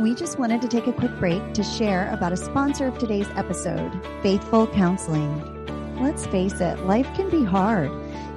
We 0.00 0.14
just 0.14 0.38
wanted 0.38 0.62
to 0.62 0.68
take 0.68 0.86
a 0.86 0.92
quick 0.92 1.18
break 1.18 1.54
to 1.54 1.62
share 1.62 2.08
about 2.12 2.32
a 2.32 2.36
sponsor 2.36 2.86
of 2.86 2.98
today's 2.98 3.28
episode, 3.34 4.00
Faithful 4.22 4.68
Counseling. 4.68 5.57
Let's 6.00 6.26
face 6.26 6.60
it, 6.60 6.78
life 6.86 7.08
can 7.16 7.28
be 7.28 7.44
hard. 7.44 7.90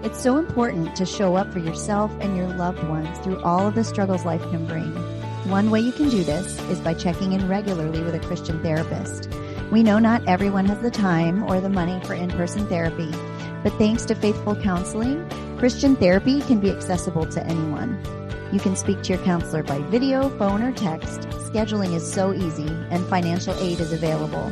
It's 0.04 0.19
so 0.19 0.38
important 0.38 0.95
to 0.95 1.06
show 1.06 1.36
up 1.36 1.54
for 1.54 1.60
yourself 1.60 2.12
and 2.19 2.36
your 2.36 2.47
loved 2.47 2.84
ones 2.86 3.19
through 3.19 3.39
all 3.41 3.67
of 3.67 3.76
the 3.76 3.84
struggles 3.84 4.26
life 4.26 4.41
can 4.50 4.65
bring. 4.65 4.91
One 5.47 5.69
way 5.69 5.80
you 5.82 5.91
can 5.91 6.10
do 6.10 6.24
this 6.24 6.60
is 6.69 6.80
by 6.80 6.95
checking 6.95 7.34
in 7.34 7.47
regularly 7.47 8.02
with 8.02 8.15
a 8.15 8.19
Christian 8.19 8.63
therapist. 8.63 9.30
We 9.71 9.84
know 9.84 10.00
not 10.00 10.28
everyone 10.28 10.65
has 10.65 10.80
the 10.80 10.89
time 10.89 11.43
or 11.43 11.62
the 11.62 11.69
money 11.69 12.04
for 12.04 12.15
in 12.15 12.32
person 12.32 12.65
therapy, 12.65 13.12
but 13.62 13.74
thanks 13.74 14.06
to 14.06 14.15
faithful 14.15 14.56
counseling, 14.56 15.30
Christian 15.60 15.95
therapy 15.95 16.41
can 16.41 16.60
be 16.60 16.71
accessible 16.71 17.28
to 17.28 17.45
anyone. 17.45 18.02
You 18.52 18.60
can 18.60 18.76
speak 18.76 19.04
to 19.04 19.13
your 19.13 19.24
counselor 19.24 19.62
by 19.62 19.80
video, 19.84 20.30
phone, 20.38 20.63
or 20.63 20.71
text. 20.71 21.21
Scheduling 21.52 21.93
is 21.93 22.12
so 22.12 22.34
easy, 22.34 22.67
and 22.89 23.06
financial 23.06 23.54
aid 23.60 23.80
is 23.80 23.93
available. 23.93 24.52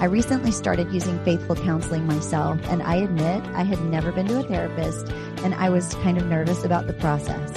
I 0.00 0.04
recently 0.04 0.52
started 0.52 0.92
using 0.92 1.22
faithful 1.24 1.56
counseling 1.56 2.06
myself, 2.06 2.60
and 2.68 2.82
I 2.82 2.96
admit 2.96 3.44
I 3.54 3.64
had 3.64 3.82
never 3.84 4.12
been 4.12 4.28
to 4.28 4.38
a 4.38 4.42
therapist 4.44 5.08
and 5.42 5.54
I 5.54 5.70
was 5.70 5.94
kind 5.96 6.18
of 6.18 6.26
nervous 6.26 6.64
about 6.64 6.86
the 6.86 6.92
process. 6.92 7.52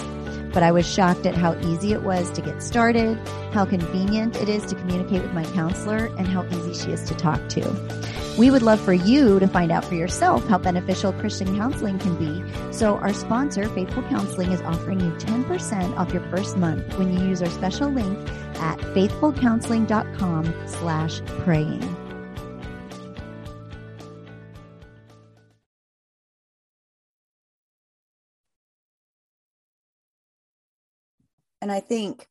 But 0.54 0.64
I 0.64 0.72
was 0.72 0.92
shocked 0.92 1.26
at 1.26 1.36
how 1.36 1.58
easy 1.62 1.94
it 1.94 2.04
was 2.04 2.30
to 2.32 2.42
get 2.42 2.62
started, 2.62 3.18
how 3.54 3.66
convenient 3.66 4.36
it 4.36 4.50
is 4.50 4.66
to 4.66 4.76
communicate 4.76 5.22
with 5.22 5.34
my 5.34 5.46
counselor, 5.46 6.08
and 6.18 6.28
how 6.28 6.46
easy 6.48 6.74
she 6.74 6.92
is 6.92 7.04
to 7.04 7.16
talk 7.16 7.48
to. 7.50 8.12
We 8.38 8.50
would 8.50 8.62
love 8.62 8.80
for 8.82 8.94
you 8.94 9.40
to 9.40 9.48
find 9.48 9.72
out 9.72 9.86
for 9.86 9.96
yourself 9.96 10.46
how 10.48 10.58
beneficial 10.58 11.14
Christian 11.14 11.56
counseling 11.58 12.00
can 12.00 12.16
be. 12.16 12.74
So 12.74 12.98
our 12.98 13.14
sponsor, 13.14 13.70
Faithful 13.70 14.04
Counseling, 14.04 14.52
is 14.52 14.62
offering 14.62 15.00
you 15.00 15.12
10% 15.12 15.98
off 15.98 16.12
your 16.12 16.24
first 16.30 16.58
month 16.58 16.98
when 16.98 17.14
you 17.14 17.28
use 17.28 17.42
our 17.42 17.50
special 17.50 17.90
link 17.90 18.18
at 18.56 18.80
faithfulcounseling.com 18.80 20.54
slash 20.68 21.22
praying. 21.44 22.01
And 31.62 31.72
I 31.72 31.80
think 31.80 32.28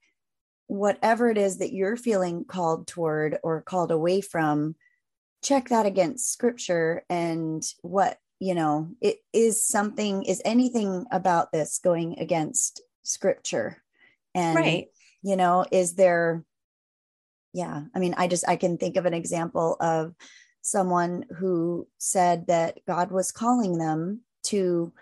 whatever 0.66 1.30
it 1.30 1.38
is 1.38 1.58
that 1.58 1.72
you're 1.72 1.96
feeling 1.96 2.44
called 2.44 2.86
toward 2.86 3.38
or 3.42 3.62
called 3.62 3.90
away 3.90 4.20
from, 4.20 4.76
check 5.42 5.68
that 5.68 5.86
against 5.86 6.32
scripture 6.32 7.04
and 7.08 7.62
what, 7.82 8.18
you 8.38 8.54
know, 8.54 8.90
it 9.00 9.18
is 9.32 9.64
something, 9.64 10.22
is 10.24 10.42
anything 10.44 11.06
about 11.10 11.52
this 11.52 11.80
going 11.82 12.18
against 12.18 12.82
scripture? 13.02 13.82
And, 14.34 14.56
right. 14.56 14.88
you 15.22 15.36
know, 15.36 15.64
is 15.70 15.94
there, 15.94 16.44
yeah, 17.52 17.82
I 17.94 17.98
mean, 17.98 18.14
I 18.16 18.28
just, 18.28 18.48
I 18.48 18.56
can 18.56 18.78
think 18.78 18.96
of 18.96 19.06
an 19.06 19.14
example 19.14 19.76
of 19.80 20.14
someone 20.62 21.24
who 21.38 21.88
said 21.98 22.46
that 22.46 22.78
God 22.86 23.10
was 23.10 23.32
calling 23.32 23.78
them 23.78 24.20
to 24.44 24.92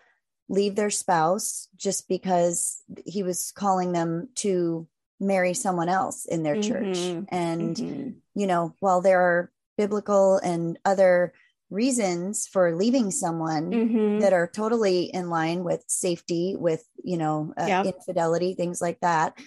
leave 0.49 0.75
their 0.75 0.91
spouse 0.91 1.69
just 1.77 2.09
because 2.09 2.83
he 3.05 3.23
was 3.23 3.53
calling 3.53 3.93
them 3.93 4.29
to 4.35 4.87
marry 5.21 5.53
someone 5.55 5.89
else 5.89 6.25
in 6.25 6.43
their 6.43 6.57
mm-hmm. 6.57 6.93
church. 6.93 7.27
And, 7.29 7.77
mm-hmm. 7.77 8.11
you 8.35 8.47
know, 8.47 8.75
while 8.81 9.01
there 9.01 9.21
are 9.21 9.51
biblical 9.77 10.39
and 10.39 10.79
other 10.85 11.33
reasons 11.71 12.47
for 12.47 12.75
leaving 12.75 13.11
someone 13.11 13.71
mm-hmm. 13.71 14.19
that 14.21 14.33
are 14.33 14.47
totally 14.47 15.05
in 15.05 15.29
line 15.29 15.65
with 15.65 15.85
safety, 15.87 16.57
with, 16.57 16.85
you 17.03 17.19
know, 17.19 17.53
uh, 17.59 17.85
infidelity, 17.85 18.55
things 18.55 18.81
like 18.81 19.01
that. 19.01 19.39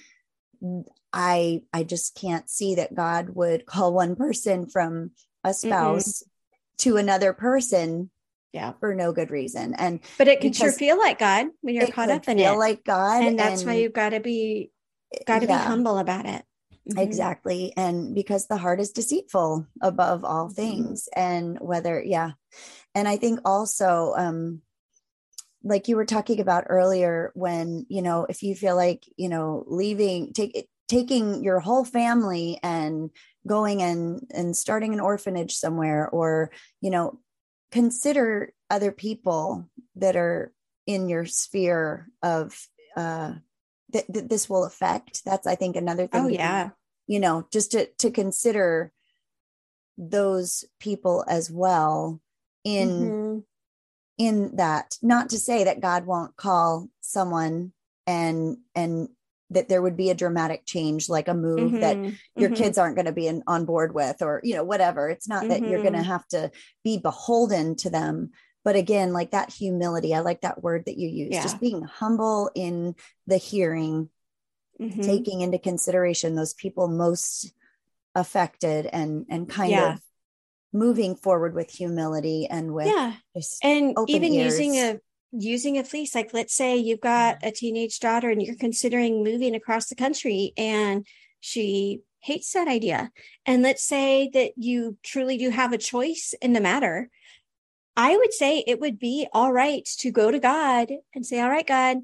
I 1.11 1.63
I 1.73 1.83
just 1.83 2.15
can't 2.15 2.49
see 2.49 2.75
that 2.75 2.93
God 2.93 3.29
would 3.29 3.65
call 3.65 3.93
one 3.93 4.15
person 4.15 4.67
from 4.67 5.11
a 5.43 5.53
spouse 5.53 6.23
to 6.77 6.97
another 6.97 7.33
person 7.33 8.11
yeah 8.53 8.73
for 8.79 8.93
no 8.93 9.11
good 9.11 9.31
reason 9.31 9.73
and 9.75 9.99
but 10.17 10.27
it 10.27 10.41
can 10.41 10.53
sure 10.53 10.71
feel 10.71 10.97
like 10.97 11.19
god 11.19 11.47
when 11.61 11.75
you're 11.75 11.87
caught 11.87 12.09
up 12.09 12.27
in 12.27 12.37
feel 12.37 12.53
it 12.53 12.57
like 12.57 12.83
god 12.83 13.23
and 13.23 13.39
that's 13.39 13.61
and, 13.61 13.69
why 13.69 13.75
you've 13.75 13.93
got 13.93 14.09
to 14.09 14.19
be 14.19 14.71
got 15.25 15.39
to 15.39 15.47
yeah, 15.47 15.57
be 15.59 15.67
humble 15.67 15.97
about 15.97 16.25
it 16.25 16.43
mm-hmm. 16.89 16.99
exactly 16.99 17.73
and 17.77 18.13
because 18.13 18.47
the 18.47 18.57
heart 18.57 18.79
is 18.79 18.91
deceitful 18.91 19.65
above 19.81 20.23
all 20.23 20.45
mm-hmm. 20.45 20.55
things 20.55 21.07
mm-hmm. 21.15 21.29
and 21.29 21.57
whether 21.59 22.01
yeah 22.03 22.31
and 22.93 23.07
i 23.07 23.17
think 23.17 23.39
also 23.45 24.13
um 24.17 24.61
like 25.63 25.87
you 25.87 25.95
were 25.95 26.05
talking 26.05 26.39
about 26.39 26.65
earlier 26.67 27.31
when 27.35 27.85
you 27.87 28.01
know 28.01 28.25
if 28.27 28.43
you 28.43 28.55
feel 28.55 28.75
like 28.75 29.05
you 29.15 29.29
know 29.29 29.63
leaving 29.67 30.33
take 30.33 30.67
taking 30.87 31.43
your 31.43 31.59
whole 31.59 31.85
family 31.85 32.59
and 32.63 33.11
going 33.47 33.81
and 33.81 34.27
and 34.33 34.57
starting 34.57 34.93
an 34.93 34.99
orphanage 34.99 35.55
somewhere 35.55 36.09
or 36.09 36.51
you 36.81 36.89
know 36.89 37.19
consider 37.71 38.53
other 38.69 38.91
people 38.91 39.69
that 39.95 40.15
are 40.15 40.51
in 40.85 41.09
your 41.09 41.25
sphere 41.25 42.07
of 42.21 42.67
uh 42.95 43.33
that, 43.89 44.05
that 44.13 44.29
this 44.29 44.49
will 44.49 44.65
affect. 44.65 45.23
That's 45.25 45.47
i 45.47 45.55
think 45.55 45.75
another 45.75 46.07
thing 46.07 46.25
oh 46.25 46.27
yeah. 46.27 46.69
you 47.07 47.19
know 47.19 47.47
just 47.51 47.71
to 47.71 47.87
to 47.97 48.11
consider 48.11 48.91
those 49.97 50.65
people 50.79 51.23
as 51.27 51.51
well 51.51 52.21
in 52.63 52.89
mm-hmm. 52.89 53.39
in 54.17 54.55
that. 54.55 54.97
Not 55.01 55.29
to 55.29 55.39
say 55.39 55.63
that 55.63 55.81
god 55.81 56.05
won't 56.05 56.35
call 56.35 56.89
someone 57.01 57.73
and 58.07 58.57
and 58.75 59.09
that 59.51 59.69
there 59.69 59.81
would 59.81 59.97
be 59.97 60.09
a 60.09 60.15
dramatic 60.15 60.65
change 60.65 61.09
like 61.09 61.27
a 61.27 61.33
move 61.33 61.71
mm-hmm, 61.71 61.79
that 61.79 61.97
your 62.35 62.49
mm-hmm. 62.49 62.53
kids 62.53 62.77
aren't 62.77 62.95
going 62.95 63.05
to 63.05 63.11
be 63.11 63.27
in, 63.27 63.43
on 63.47 63.65
board 63.65 63.93
with 63.93 64.21
or 64.21 64.41
you 64.43 64.55
know 64.55 64.63
whatever 64.63 65.09
it's 65.09 65.27
not 65.27 65.47
that 65.47 65.61
you're 65.61 65.81
going 65.81 65.93
to 65.93 65.99
mm-hmm. 65.99 66.09
have 66.09 66.27
to 66.27 66.51
be 66.83 66.97
beholden 66.97 67.75
to 67.75 67.89
them 67.89 68.31
but 68.63 68.75
again 68.75 69.13
like 69.13 69.31
that 69.31 69.51
humility 69.51 70.15
i 70.15 70.19
like 70.19 70.41
that 70.41 70.63
word 70.63 70.85
that 70.85 70.97
you 70.97 71.07
use 71.07 71.29
yeah. 71.31 71.43
just 71.43 71.59
being 71.59 71.83
humble 71.83 72.49
in 72.55 72.95
the 73.27 73.37
hearing 73.37 74.09
mm-hmm. 74.79 75.01
taking 75.01 75.41
into 75.41 75.59
consideration 75.59 76.35
those 76.35 76.53
people 76.53 76.87
most 76.87 77.53
affected 78.15 78.85
and 78.85 79.25
and 79.29 79.49
kind 79.49 79.71
yeah. 79.71 79.93
of 79.93 80.01
moving 80.73 81.15
forward 81.15 81.53
with 81.53 81.69
humility 81.69 82.47
and 82.49 82.73
with 82.73 82.87
yeah 82.87 83.13
and 83.63 83.95
even 84.07 84.33
ears. 84.33 84.53
using 84.53 84.75
a 84.77 84.99
using 85.31 85.77
a 85.77 85.83
fleece 85.83 86.13
like 86.13 86.33
let's 86.33 86.53
say 86.53 86.75
you've 86.75 87.01
got 87.01 87.37
mm-hmm. 87.37 87.47
a 87.47 87.51
teenage 87.51 87.99
daughter 87.99 88.29
and 88.29 88.41
you're 88.41 88.55
considering 88.55 89.23
moving 89.23 89.55
across 89.55 89.87
the 89.87 89.95
country 89.95 90.53
and 90.57 91.05
she 91.39 92.01
hates 92.21 92.53
that 92.53 92.67
idea. 92.67 93.11
And 93.45 93.63
let's 93.63 93.83
say 93.83 94.29
that 94.33 94.51
you 94.55 94.97
truly 95.03 95.37
do 95.37 95.49
have 95.49 95.73
a 95.73 95.77
choice 95.77 96.33
in 96.41 96.53
the 96.53 96.61
matter. 96.61 97.09
I 97.97 98.15
would 98.15 98.31
say 98.31 98.63
it 98.65 98.79
would 98.79 98.99
be 98.99 99.27
all 99.33 99.51
right 99.51 99.83
to 99.97 100.11
go 100.11 100.31
to 100.31 100.39
god 100.39 100.89
and 101.13 101.25
say 101.25 101.41
all 101.41 101.49
right 101.49 101.67
god 101.67 101.97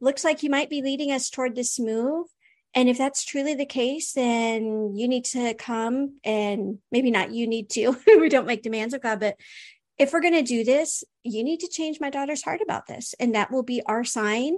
looks 0.00 0.24
like 0.24 0.42
you 0.42 0.50
might 0.50 0.70
be 0.70 0.82
leading 0.82 1.10
us 1.10 1.30
toward 1.30 1.56
this 1.56 1.80
move. 1.80 2.26
And 2.74 2.88
if 2.88 2.96
that's 2.96 3.24
truly 3.24 3.54
the 3.54 3.66
case 3.66 4.12
then 4.12 4.94
you 4.96 5.08
need 5.08 5.24
to 5.26 5.54
come 5.54 6.18
and 6.24 6.78
maybe 6.90 7.10
not 7.10 7.32
you 7.32 7.46
need 7.46 7.70
to 7.70 7.96
we 8.06 8.28
don't 8.28 8.46
make 8.46 8.62
demands 8.62 8.94
of 8.94 9.02
god 9.02 9.20
but 9.20 9.36
if 10.02 10.12
we're 10.12 10.20
going 10.20 10.34
to 10.34 10.42
do 10.42 10.64
this, 10.64 11.04
you 11.22 11.44
need 11.44 11.60
to 11.60 11.68
change 11.68 12.00
my 12.00 12.10
daughter's 12.10 12.42
heart 12.42 12.60
about 12.60 12.88
this. 12.88 13.14
And 13.20 13.36
that 13.36 13.52
will 13.52 13.62
be 13.62 13.82
our 13.86 14.02
sign 14.02 14.56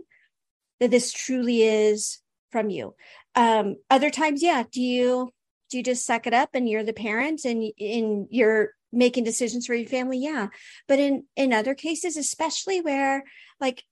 that 0.81 0.91
this 0.91 1.13
truly 1.13 1.63
is 1.63 2.23
from 2.51 2.71
you. 2.71 2.95
Um, 3.35 3.77
other 3.91 4.11
times, 4.11 4.43
yeah, 4.43 4.65
do 4.73 4.81
you 4.81 5.31
do 5.71 5.77
you 5.77 5.83
just 5.83 6.07
suck 6.07 6.27
it 6.27 6.33
up 6.33 6.51
and 6.55 6.69
you're 6.69 6.83
the 6.83 6.95
parent 6.95 7.45
and, 7.45 7.63
in 7.77 8.27
you're 8.31 8.71
making 8.91 9.25
decisions 9.25 9.67
for 9.67 9.75
your 9.75 9.87
family? 9.87 10.19
Yeah. 10.19 10.49
But 10.89 10.99
in 10.99 11.25
in 11.37 11.53
other 11.53 11.75
cases, 11.75 12.17
especially 12.17 12.81
where 12.81 13.25
like 13.61 13.85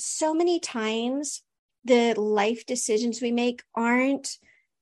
so 0.00 0.34
many 0.34 0.58
times 0.58 1.42
the 1.84 2.14
life 2.14 2.66
decisions 2.66 3.22
we 3.22 3.30
make 3.30 3.62
aren't 3.76 4.36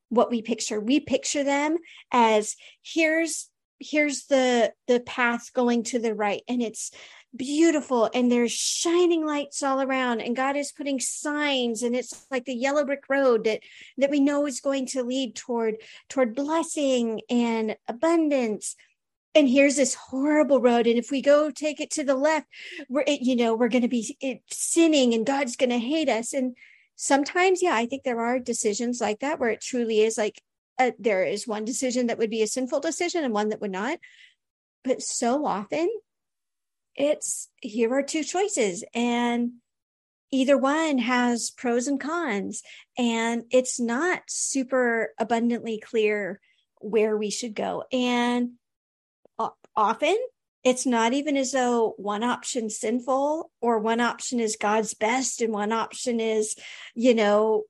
what 0.08 0.30
we 0.30 0.40
picture. 0.40 0.80
We 0.80 0.98
picture 0.98 1.44
them 1.44 1.76
as 2.10 2.56
here's 2.82 3.50
here's 3.78 4.26
the 4.26 4.72
the 4.86 5.00
path 5.00 5.52
going 5.52 5.82
to 5.82 5.98
the 5.98 6.14
right 6.14 6.42
and 6.48 6.62
it's 6.62 6.90
beautiful 7.34 8.08
and 8.14 8.32
there's 8.32 8.52
shining 8.52 9.26
lights 9.26 9.62
all 9.62 9.82
around 9.82 10.20
and 10.20 10.36
god 10.36 10.56
is 10.56 10.72
putting 10.72 10.98
signs 10.98 11.82
and 11.82 11.94
it's 11.94 12.26
like 12.30 12.46
the 12.46 12.54
yellow 12.54 12.84
brick 12.84 13.04
road 13.10 13.44
that 13.44 13.60
that 13.98 14.10
we 14.10 14.20
know 14.20 14.46
is 14.46 14.60
going 14.60 14.86
to 14.86 15.02
lead 15.02 15.34
toward 15.36 15.76
toward 16.08 16.34
blessing 16.34 17.20
and 17.28 17.76
abundance. 17.88 18.76
And 19.34 19.48
here's 19.48 19.76
this 19.76 19.94
horrible 19.94 20.62
road 20.62 20.86
and 20.86 20.98
if 20.98 21.10
we 21.10 21.20
go 21.20 21.50
take 21.50 21.78
it 21.78 21.90
to 21.92 22.04
the 22.04 22.14
left 22.14 22.46
we're 22.88 23.04
you 23.06 23.36
know 23.36 23.54
we're 23.54 23.68
going 23.68 23.82
to 23.82 23.88
be 23.88 24.40
sinning 24.50 25.12
and 25.12 25.26
god's 25.26 25.56
going 25.56 25.70
to 25.70 25.78
hate 25.78 26.08
us. 26.08 26.32
And 26.32 26.56
sometimes 26.98 27.62
yeah 27.62 27.74
i 27.74 27.84
think 27.84 28.02
there 28.02 28.20
are 28.22 28.38
decisions 28.38 29.02
like 29.02 29.20
that 29.20 29.38
where 29.38 29.50
it 29.50 29.60
truly 29.60 30.00
is 30.00 30.16
like 30.16 30.40
uh, 30.78 30.92
there 30.98 31.24
is 31.24 31.46
one 31.46 31.64
decision 31.64 32.08
that 32.08 32.18
would 32.18 32.30
be 32.30 32.42
a 32.42 32.46
sinful 32.46 32.80
decision 32.80 33.24
and 33.24 33.32
one 33.32 33.50
that 33.50 33.60
would 33.60 33.70
not. 33.70 33.98
But 34.84 35.02
so 35.02 35.46
often 35.46 35.88
it's 36.96 37.48
here 37.60 37.92
are 37.94 38.02
two 38.02 38.24
choices 38.24 38.84
and 38.94 39.52
either 40.32 40.56
one 40.58 40.98
has 40.98 41.50
pros 41.50 41.86
and 41.86 42.00
cons 42.00 42.62
and 42.98 43.44
it's 43.50 43.78
not 43.78 44.22
super 44.28 45.10
abundantly 45.18 45.78
clear 45.78 46.40
where 46.80 47.16
we 47.16 47.30
should 47.30 47.54
go 47.54 47.84
and 47.92 48.52
often 49.76 50.16
it's 50.64 50.86
not 50.86 51.12
even 51.12 51.36
as 51.36 51.52
though 51.52 51.94
one 51.98 52.24
option 52.24 52.70
sinful 52.70 53.50
or 53.60 53.78
one 53.78 54.00
option 54.00 54.40
is 54.40 54.56
god's 54.56 54.94
best 54.94 55.42
and 55.42 55.52
one 55.52 55.72
option 55.72 56.18
is 56.18 56.56
you 56.94 57.14
know 57.14 57.64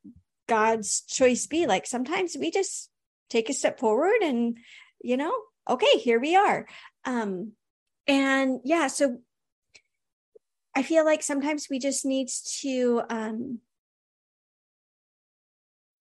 god's 0.48 1.00
choice 1.02 1.46
b 1.46 1.66
like 1.66 1.86
sometimes 1.86 2.36
we 2.38 2.50
just 2.50 2.90
take 3.28 3.48
a 3.48 3.54
step 3.54 3.78
forward 3.78 4.22
and 4.22 4.58
you 5.02 5.16
know 5.16 5.32
okay 5.68 5.98
here 5.98 6.20
we 6.20 6.36
are. 6.36 6.66
Um 7.04 7.52
and 8.06 8.60
yeah 8.64 8.86
so 8.86 9.18
i 10.74 10.82
feel 10.82 11.04
like 11.04 11.22
sometimes 11.22 11.68
we 11.70 11.78
just 11.78 12.04
need 12.04 12.28
to 12.60 13.02
um 13.10 13.58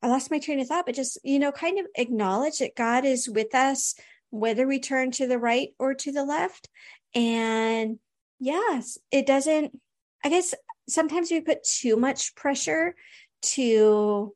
i 0.02 0.08
lost 0.08 0.32
my 0.32 0.40
train 0.40 0.60
of 0.60 0.68
thought 0.68 0.86
but 0.86 0.96
just 0.96 1.18
you 1.24 1.40
know 1.40 1.52
kind 1.52 1.80
of 1.80 1.86
acknowledge 1.96 2.60
that 2.60 2.76
god 2.76 3.06
is 3.06 3.30
with 3.30 3.56
us 3.56 3.96
whether 4.30 4.68
we 4.68 4.80
turn 4.80 5.12
to 5.12 5.28
the 5.28 5.40
right 5.40 5.70
or 5.80 5.94
to 5.94 6.12
the 6.12 6.26
left. 6.26 6.70
And 7.14 8.00
yes 8.40 8.98
it 9.12 9.26
doesn't 9.26 9.80
i 10.24 10.30
guess 10.30 10.54
sometimes 10.90 11.32
we 11.32 11.40
put 11.40 11.64
too 11.64 11.96
much 11.96 12.36
pressure 12.36 12.94
to 13.42 14.36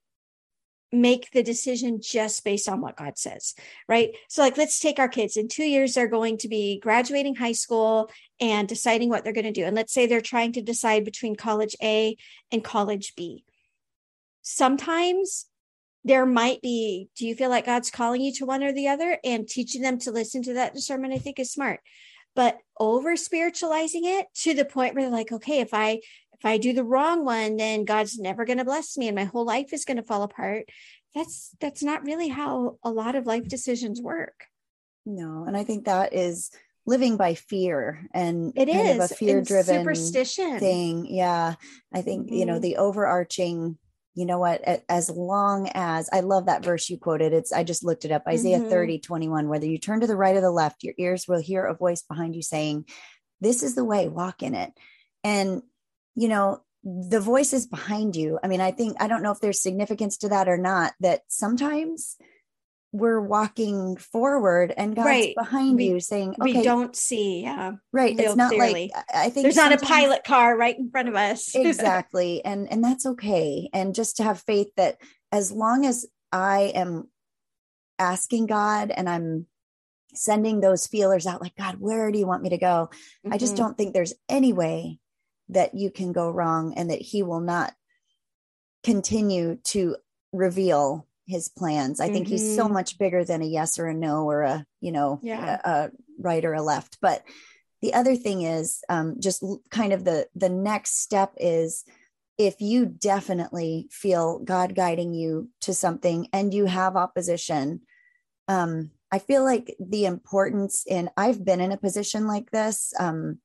make 0.91 1.31
the 1.31 1.43
decision 1.43 1.99
just 2.01 2.43
based 2.43 2.67
on 2.67 2.81
what 2.81 2.97
God 2.97 3.17
says, 3.17 3.53
right? 3.87 4.09
So, 4.27 4.41
like, 4.41 4.57
let's 4.57 4.79
take 4.79 4.99
our 4.99 5.07
kids. 5.07 5.37
In 5.37 5.47
two 5.47 5.63
years, 5.63 5.93
they're 5.93 6.07
going 6.07 6.37
to 6.39 6.47
be 6.47 6.79
graduating 6.79 7.35
high 7.35 7.51
school 7.51 8.09
and 8.39 8.67
deciding 8.67 9.09
what 9.09 9.23
they're 9.23 9.33
going 9.33 9.45
to 9.45 9.51
do. 9.51 9.65
And 9.65 9.75
let's 9.75 9.93
say 9.93 10.05
they're 10.05 10.21
trying 10.21 10.53
to 10.53 10.61
decide 10.61 11.05
between 11.05 11.35
college 11.35 11.75
A 11.83 12.17
and 12.51 12.63
college 12.63 13.13
B. 13.15 13.43
Sometimes 14.41 15.45
there 16.03 16.25
might 16.25 16.61
be, 16.61 17.09
do 17.15 17.27
you 17.27 17.35
feel 17.35 17.49
like 17.49 17.65
God's 17.65 17.91
calling 17.91 18.21
you 18.21 18.33
to 18.35 18.45
one 18.45 18.63
or 18.63 18.73
the 18.73 18.87
other? 18.87 19.19
And 19.23 19.47
teaching 19.47 19.81
them 19.81 19.99
to 19.99 20.11
listen 20.11 20.41
to 20.43 20.53
that 20.53 20.73
discernment, 20.73 21.13
I 21.13 21.17
think, 21.17 21.39
is 21.39 21.51
smart. 21.51 21.81
But 22.35 22.57
over 22.79 23.15
spiritualizing 23.15 24.05
it 24.05 24.27
to 24.41 24.53
the 24.53 24.65
point 24.65 24.95
where 24.95 25.03
they're 25.03 25.11
like, 25.11 25.31
okay, 25.31 25.59
if 25.59 25.73
I 25.73 25.99
if 26.39 26.45
I 26.45 26.57
do 26.57 26.73
the 26.73 26.83
wrong 26.83 27.25
one, 27.25 27.57
then 27.57 27.85
God's 27.85 28.17
never 28.17 28.45
going 28.45 28.59
to 28.59 28.65
bless 28.65 28.97
me 28.97 29.07
and 29.07 29.15
my 29.15 29.25
whole 29.25 29.45
life 29.45 29.73
is 29.73 29.85
going 29.85 29.97
to 29.97 30.03
fall 30.03 30.23
apart. 30.23 30.69
That's 31.13 31.55
that's 31.59 31.83
not 31.83 32.05
really 32.05 32.29
how 32.29 32.77
a 32.83 32.91
lot 32.91 33.15
of 33.15 33.25
life 33.25 33.47
decisions 33.47 34.01
work. 34.01 34.45
No, 35.05 35.45
and 35.47 35.57
I 35.57 35.63
think 35.63 35.85
that 35.85 36.13
is 36.13 36.51
living 36.85 37.17
by 37.17 37.35
fear 37.35 38.07
and 38.13 38.53
it 38.55 38.69
is 38.69 39.11
a 39.11 39.13
fear 39.13 39.41
driven 39.41 39.81
superstition 39.81 40.59
thing. 40.59 41.07
Yeah. 41.07 41.55
I 41.93 42.01
think, 42.01 42.27
mm-hmm. 42.27 42.35
you 42.35 42.45
know, 42.45 42.53
mm-hmm. 42.53 42.61
the 42.61 42.77
overarching 42.77 43.77
you 44.15 44.25
know 44.25 44.39
what 44.39 44.61
as 44.89 45.09
long 45.09 45.69
as 45.75 46.09
i 46.11 46.19
love 46.19 46.47
that 46.47 46.65
verse 46.65 46.89
you 46.89 46.97
quoted 46.97 47.31
it's 47.31 47.53
i 47.53 47.63
just 47.63 47.85
looked 47.85 48.05
it 48.05 48.11
up 48.11 48.23
isaiah 48.27 48.59
mm-hmm. 48.59 48.69
30 48.69 48.99
21 48.99 49.47
whether 49.47 49.67
you 49.67 49.77
turn 49.77 50.01
to 50.01 50.07
the 50.07 50.15
right 50.15 50.35
or 50.35 50.41
the 50.41 50.51
left 50.51 50.83
your 50.83 50.95
ears 50.97 51.27
will 51.27 51.39
hear 51.39 51.63
a 51.63 51.75
voice 51.75 52.01
behind 52.01 52.35
you 52.35 52.41
saying 52.41 52.85
this 53.39 53.61
is 53.61 53.75
the 53.75 53.85
way 53.85 54.09
walk 54.09 54.41
in 54.41 54.55
it 54.55 54.73
and 55.23 55.61
you 56.19 56.27
know, 56.27 56.61
the 56.83 57.21
voices 57.21 57.65
behind 57.65 58.13
you. 58.13 58.39
I 58.43 58.49
mean, 58.49 58.59
I 58.59 58.71
think, 58.71 58.97
I 58.99 59.07
don't 59.07 59.23
know 59.23 59.31
if 59.31 59.39
there's 59.39 59.61
significance 59.61 60.17
to 60.17 60.29
that 60.29 60.49
or 60.49 60.57
not, 60.57 60.91
that 60.99 61.21
sometimes 61.29 62.17
we're 62.91 63.21
walking 63.21 63.95
forward 63.95 64.73
and 64.75 64.97
God's 64.97 65.05
right. 65.05 65.35
behind 65.37 65.77
we, 65.77 65.85
you 65.85 65.99
saying, 66.01 66.35
okay, 66.41 66.57
we 66.57 66.61
don't 66.61 66.93
see. 66.93 67.43
Yeah. 67.43 67.73
Right. 67.93 68.19
It's 68.19 68.35
not 68.35 68.49
clearly. 68.51 68.91
like, 68.93 69.05
I 69.15 69.29
think 69.29 69.45
there's 69.45 69.55
not 69.55 69.71
a 69.71 69.77
pilot 69.77 70.25
car 70.25 70.57
right 70.57 70.77
in 70.77 70.91
front 70.91 71.07
of 71.07 71.15
us. 71.15 71.51
exactly. 71.55 72.43
And, 72.43 72.69
and 72.69 72.83
that's 72.83 73.05
okay. 73.05 73.69
And 73.71 73.95
just 73.95 74.17
to 74.17 74.23
have 74.23 74.41
faith 74.41 74.67
that 74.75 74.97
as 75.31 75.53
long 75.53 75.85
as 75.85 76.05
I 76.33 76.73
am 76.75 77.07
asking 77.97 78.47
God 78.47 78.91
and 78.91 79.07
I'm 79.07 79.45
sending 80.15 80.59
those 80.59 80.85
feelers 80.85 81.25
out, 81.25 81.41
like, 81.41 81.55
God, 81.55 81.75
where 81.79 82.11
do 82.11 82.19
you 82.19 82.27
want 82.27 82.43
me 82.43 82.49
to 82.49 82.57
go? 82.57 82.89
Mm-hmm. 83.25 83.33
I 83.33 83.37
just 83.37 83.53
mm-hmm. 83.53 83.63
don't 83.63 83.77
think 83.77 83.93
there's 83.93 84.15
any 84.27 84.51
way 84.51 84.99
that 85.49 85.75
you 85.75 85.91
can 85.91 86.11
go 86.11 86.29
wrong 86.29 86.73
and 86.75 86.89
that 86.89 87.01
he 87.01 87.23
will 87.23 87.39
not 87.39 87.73
continue 88.83 89.57
to 89.63 89.95
reveal 90.31 91.07
his 91.27 91.49
plans. 91.49 91.99
I 91.99 92.05
mm-hmm. 92.05 92.13
think 92.13 92.27
he's 92.27 92.55
so 92.55 92.65
mm-hmm. 92.65 92.73
much 92.73 92.97
bigger 92.97 93.23
than 93.23 93.41
a 93.41 93.45
yes 93.45 93.77
or 93.77 93.87
a 93.87 93.93
no 93.93 94.25
or 94.25 94.41
a, 94.41 94.65
you 94.81 94.91
know, 94.91 95.19
yeah. 95.21 95.59
a, 95.63 95.69
a 95.69 95.91
right 96.19 96.43
or 96.43 96.53
a 96.53 96.61
left. 96.61 96.97
But 97.01 97.23
the 97.81 97.93
other 97.93 98.15
thing 98.15 98.41
is 98.41 98.81
um, 98.89 99.17
just 99.19 99.43
kind 99.69 99.93
of 99.93 100.03
the 100.03 100.27
the 100.35 100.49
next 100.49 101.01
step 101.01 101.33
is 101.37 101.85
if 102.37 102.61
you 102.61 102.85
definitely 102.85 103.87
feel 103.91 104.39
God 104.39 104.75
guiding 104.75 105.13
you 105.13 105.49
to 105.61 105.73
something 105.73 106.27
and 106.33 106.53
you 106.53 106.65
have 106.65 106.95
opposition, 106.95 107.81
um, 108.47 108.91
I 109.11 109.19
feel 109.19 109.43
like 109.43 109.75
the 109.79 110.05
importance 110.05 110.83
in 110.87 111.09
I've 111.17 111.43
been 111.43 111.61
in 111.61 111.71
a 111.71 111.77
position 111.77 112.27
like 112.27 112.51
this. 112.51 112.93
Um, 112.99 113.39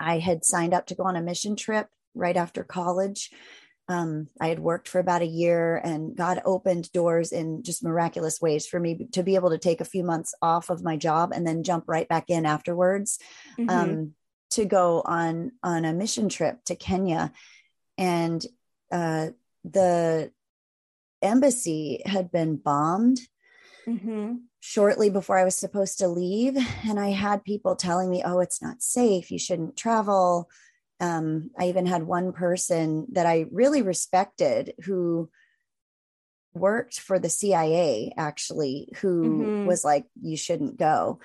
I 0.00 0.18
had 0.18 0.44
signed 0.44 0.74
up 0.74 0.86
to 0.86 0.94
go 0.94 1.04
on 1.04 1.16
a 1.16 1.22
mission 1.22 1.54
trip 1.54 1.86
right 2.14 2.36
after 2.36 2.64
college. 2.64 3.30
Um, 3.88 4.28
I 4.40 4.48
had 4.48 4.60
worked 4.60 4.88
for 4.88 5.00
about 5.00 5.22
a 5.22 5.26
year 5.26 5.76
and 5.76 6.16
God 6.16 6.40
opened 6.44 6.92
doors 6.92 7.32
in 7.32 7.64
just 7.64 7.82
miraculous 7.82 8.40
ways 8.40 8.66
for 8.66 8.78
me 8.78 9.08
to 9.12 9.22
be 9.24 9.34
able 9.34 9.50
to 9.50 9.58
take 9.58 9.80
a 9.80 9.84
few 9.84 10.04
months 10.04 10.32
off 10.40 10.70
of 10.70 10.84
my 10.84 10.96
job 10.96 11.32
and 11.34 11.44
then 11.44 11.64
jump 11.64 11.84
right 11.88 12.08
back 12.08 12.30
in 12.30 12.46
afterwards 12.46 13.18
mm-hmm. 13.58 13.68
um, 13.68 14.14
to 14.50 14.64
go 14.64 15.02
on 15.04 15.52
on 15.62 15.84
a 15.84 15.92
mission 15.92 16.28
trip 16.28 16.62
to 16.66 16.76
Kenya. 16.76 17.32
And 17.98 18.44
uh, 18.92 19.30
the 19.64 20.30
embassy 21.20 22.02
had 22.06 22.30
been 22.30 22.56
bombed. 22.56 23.18
Mm-hmm 23.86 24.34
shortly 24.60 25.08
before 25.08 25.38
I 25.38 25.44
was 25.44 25.56
supposed 25.56 25.98
to 25.98 26.08
leave. 26.08 26.56
And 26.86 27.00
I 27.00 27.10
had 27.10 27.44
people 27.44 27.74
telling 27.74 28.10
me, 28.10 28.22
oh, 28.24 28.40
it's 28.40 28.62
not 28.62 28.82
safe. 28.82 29.30
You 29.30 29.38
shouldn't 29.38 29.76
travel. 29.76 30.48
Um, 31.00 31.50
I 31.58 31.68
even 31.68 31.86
had 31.86 32.02
one 32.02 32.32
person 32.32 33.06
that 33.12 33.26
I 33.26 33.46
really 33.50 33.80
respected 33.80 34.74
who 34.84 35.30
worked 36.52 37.00
for 37.00 37.18
the 37.18 37.30
CIA, 37.30 38.12
actually, 38.16 38.92
who 39.00 39.22
mm-hmm. 39.22 39.66
was 39.66 39.82
like, 39.82 40.04
you 40.20 40.36
shouldn't 40.36 40.78
go. 40.78 41.20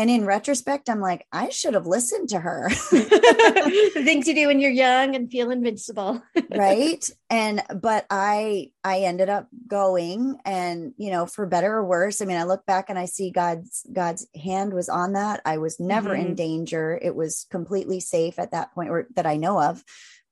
And 0.00 0.08
in 0.08 0.24
retrospect, 0.24 0.88
I'm 0.88 1.00
like, 1.00 1.26
I 1.30 1.50
should 1.50 1.74
have 1.74 1.86
listened 1.86 2.30
to 2.30 2.40
her. 2.40 2.70
the 2.90 4.00
things 4.02 4.26
you 4.26 4.34
do 4.34 4.46
when 4.46 4.58
you're 4.58 4.70
young 4.70 5.14
and 5.14 5.30
feel 5.30 5.50
invincible. 5.50 6.22
right. 6.56 7.06
And 7.28 7.62
but 7.82 8.06
I 8.08 8.70
I 8.82 9.00
ended 9.00 9.28
up 9.28 9.48
going 9.66 10.38
and 10.46 10.94
you 10.96 11.10
know, 11.10 11.26
for 11.26 11.44
better 11.44 11.74
or 11.74 11.84
worse. 11.84 12.22
I 12.22 12.24
mean, 12.24 12.38
I 12.38 12.44
look 12.44 12.64
back 12.64 12.88
and 12.88 12.98
I 12.98 13.04
see 13.04 13.30
God's 13.30 13.86
God's 13.92 14.26
hand 14.34 14.72
was 14.72 14.88
on 14.88 15.12
that. 15.12 15.42
I 15.44 15.58
was 15.58 15.78
never 15.78 16.16
mm-hmm. 16.16 16.28
in 16.28 16.34
danger. 16.34 16.98
It 17.02 17.14
was 17.14 17.46
completely 17.50 18.00
safe 18.00 18.38
at 18.38 18.52
that 18.52 18.72
point 18.72 18.88
or 18.88 19.06
that 19.16 19.26
I 19.26 19.36
know 19.36 19.60
of. 19.60 19.84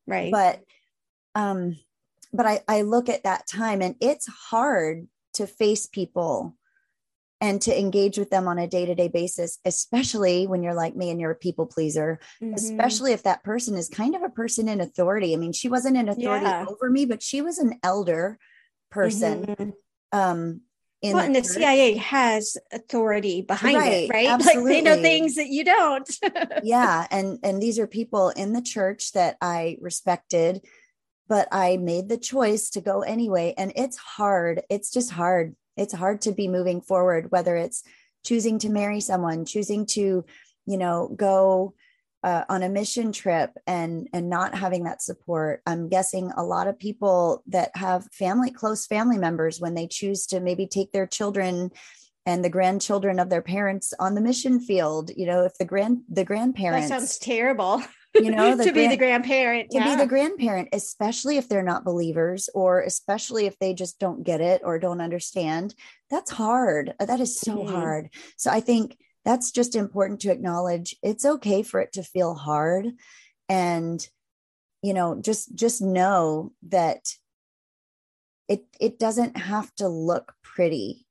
Right. 0.07 0.33
But 0.33 0.65
um, 1.35 1.77
but 2.33 2.47
I, 2.47 2.63
I 2.67 2.81
look 2.81 3.11
at 3.11 3.25
that 3.25 3.47
time 3.47 3.83
and 3.83 3.97
it's 4.01 4.29
hard 4.29 5.09
to 5.35 5.47
face 5.47 5.85
people 5.85 6.57
and 7.41 7.63
to 7.63 7.79
engage 7.79 8.19
with 8.19 8.31
them 8.31 8.49
on 8.49 8.59
a 8.59 8.67
day-to-day 8.67 9.09
basis 9.09 9.59
especially 9.65 10.47
when 10.47 10.63
you're 10.63 10.75
like 10.75 10.97
me 10.97 11.11
and 11.11 11.21
you're 11.21 11.31
a 11.31 11.37
people 11.37 11.67
pleaser 11.67 12.19
mm-hmm. 12.43 12.55
especially 12.55 13.13
if 13.13 13.23
that 13.23 13.43
person 13.45 13.77
is 13.77 13.89
kind 13.89 14.15
of 14.15 14.23
a 14.23 14.29
person 14.29 14.69
in 14.69 14.81
authority 14.81 15.33
i 15.33 15.37
mean 15.37 15.53
she 15.53 15.69
wasn't 15.69 15.97
an 15.97 16.09
authority 16.09 16.47
yeah. 16.47 16.67
over 16.69 16.91
me 16.91 17.05
but 17.05 17.23
she 17.23 17.41
was 17.41 17.59
an 17.59 17.79
elder 17.83 18.39
person 18.91 19.47
mm-hmm. 19.47 19.71
um 20.13 20.61
in 21.01 21.13
well, 21.13 21.23
the 21.23 21.27
and 21.27 21.37
the 21.37 21.45
CIA 21.45 21.95
has 21.95 22.57
authority 22.73 23.43
behind 23.43 23.77
right, 23.77 23.93
it, 23.93 24.11
right? 24.11 24.29
Absolutely. 24.29 24.63
Like 24.65 24.85
they 24.85 24.91
know 24.97 25.01
things 25.01 25.37
that 25.37 25.49
you 25.49 25.65
don't. 25.65 26.11
yeah, 26.65 27.07
and 27.11 27.39
and 27.43 27.63
these 27.63 27.79
are 27.79 27.87
people 27.87 28.31
in 28.31 28.53
the 28.53 28.63
church 28.63 29.13
that 29.13 29.37
I 29.41 29.79
respected, 29.81 30.65
but 31.29 31.47
I 31.53 31.77
made 31.77 32.09
the 32.09 32.19
choice 32.19 32.71
to 32.71 32.81
go 32.81 33.03
anyway, 33.03 33.55
and 33.57 33.73
it's 33.77 33.97
hard. 33.97 34.63
It's 34.69 34.91
just 34.91 35.11
hard 35.11 35.55
it's 35.79 35.95
hard 35.95 36.21
to 36.23 36.33
be 36.33 36.49
moving 36.49 36.81
forward 36.81 37.31
whether 37.31 37.57
it's 37.57 37.83
choosing 38.25 38.59
to 38.59 38.69
marry 38.69 39.01
someone 39.01 39.45
choosing 39.45 39.87
to 39.87 40.25
you 40.67 40.77
know 40.77 41.13
go 41.17 41.75
uh, 42.25 42.45
on 42.49 42.63
a 42.63 42.69
mission 42.69 43.13
trip 43.13 43.53
and 43.67 44.09
and 44.13 44.29
not 44.29 44.55
having 44.55 44.85
that 44.85 45.01
support. 45.03 45.63
I'm 45.67 45.89
guessing 45.89 46.33
a 46.37 46.43
lot 46.43 46.67
of 46.67 46.79
people 46.79 47.43
that 47.47 47.71
have 47.77 48.11
family 48.13 48.51
close 48.51 48.87
family 48.87 49.19
members 49.19 49.61
when 49.61 49.75
they 49.75 49.87
choose 49.87 50.27
to 50.27 50.41
maybe 50.41 50.67
take 50.67 50.93
their 50.93 51.07
children 51.07 51.71
and 52.27 52.45
the 52.45 52.51
grandchildren 52.51 53.19
of 53.19 53.31
their 53.31 53.41
parents 53.41 53.95
on 53.99 54.15
the 54.15 54.21
mission 54.21 54.61
field 54.61 55.11
you 55.17 55.25
know 55.25 55.45
if 55.45 55.57
the 55.59 55.65
grand 55.65 56.03
the 56.11 56.25
grandparents 56.25 56.89
that 56.89 56.99
sounds 56.99 57.19
terrible 57.19 57.83
you 58.21 58.31
know 58.31 58.57
to 58.63 58.73
be 58.73 58.89
the 58.89 58.97
grandparent 58.97 59.71
to 59.71 59.79
yeah. 59.79 59.95
be 59.95 59.97
the 59.97 60.07
grandparent 60.07 60.69
especially 60.73 61.37
if 61.37 61.49
they're 61.49 61.63
not 61.63 61.85
believers 61.85 62.49
or 62.55 62.81
especially 62.83 63.47
if 63.47 63.59
they 63.59 63.75
just 63.75 63.99
don't 63.99 64.25
get 64.25 64.41
it 64.41 64.63
or 64.65 64.79
don't 64.79 65.01
understand 65.01 65.75
that's 66.11 66.31
hard 66.31 66.95
uh, 67.01 67.07
that 67.07 67.21
is 67.21 67.39
so 67.39 67.57
mm-hmm. 67.57 67.75
hard 67.75 68.11
so 68.37 68.51
i 68.51 68.61
think 68.61 68.97
that's 69.25 69.51
just 69.51 69.77
important 69.77 70.21
to 70.21 70.31
acknowledge 70.31 70.97
it's 71.03 71.25
okay 71.25 71.63
for 71.63 71.81
it 71.81 71.93
to 71.93 72.03
feel 72.03 72.35
hard 72.35 72.87
and 73.49 74.07
you 74.83 74.95
know 74.95 75.21
just 75.21 75.55
just 75.55 75.83
know 75.83 76.53
that 76.69 77.05
it 78.49 78.65
it 78.81 78.99
doesn't 78.99 79.37
have 79.37 79.73
to 79.75 79.89
look 79.89 80.35
pretty 80.43 81.07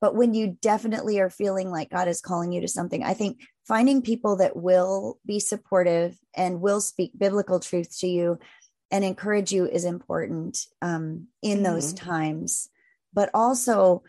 but 0.00 0.14
when 0.14 0.34
you 0.34 0.56
definitely 0.62 1.20
are 1.20 1.30
feeling 1.30 1.70
like 1.70 1.90
god 1.90 2.08
is 2.08 2.20
calling 2.20 2.52
you 2.52 2.60
to 2.60 2.68
something 2.68 3.02
i 3.04 3.14
think 3.14 3.40
finding 3.70 4.02
people 4.02 4.34
that 4.34 4.56
will 4.56 5.20
be 5.24 5.38
supportive 5.38 6.18
and 6.34 6.60
will 6.60 6.80
speak 6.80 7.12
biblical 7.16 7.60
truth 7.60 7.96
to 8.00 8.08
you 8.08 8.36
and 8.90 9.04
encourage 9.04 9.52
you 9.52 9.64
is 9.64 9.84
important 9.84 10.66
um, 10.82 11.28
in 11.40 11.58
mm-hmm. 11.58 11.66
those 11.66 11.92
times 11.92 12.68
but 13.12 13.30
also 13.32 14.02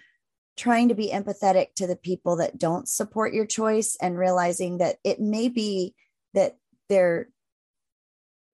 trying 0.57 0.89
to 0.89 0.95
be 0.95 1.11
empathetic 1.11 1.67
to 1.75 1.85
the 1.85 1.95
people 1.95 2.37
that 2.37 2.57
don't 2.57 2.89
support 2.89 3.35
your 3.35 3.45
choice 3.45 3.95
and 4.01 4.17
realizing 4.17 4.79
that 4.79 4.95
it 5.03 5.19
may 5.19 5.47
be 5.47 5.93
that 6.33 6.57
they're 6.89 7.29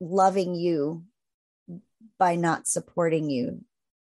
loving 0.01 0.55
you 0.55 1.05
by 2.19 2.35
not 2.35 2.67
supporting 2.67 3.29
you 3.29 3.61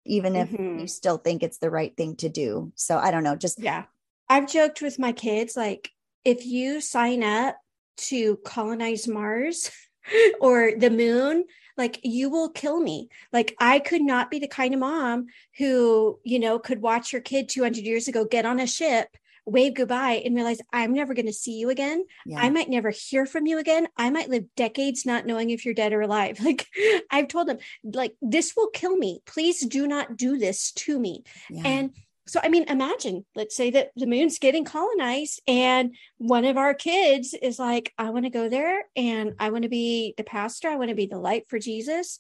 even 0.06 0.36
if 0.36 0.50
mm-hmm. 0.50 0.80
you 0.80 0.88
still 0.88 1.18
think 1.18 1.42
it's 1.42 1.60
the 1.60 1.70
right 1.70 1.96
thing 1.96 2.18
to 2.18 2.28
do 2.28 2.74
so 2.76 2.98
i 2.98 3.12
don't 3.12 3.24
know 3.24 3.38
just 3.38 3.60
yeah 3.60 3.86
i've 4.28 4.52
joked 4.52 4.82
with 4.82 5.00
my 5.00 5.14
kids 5.14 5.56
like 5.56 5.90
if 6.24 6.46
you 6.46 6.82
sign 6.82 7.24
up 7.24 7.58
to 7.98 8.38
colonize 8.38 9.08
Mars 9.08 9.72
or 10.42 10.74
the 10.78 10.90
moon, 10.90 11.46
like 11.78 12.00
you 12.04 12.30
will 12.30 12.50
kill 12.50 12.80
me. 12.80 13.10
Like 13.32 13.56
i 13.60 13.80
could 13.80 14.02
not 14.02 14.30
be 14.30 14.40
the 14.40 14.48
kind 14.48 14.74
of 14.74 14.80
mom 14.80 15.28
who 15.58 16.20
you 16.24 16.40
know 16.40 16.60
could 16.60 16.82
watch 16.82 17.12
her 17.12 17.20
kid 17.20 17.50
200 17.50 17.84
years 17.84 18.08
ago 18.08 18.26
get 18.26 18.46
on 18.46 18.60
a 18.60 18.68
ship 18.68 19.08
wave 19.46 19.74
goodbye 19.74 20.22
and 20.24 20.36
realize 20.36 20.60
i'm 20.72 20.94
never 20.94 21.16
going 21.16 21.26
to 21.26 21.34
see 21.34 21.54
you 21.54 21.70
again. 21.70 22.06
Yeah. 22.26 22.40
i 22.40 22.50
might 22.50 22.70
never 22.70 22.92
hear 22.92 23.26
from 23.26 23.48
you 23.48 23.58
again. 23.58 23.88
I 23.98 24.10
might 24.10 24.30
live 24.30 24.46
decades 24.56 25.06
not 25.06 25.26
knowing 25.26 25.50
if 25.50 25.66
you're 25.66 25.74
dead 25.74 25.94
or 25.94 26.02
alive. 26.02 26.40
Like 26.52 26.68
i've 27.10 27.28
told 27.28 27.48
them 27.48 27.58
like 27.84 28.16
this 28.22 28.54
will 28.56 28.70
kill 28.70 28.96
me. 28.96 29.22
Please 29.26 29.66
do 29.66 29.88
not 29.88 30.18
do 30.18 30.38
this 30.38 30.72
to 30.74 31.00
me. 31.00 31.24
Yeah. 31.50 31.64
and 31.66 31.92
so 32.32 32.40
i 32.44 32.48
mean 32.48 32.64
imagine 32.70 33.26
let's 33.36 33.58
say 33.58 33.70
that 33.70 33.92
the 33.98 34.08
moon's 34.08 34.40
getting 34.40 34.64
colonized 34.64 35.42
and 35.48 35.94
one 36.18 36.46
of 36.46 36.56
our 36.56 36.74
kids 36.74 37.36
is 37.42 37.60
like 37.60 37.94
i 37.98 38.10
want 38.10 38.24
to 38.24 38.32
go 38.32 38.48
there 38.48 38.86
and 38.96 39.34
i 39.38 39.50
want 39.50 39.64
to 39.64 39.70
be 39.70 40.14
the 40.16 40.24
pastor 40.24 40.70
i 40.70 40.78
want 40.78 40.90
to 40.90 40.96
be 40.96 41.06
the 41.06 41.20
light 41.20 41.44
for 41.50 41.60
jesus. 41.60 42.18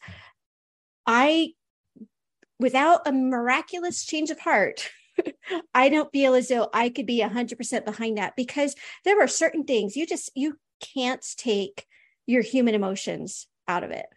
I 1.08 1.54
without 2.60 3.08
a 3.08 3.12
miraculous 3.12 4.06
change 4.06 4.30
of 4.30 4.40
heart 4.40 4.90
i 5.74 5.88
don't 5.88 6.12
feel 6.12 6.36
as 6.36 6.50
though 6.50 6.70
i 6.74 6.90
could 6.90 7.06
be 7.06 7.22
100% 7.22 7.86
behind 7.86 8.18
that 8.18 8.36
because 8.36 8.76
there 9.06 9.22
are 9.22 9.28
certain 9.28 9.64
things 9.64 9.96
you 9.96 10.06
just 10.06 10.30
you 10.36 10.58
can't 10.94 11.26
take 11.38 11.86
your 12.28 12.42
human 12.42 12.76
emotions 12.76 13.48
out 13.68 13.84
of 13.84 13.92
it 13.92 14.08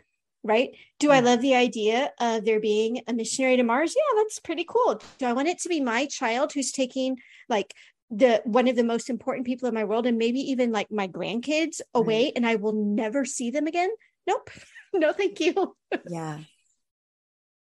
right? 0.45 0.71
Do 1.01 1.11
I 1.11 1.21
mm. 1.21 1.25
love 1.25 1.41
the 1.41 1.55
idea 1.55 2.13
of 2.21 2.45
there 2.45 2.61
being 2.61 3.01
a 3.09 3.13
missionary 3.13 3.57
to 3.57 3.63
Mars? 3.63 3.95
Yeah, 3.97 4.23
that's 4.23 4.39
pretty 4.39 4.65
cool. 4.69 5.01
Do 5.19 5.27
I 5.27 5.33
want 5.33 5.49
it 5.49 5.59
to 5.61 5.69
be 5.69 5.81
my 5.81 6.07
child 6.07 6.53
who's 6.53 6.71
taking 6.71 7.17
like 7.49 7.75
the 8.11 8.43
one 8.45 8.69
of 8.69 8.77
the 8.77 8.85
most 8.85 9.11
important 9.11 9.47
people 9.47 9.67
in 9.67 9.75
my 9.75 9.85
world 9.85 10.07
and 10.07 10.19
maybe 10.19 10.39
even 10.39 10.71
like 10.71 10.91
my 10.93 11.09
grandkids 11.09 11.81
away 11.95 12.25
right. 12.25 12.33
and 12.37 12.47
I 12.47 12.57
will 12.57 12.75
never 12.75 13.25
see 13.25 13.51
them 13.51 13.67
again? 13.67 13.91
Nope. 14.27 14.51
no, 14.95 15.13
thank 15.13 15.41
you. 15.41 15.75
yeah. 16.09 16.39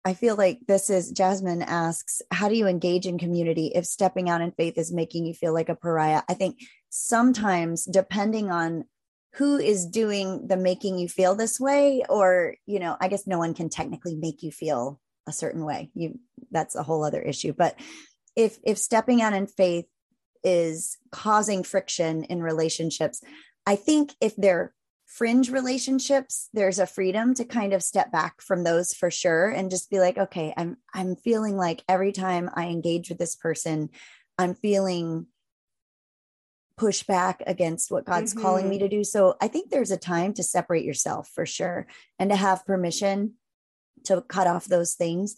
I 0.04 0.16
feel 0.16 0.36
like 0.36 0.62
this 0.68 0.90
is 0.90 1.12
Jasmine 1.12 1.62
asks, 1.62 2.24
how 2.32 2.50
do 2.50 2.56
you 2.56 2.66
engage 2.66 3.06
in 3.06 3.20
community 3.20 3.72
if 3.76 3.86
stepping 3.86 4.30
out 4.30 4.42
in 4.42 4.52
faith 4.52 4.80
is 4.80 4.92
making 4.92 5.28
you 5.28 5.36
feel 5.36 5.54
like 5.54 5.70
a 5.70 5.76
pariah? 5.76 6.24
I 6.28 6.34
think 6.34 6.58
sometimes, 6.90 7.86
depending 7.86 8.50
on 8.50 8.86
who 9.36 9.58
is 9.58 9.86
doing 9.86 10.48
the 10.48 10.58
making 10.58 10.98
you 10.98 11.08
feel 11.08 11.36
this 11.36 11.60
way 11.60 12.04
or 12.10 12.56
you 12.66 12.80
know 12.80 12.98
i 13.00 13.08
guess 13.08 13.26
no 13.26 13.38
one 13.38 13.54
can 13.54 13.70
technically 13.70 14.16
make 14.16 14.44
you 14.44 14.52
feel 14.52 15.00
a 15.28 15.34
certain 15.34 15.66
way. 15.66 15.90
You 15.94 16.20
that's 16.52 16.76
a 16.76 16.84
whole 16.84 17.04
other 17.04 17.22
issue. 17.22 17.54
But 17.54 17.76
if 18.36 18.58
if 18.64 18.78
stepping 18.78 19.22
out 19.22 19.34
in 19.34 19.48
faith 19.48 19.86
is 20.44 20.98
causing 21.12 21.64
friction 21.64 22.24
in 22.24 22.42
relationships 22.42 23.22
i 23.68 23.76
think 23.76 24.14
if 24.20 24.36
they're 24.38 24.74
fringe 25.06 25.52
relationships 25.52 26.50
there's 26.54 26.80
a 26.80 26.88
freedom 26.88 27.36
to 27.36 27.46
kind 27.46 27.74
of 27.74 27.84
step 27.84 28.12
back 28.12 28.42
from 28.42 28.64
those 28.64 28.92
for 28.94 29.12
sure 29.12 29.50
and 29.50 29.70
just 29.70 29.92
be 29.92 30.00
like 30.00 30.18
okay 30.18 30.52
i'm 30.58 30.78
i'm 30.96 31.16
feeling 31.16 31.58
like 31.58 31.84
every 31.88 32.12
time 32.12 32.50
i 32.56 32.68
engage 32.68 33.10
with 33.10 33.20
this 33.20 33.36
person 33.36 33.90
i'm 34.40 34.56
feeling 34.56 35.28
push 36.82 37.04
back 37.04 37.44
against 37.46 37.92
what 37.92 38.06
God's 38.06 38.34
mm-hmm. 38.34 38.42
calling 38.42 38.68
me 38.68 38.78
mm-hmm. 38.78 38.86
to 38.86 38.90
do. 38.90 39.04
So 39.04 39.36
I 39.40 39.48
think 39.48 39.70
there's 39.70 39.92
a 39.92 39.98
time 39.98 40.34
to 40.34 40.42
separate 40.42 40.84
yourself 40.84 41.30
for 41.36 41.46
sure 41.46 41.86
and 42.18 42.32
to 42.32 42.36
have 42.36 42.66
permission 42.66 43.36
to 44.06 44.22
cut 44.22 44.48
off 44.48 44.66
those 44.66 44.96
things. 44.96 45.36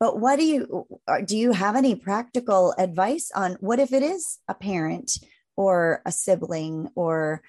But 0.00 0.18
what 0.18 0.36
do 0.36 0.44
you 0.44 0.88
do 1.26 1.38
you 1.38 1.52
have 1.52 1.76
any 1.76 1.94
practical 1.94 2.74
advice 2.76 3.30
on 3.32 3.52
what 3.60 3.78
if 3.78 3.92
it 3.92 4.02
is 4.02 4.38
a 4.48 4.54
parent 4.54 5.18
or 5.56 6.02
a 6.04 6.10
sibling 6.10 6.90
or 6.96 7.42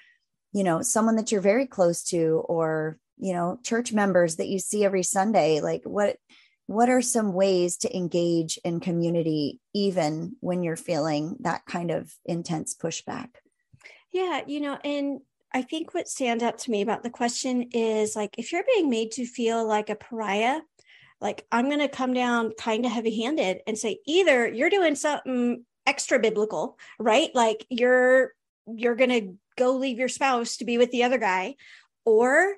you 0.52 0.62
know 0.62 0.80
someone 0.80 1.16
that 1.16 1.32
you're 1.32 1.40
very 1.40 1.66
close 1.66 2.04
to 2.10 2.44
or 2.46 2.96
you 3.18 3.32
know 3.32 3.58
church 3.64 3.92
members 3.92 4.36
that 4.36 4.46
you 4.46 4.60
see 4.60 4.84
every 4.84 5.02
Sunday 5.02 5.60
like 5.60 5.82
what 5.82 6.16
what 6.66 6.88
are 6.88 7.02
some 7.02 7.32
ways 7.32 7.76
to 7.78 7.96
engage 7.96 8.58
in 8.64 8.80
community 8.80 9.60
even 9.74 10.36
when 10.40 10.62
you're 10.62 10.76
feeling 10.76 11.36
that 11.40 11.64
kind 11.66 11.90
of 11.90 12.12
intense 12.24 12.74
pushback? 12.74 13.28
Yeah 14.12 14.42
you 14.46 14.60
know 14.60 14.78
and 14.84 15.20
i 15.54 15.62
think 15.62 15.94
what 15.94 16.08
stands 16.08 16.42
out 16.42 16.58
to 16.58 16.70
me 16.70 16.82
about 16.82 17.02
the 17.02 17.10
question 17.10 17.68
is 17.72 18.14
like 18.14 18.34
if 18.38 18.52
you're 18.52 18.64
being 18.74 18.90
made 18.90 19.10
to 19.12 19.26
feel 19.26 19.66
like 19.66 19.90
a 19.90 19.94
pariah 19.94 20.60
like 21.20 21.46
i'm 21.50 21.66
going 21.66 21.78
to 21.78 21.88
come 21.88 22.12
down 22.12 22.52
kind 22.58 22.84
of 22.84 22.92
heavy 22.92 23.22
handed 23.22 23.60
and 23.66 23.78
say 23.78 23.98
either 24.06 24.46
you're 24.46 24.70
doing 24.70 24.94
something 24.94 25.64
extra 25.86 26.18
biblical 26.18 26.78
right? 26.98 27.30
Like 27.34 27.66
you're 27.68 28.32
you're 28.66 28.96
going 28.96 29.10
to 29.10 29.34
go 29.56 29.76
leave 29.76 29.98
your 29.98 30.08
spouse 30.08 30.58
to 30.58 30.64
be 30.64 30.78
with 30.78 30.90
the 30.90 31.02
other 31.02 31.18
guy 31.18 31.56
or 32.04 32.54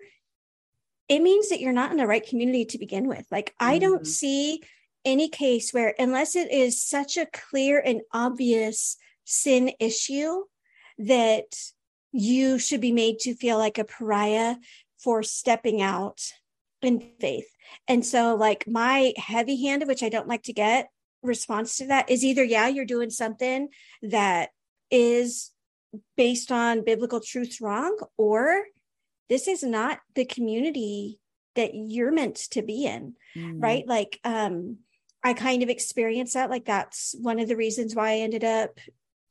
it 1.09 1.21
means 1.21 1.49
that 1.49 1.61
you're 1.61 1.73
not 1.73 1.91
in 1.91 1.97
the 1.97 2.07
right 2.07 2.27
community 2.27 2.65
to 2.67 2.79
begin 2.79 3.09
with. 3.09 3.27
Like, 3.31 3.51
mm-hmm. 3.51 3.71
I 3.71 3.79
don't 3.79 4.03
mm-hmm. 4.03 4.05
see 4.05 4.63
any 5.05 5.29
case 5.29 5.73
where, 5.73 5.95
unless 5.99 6.35
it 6.35 6.51
is 6.51 6.83
such 6.83 7.17
a 7.17 7.27
clear 7.27 7.79
and 7.79 8.01
obvious 8.13 8.97
sin 9.25 9.73
issue, 9.79 10.45
that 10.99 11.57
you 12.13 12.59
should 12.59 12.81
be 12.81 12.93
made 12.93 13.19
to 13.21 13.35
feel 13.35 13.59
like 13.59 13.79
a 13.79 13.85
pariah 13.85 14.57
for 14.99 15.23
stepping 15.23 15.83
out 15.83 16.21
in 16.81 17.01
faith. 17.21 17.49
And 17.89 18.05
so, 18.07 18.37
like, 18.37 18.67
my 18.67 19.13
heavy 19.17 19.67
handed, 19.67 19.89
which 19.89 20.03
I 20.03 20.09
don't 20.09 20.29
like 20.29 20.45
to 20.45 20.53
get, 20.53 20.89
response 21.23 21.79
to 21.79 21.87
that 21.89 22.11
is 22.11 22.25
either, 22.25 22.45
yeah, 22.45 22.69
you're 22.69 22.85
doing 22.85 23.11
something 23.11 23.69
that 24.03 24.51
is 24.91 25.51
based 26.17 26.53
on 26.53 26.85
biblical 26.85 27.21
truths 27.21 27.61
wrong, 27.61 27.99
or 28.17 28.65
this 29.29 29.49
is 29.49 29.63
not 29.63 30.01
the 30.15 30.25
community 30.25 31.19
that 31.55 31.75
you're 31.75 32.13
meant 32.13 32.37
to 32.37 32.63
be 32.63 32.85
in 32.85 33.15
mm. 33.37 33.63
right? 33.63 33.87
Like 33.87 34.21
um 34.25 34.79
i 35.23 35.33
kind 35.33 35.63
of 35.63 35.69
experienced 35.69 36.35
that. 36.35 36.51
Like 36.51 36.65
that's 36.65 37.15
one 37.21 37.41
of 37.41 37.49
the 37.49 37.57
reasons 37.57 37.95
why 37.95 38.11
i 38.11 38.19
ended 38.19 38.45
up 38.45 38.79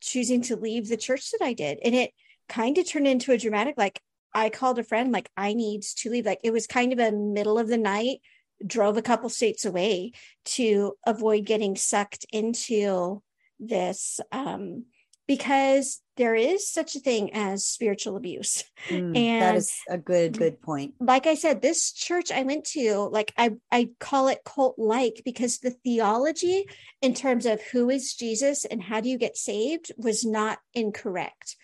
choosing 0.00 0.42
to 0.42 0.56
leave 0.56 0.88
the 0.88 0.96
church 0.96 1.30
that 1.30 1.44
i 1.44 1.52
did. 1.52 1.78
And 1.84 1.94
it 1.94 2.12
kind 2.48 2.76
of 2.78 2.88
turned 2.88 3.08
into 3.08 3.32
a 3.32 3.38
dramatic 3.38 3.74
like 3.78 4.00
i 4.34 4.50
called 4.50 4.78
a 4.78 4.84
friend 4.84 5.12
like 5.12 5.30
i 5.36 5.54
need 5.54 5.82
to 5.82 6.10
leave. 6.10 6.26
Like 6.26 6.40
it 6.44 6.52
was 6.52 6.66
kind 6.66 6.92
of 6.92 6.98
a 6.98 7.12
middle 7.12 7.58
of 7.58 7.68
the 7.68 7.78
night 7.78 8.18
drove 8.64 8.96
a 8.96 9.02
couple 9.02 9.28
states 9.28 9.64
away 9.64 10.12
to 10.44 10.94
avoid 11.06 11.44
getting 11.44 11.76
sucked 11.76 12.24
into 12.32 13.22
this 13.60 14.20
um 14.32 14.84
because 15.26 16.00
there 16.16 16.34
is 16.34 16.68
such 16.68 16.94
a 16.94 17.00
thing 17.00 17.32
as 17.34 17.64
spiritual 17.64 18.16
abuse. 18.16 18.64
Mm, 18.88 19.16
and 19.16 19.42
that 19.42 19.56
is 19.56 19.74
a 19.88 19.98
good, 19.98 20.38
good 20.38 20.60
point. 20.60 20.94
Like 21.00 21.26
I 21.26 21.34
said, 21.34 21.60
this 21.60 21.92
church 21.92 22.30
I 22.30 22.42
went 22.42 22.64
to, 22.66 23.08
like 23.10 23.32
I, 23.36 23.52
I 23.70 23.90
call 23.98 24.28
it 24.28 24.44
cult 24.44 24.78
like 24.78 25.22
because 25.24 25.58
the 25.58 25.70
theology 25.70 26.66
in 27.00 27.14
terms 27.14 27.46
of 27.46 27.62
who 27.62 27.90
is 27.90 28.14
Jesus 28.14 28.64
and 28.64 28.82
how 28.82 29.00
do 29.00 29.08
you 29.08 29.18
get 29.18 29.36
saved 29.36 29.92
was 29.96 30.24
not 30.24 30.58
incorrect. 30.74 31.56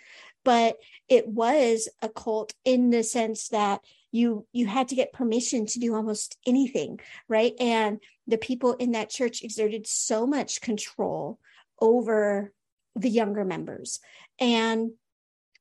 But 0.42 0.78
it 1.08 1.28
was 1.28 1.88
a 2.00 2.08
cult 2.08 2.54
in 2.64 2.90
the 2.90 3.02
sense 3.02 3.48
that 3.48 3.82
you 4.12 4.46
you 4.52 4.66
had 4.66 4.88
to 4.88 4.96
get 4.96 5.12
permission 5.12 5.66
to 5.66 5.78
do 5.78 5.94
almost 5.94 6.36
anything 6.44 6.98
right 7.28 7.54
and 7.60 8.00
the 8.26 8.38
people 8.38 8.72
in 8.74 8.90
that 8.90 9.08
church 9.08 9.44
exerted 9.44 9.86
so 9.86 10.26
much 10.26 10.60
control 10.60 11.38
over 11.80 12.52
the 12.96 13.10
younger 13.10 13.44
members. 13.44 14.00
And 14.38 14.92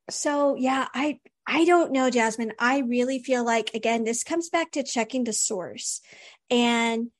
so, 0.10 0.56
yeah, 0.56 0.88
I, 0.94 1.20
I 1.46 1.66
don't 1.66 1.92
know, 1.92 2.10
Jasmine. 2.10 2.54
I 2.60 2.80
really 2.80 3.20
feel 3.20 3.44
like, 3.44 3.74
again, 3.74 4.04
this 4.04 4.24
comes 4.24 4.50
back 4.50 4.72
to 4.72 4.84
checking 4.84 5.24
the 5.24 5.34
source. 5.34 6.02
And 6.50 7.12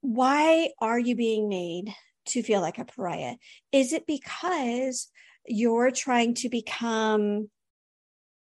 why 0.00 0.70
are 0.80 0.98
you 0.98 1.16
being 1.16 1.48
made 1.48 1.92
to 2.26 2.42
feel 2.42 2.60
like 2.60 2.78
a 2.78 2.84
pariah? 2.84 3.36
Is 3.72 3.92
it 3.92 4.06
because 4.06 5.08
you're 5.46 5.90
trying 5.90 6.34
to 6.34 6.48
become 6.48 7.50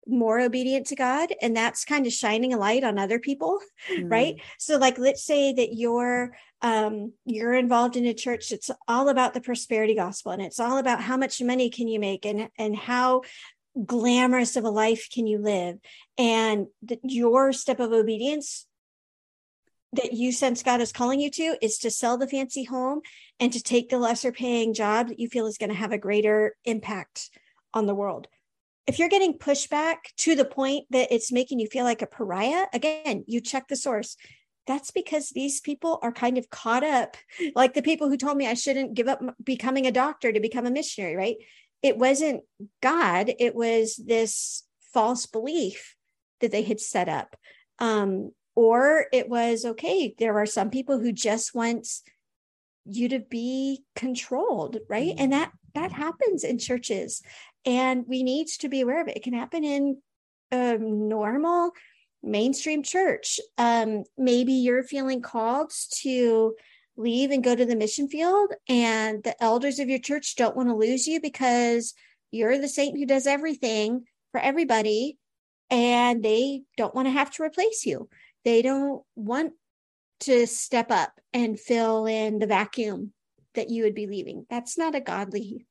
more 0.08 0.40
obedient 0.40 0.86
to 0.86 0.96
God 0.96 1.32
and 1.42 1.56
that's 1.56 1.84
kind 1.84 2.06
of 2.06 2.12
shining 2.12 2.54
a 2.54 2.58
light 2.58 2.82
on 2.82 2.98
other 2.98 3.18
people 3.18 3.60
mm. 3.90 4.10
right 4.10 4.40
so 4.58 4.78
like 4.78 4.98
let's 4.98 5.22
say 5.22 5.52
that 5.52 5.74
you're 5.74 6.36
um 6.62 7.12
you're 7.24 7.54
involved 7.54 7.96
in 7.96 8.06
a 8.06 8.14
church 8.14 8.48
that's 8.48 8.70
all 8.88 9.08
about 9.08 9.34
the 9.34 9.40
prosperity 9.40 9.94
gospel 9.94 10.32
and 10.32 10.42
it's 10.42 10.58
all 10.58 10.78
about 10.78 11.02
how 11.02 11.16
much 11.16 11.42
money 11.42 11.68
can 11.70 11.88
you 11.88 12.00
make 12.00 12.24
and 12.24 12.48
and 12.59 12.74
how 12.74 13.22
glamorous 13.84 14.56
of 14.56 14.64
a 14.64 14.70
life 14.70 15.09
can 15.12 15.26
you 15.26 15.38
live 15.38 15.76
and 16.16 16.66
that 16.82 16.98
your 17.02 17.52
step 17.52 17.78
of 17.78 17.92
obedience 17.92 18.66
that 19.92 20.12
you 20.12 20.32
sense 20.32 20.62
God 20.62 20.80
is 20.80 20.92
calling 20.92 21.20
you 21.20 21.30
to 21.30 21.56
is 21.62 21.78
to 21.78 21.90
sell 21.90 22.18
the 22.18 22.28
fancy 22.28 22.64
home 22.64 23.00
and 23.38 23.52
to 23.52 23.62
take 23.62 23.88
the 23.88 23.98
lesser 23.98 24.32
paying 24.32 24.74
job 24.74 25.09
that 25.09 25.20
you 25.20 25.28
feel 25.28 25.46
is 25.46 25.59
going 25.59 25.70
to 25.70 25.76
have 25.76 25.92
a 25.92 25.98
greater 25.98 26.56
impact 26.64 27.30
on 27.72 27.86
the 27.86 27.94
world 27.94 28.26
if 28.89 28.99
you're 28.99 29.11
getting 29.11 29.34
pushback 29.34 29.97
to 30.16 30.34
the 30.34 30.47
point 30.47 30.86
that 30.91 31.12
it's 31.12 31.30
making 31.30 31.61
you 31.61 31.68
feel 31.68 31.84
like 31.84 32.01
a 32.01 32.07
pariah, 32.07 32.66
again, 32.72 33.22
you 33.26 33.41
check 33.41 33.68
the 33.68 33.76
source. 33.76 34.16
That's 34.66 34.91
because 34.91 35.28
these 35.28 35.61
people 35.61 35.99
are 36.03 36.11
kind 36.11 36.39
of 36.39 36.49
caught 36.49 36.82
up, 36.82 37.16
like 37.55 37.74
the 37.74 37.82
people 37.82 38.09
who 38.09 38.16
told 38.16 38.39
me 38.39 38.47
I 38.47 38.55
shouldn't 38.55 38.95
give 38.95 39.07
up 39.07 39.20
becoming 39.45 39.86
a 39.86 39.93
doctor 39.93 40.32
to 40.32 40.41
become 40.41 40.66
a 40.66 40.70
missionary, 40.70 41.16
right? 41.16 41.36
It 41.82 41.99
wasn't 41.99 42.43
God, 42.82 43.30
it 43.39 43.55
was 43.55 43.97
this 43.97 44.64
false 44.93 45.26
belief 45.26 45.95
that 46.41 46.51
they 46.51 46.62
had 46.62 46.80
set 46.80 47.11
up. 47.11 47.36
Um, 47.78 48.32
or 48.57 49.07
it 49.12 49.28
was 49.28 49.64
okay, 49.64 50.14
there 50.18 50.39
are 50.39 50.47
some 50.47 50.70
people 50.70 50.99
who 50.99 51.12
just 51.12 51.55
want 51.55 51.86
you 52.86 53.11
to 53.11 53.20
be 53.20 53.84
controlled, 53.95 54.78
right? 54.89 55.11
Mm-hmm. 55.11 55.22
And 55.24 55.32
that 55.34 55.53
that 55.74 55.93
happens 55.93 56.43
in 56.43 56.59
churches. 56.59 57.22
And 57.68 58.06
we 58.08 58.22
need 58.22 58.46
to 58.60 58.68
be 58.70 58.80
aware 58.80 59.02
of 59.02 59.08
it. 59.08 59.18
It 59.18 59.22
can 59.22 59.34
happen 59.34 59.62
in 59.62 60.00
a 60.50 60.78
normal 60.78 61.72
mainstream 62.22 62.82
church. 62.82 63.38
Um, 63.58 64.04
maybe 64.16 64.54
you're 64.54 64.82
feeling 64.82 65.20
called 65.20 65.70
to 66.00 66.54
leave 66.96 67.30
and 67.30 67.44
go 67.44 67.54
to 67.54 67.66
the 67.66 67.76
mission 67.76 68.08
field, 68.08 68.54
and 68.70 69.22
the 69.22 69.40
elders 69.42 69.80
of 69.80 69.90
your 69.90 69.98
church 69.98 70.34
don't 70.36 70.56
want 70.56 70.70
to 70.70 70.74
lose 70.74 71.06
you 71.06 71.20
because 71.20 71.92
you're 72.30 72.58
the 72.58 72.68
saint 72.68 72.96
who 72.96 73.04
does 73.04 73.26
everything 73.26 74.04
for 74.32 74.40
everybody, 74.40 75.18
and 75.68 76.22
they 76.22 76.62
don't 76.78 76.94
want 76.94 77.06
to 77.06 77.12
have 77.12 77.30
to 77.32 77.42
replace 77.42 77.84
you. 77.84 78.08
They 78.46 78.62
don't 78.62 79.02
want 79.14 79.52
to 80.20 80.46
step 80.46 80.90
up 80.90 81.12
and 81.34 81.60
fill 81.60 82.06
in 82.06 82.38
the 82.38 82.46
vacuum 82.46 83.12
that 83.54 83.68
you 83.68 83.82
would 83.82 83.94
be 83.94 84.06
leaving. 84.06 84.46
That's 84.48 84.78
not 84.78 84.94
a 84.94 85.00
godly 85.00 85.66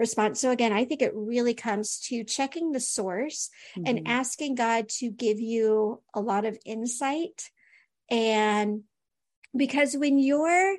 response. 0.00 0.40
So 0.40 0.50
again, 0.50 0.72
I 0.72 0.84
think 0.84 1.02
it 1.02 1.12
really 1.14 1.54
comes 1.54 2.00
to 2.08 2.24
checking 2.24 2.72
the 2.72 2.80
source 2.80 3.50
mm-hmm. 3.76 3.84
and 3.86 4.08
asking 4.08 4.56
God 4.56 4.88
to 4.98 5.10
give 5.10 5.38
you 5.38 6.02
a 6.12 6.20
lot 6.20 6.44
of 6.44 6.58
insight. 6.64 7.50
And 8.10 8.82
because 9.56 9.94
when 9.94 10.18
you're 10.18 10.76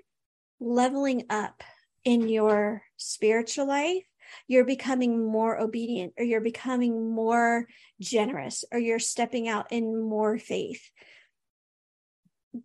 leveling 0.59 1.25
up 1.29 1.63
in 2.03 2.27
your 2.27 2.83
spiritual 2.97 3.67
life, 3.67 4.03
you're 4.47 4.65
becoming 4.65 5.25
more 5.25 5.59
obedient 5.59 6.13
or 6.17 6.23
you're 6.23 6.41
becoming 6.41 7.13
more 7.13 7.67
generous 7.99 8.63
or 8.71 8.79
you're 8.79 8.99
stepping 8.99 9.47
out 9.47 9.71
in 9.71 10.01
more 10.01 10.37
faith. 10.37 10.89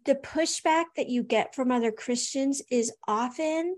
The 0.04 0.14
pushback 0.14 0.84
that 0.96 1.08
you 1.08 1.22
get 1.22 1.54
from 1.54 1.70
other 1.70 1.92
Christians 1.92 2.62
is 2.70 2.92
often 3.06 3.76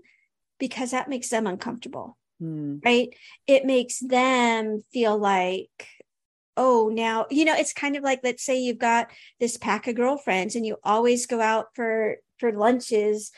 because 0.59 0.91
that 0.91 1.09
makes 1.09 1.29
them 1.29 1.47
uncomfortable 1.47 2.18
mm. 2.41 2.83
right? 2.83 3.09
It 3.47 3.65
makes 3.65 3.99
them 3.99 4.81
feel 4.91 5.17
like, 5.17 5.87
oh, 6.57 6.89
now, 6.93 7.25
you 7.29 7.45
know, 7.45 7.55
it's 7.55 7.73
kind 7.73 7.95
of 7.95 8.03
like, 8.03 8.19
let's 8.23 8.43
say 8.43 8.59
you've 8.59 8.79
got 8.79 9.09
this 9.39 9.57
pack 9.57 9.87
of 9.87 9.95
girlfriends 9.95 10.55
and 10.55 10.65
you 10.65 10.77
always 10.83 11.25
go 11.25 11.39
out 11.39 11.67
for, 11.73 12.17
for 12.37 12.51
lunches, 12.51 13.31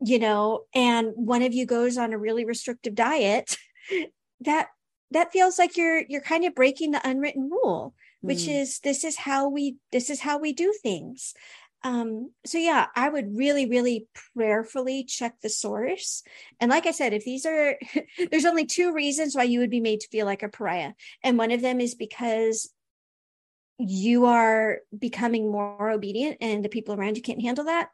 you 0.00 0.18
know, 0.18 0.64
and 0.74 1.12
one 1.14 1.42
of 1.42 1.52
you 1.52 1.66
goes 1.66 1.98
on 1.98 2.12
a 2.12 2.18
really 2.18 2.44
restrictive 2.44 2.94
diet, 2.94 3.56
that, 4.40 4.68
that 5.10 5.32
feels 5.32 5.58
like 5.58 5.76
you're, 5.76 6.02
you're 6.08 6.22
kind 6.22 6.44
of 6.44 6.54
breaking 6.54 6.92
the 6.92 7.06
unwritten 7.06 7.50
rule, 7.50 7.94
which 8.22 8.44
mm. 8.44 8.60
is 8.60 8.78
this 8.80 9.04
is 9.04 9.16
how 9.18 9.48
we, 9.48 9.76
this 9.90 10.08
is 10.08 10.20
how 10.20 10.38
we 10.38 10.52
do 10.54 10.72
things 10.82 11.34
um 11.84 12.30
so 12.44 12.58
yeah 12.58 12.86
i 12.94 13.08
would 13.08 13.36
really 13.36 13.66
really 13.66 14.06
prayerfully 14.34 15.04
check 15.04 15.34
the 15.40 15.48
source. 15.48 16.22
And 16.60 16.70
like 16.70 16.86
i 16.86 16.90
said 16.92 17.12
if 17.12 17.24
these 17.24 17.46
are 17.46 17.76
there's 18.30 18.44
only 18.44 18.66
two 18.66 18.92
reasons 18.92 19.34
why 19.34 19.44
you 19.44 19.60
would 19.60 19.70
be 19.70 19.80
made 19.80 20.00
to 20.00 20.08
feel 20.08 20.26
like 20.26 20.42
a 20.42 20.48
pariah. 20.48 20.92
And 21.22 21.38
one 21.38 21.50
of 21.50 21.60
them 21.60 21.80
is 21.80 21.94
because 21.94 22.70
you 23.78 24.26
are 24.26 24.78
becoming 24.96 25.50
more 25.50 25.90
obedient 25.90 26.38
and 26.40 26.64
the 26.64 26.68
people 26.68 26.94
around 26.94 27.16
you 27.16 27.22
can't 27.22 27.42
handle 27.42 27.64
that 27.64 27.88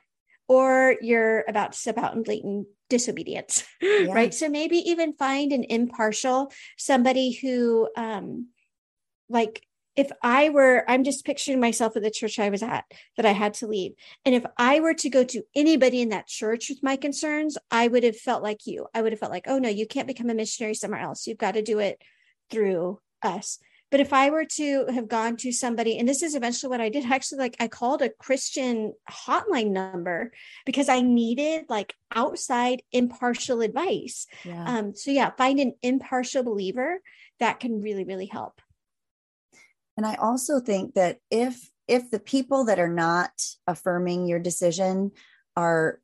or 0.49 0.97
you're 1.01 1.45
about 1.47 1.73
to 1.73 1.79
step 1.79 1.99
out 1.99 2.15
in 2.15 2.23
blatant 2.23 2.67
disobedience 2.89 3.65
yeah. 3.83 4.13
right? 4.13 4.35
So 4.35 4.49
maybe 4.49 4.79
even 4.91 5.13
find 5.13 5.53
an 5.53 5.65
impartial 5.65 6.53
somebody 6.77 7.33
who 7.33 7.89
um 7.97 8.49
like 9.29 9.63
if 9.99 10.13
I 10.23 10.49
were, 10.51 10.85
I'm 10.89 11.03
just 11.03 11.25
picturing 11.25 11.59
myself 11.59 11.97
at 11.97 12.05
the 12.05 12.11
church 12.11 12.39
I 12.39 12.51
was 12.51 12.63
at 12.63 12.85
that 13.17 13.27
I 13.27 13.33
had 13.33 13.55
to 13.55 13.67
leave. 13.67 13.95
And 14.25 14.33
if 14.33 14.47
I 14.57 14.79
were 14.79 14.95
to 14.95 15.11
go 15.11 15.25
to 15.25 15.43
anybody 15.57 16.01
in 16.01 16.11
that 16.11 16.29
church 16.29 16.69
with 16.69 16.85
my 16.85 16.95
concerns, 16.95 17.59
I 17.69 17.89
would 17.89 18.05
have 18.05 18.17
felt 18.17 18.41
like 18.41 18.65
you. 18.65 18.87
I 18.95 19.03
would 19.03 19.11
have 19.11 19.19
felt 19.19 19.33
like, 19.33 19.49
oh 19.49 19.59
no, 19.59 19.69
you 19.69 19.89
can't 19.89 20.07
become 20.07 20.31
a 20.31 20.35
missionary 20.35 20.75
somewhere 20.75 21.01
else. 21.01 21.27
You've 21.27 21.37
got 21.37 21.55
to 21.55 21.63
do 21.63 21.81
it 21.81 22.01
through 22.49 23.01
us. 23.25 23.59
But 23.91 23.99
if 23.99 24.13
I 24.13 24.31
were 24.31 24.45
to 24.45 24.87
have 24.95 25.09
gone 25.09 25.37
to 25.39 25.51
somebody, 25.51 25.99
and 25.99 26.09
this 26.09 26.23
is 26.23 26.37
eventually 26.37 26.71
what 26.71 26.81
I 26.81 26.91
did, 26.91 27.05
actually, 27.11 27.39
like 27.39 27.57
I 27.59 27.67
called 27.67 28.01
a 28.01 28.11
Christian 28.11 28.93
hotline 29.11 29.73
number 29.73 30.31
because 30.65 30.89
I 30.89 31.01
needed 31.01 31.65
like 31.69 31.93
outside 32.15 32.83
impartial 32.93 33.63
advice. 33.63 34.29
Yeah. 34.45 34.65
Um, 34.65 34.95
so 34.95 35.11
yeah, 35.11 35.31
find 35.37 35.59
an 35.59 35.75
impartial 35.83 36.45
believer 36.45 37.01
that 37.41 37.59
can 37.59 37.83
really, 37.83 38.05
really 38.05 38.27
help. 38.27 38.61
And 39.99 40.07
I 40.07 40.15
also 40.15 40.61
think 40.61 40.95
that 40.95 41.19
if 41.29 41.71
if 41.89 42.11
the 42.11 42.21
people 42.21 42.67
that 42.67 42.79
are 42.79 42.89
not 42.89 43.33
affirming 43.67 44.29
your 44.29 44.39
decision 44.39 45.11
are 45.57 46.01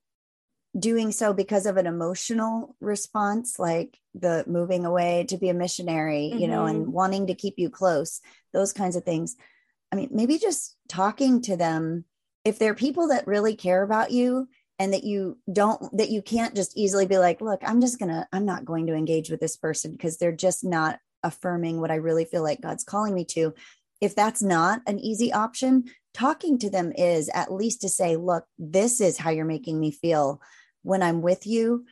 doing 0.76 1.12
so 1.12 1.32
because 1.32 1.66
of 1.66 1.76
an 1.76 1.86
emotional 1.86 2.74
response 2.80 3.59
like 3.61 3.97
the 4.14 4.42
moving 4.49 4.84
away 4.84 5.24
to 5.28 5.38
be 5.38 5.49
a 5.49 5.55
missionary 5.55 6.30
mm-hmm. 6.32 6.40
you 6.40 6.49
know 6.49 6.66
and 6.66 6.82
mm-hmm. 6.82 6.92
wanting 6.92 7.28
to 7.28 7.34
keep 7.34 7.55
you 7.59 7.70
close 7.70 8.20
those 8.53 8.72
kinds 8.72 8.97
of 8.97 9.05
things 9.05 9.36
i 9.92 9.97
mean 9.97 10.09
maybe 10.11 10.36
just 10.36 10.76
talking 10.88 11.40
to 11.40 11.57
them 11.57 12.05
if 12.45 12.59
they're 12.59 12.74
people 12.74 13.07
that 13.07 13.28
really 13.28 13.55
care 13.55 13.84
about 13.84 14.11
you 14.11 14.49
and 14.80 14.92
that 14.92 15.05
you 15.05 15.38
don't 15.53 15.97
that 15.97 16.11
you 16.11 16.20
can't 16.20 16.57
just 16.57 16.76
easily 16.76 17.07
be 17.07 17.18
like 17.18 17.40
look 17.40 17.61
i'm 17.64 17.80
just 17.80 18.01
gonna 18.01 18.26
i'm 18.32 18.45
not 18.45 18.64
going 18.64 18.88
to 18.88 18.95
engage 18.95 19.30
with 19.30 19.38
this 19.38 19.57
person 19.57 19.92
because 19.92 20.16
they're 20.16 20.32
just 20.32 20.64
not 20.64 20.99
affirming 21.22 21.80
what 21.80 21.92
i 21.92 21.97
really 21.97 22.24
feel 22.24 22.42
like 22.42 22.61
god's 22.61 22.82
calling 22.82 23.14
me 23.14 23.24
to 23.24 23.55
if 24.01 24.14
that's 24.14 24.42
not 24.42 24.80
an 24.86 24.99
easy 24.99 25.32
option, 25.32 25.84
talking 26.12 26.59
to 26.59 26.70
them 26.70 26.92
is 26.97 27.28
at 27.34 27.53
least 27.53 27.80
to 27.82 27.88
say, 27.88 28.16
look, 28.16 28.45
this 28.59 29.01
is 29.01 29.18
how 29.18 29.30
you're 29.30 29.45
making 29.45 29.78
me 29.78 29.90
feel 29.90 30.40
when 30.82 31.03
I'm 31.03 31.22
with 31.22 31.47
you. 31.47 31.84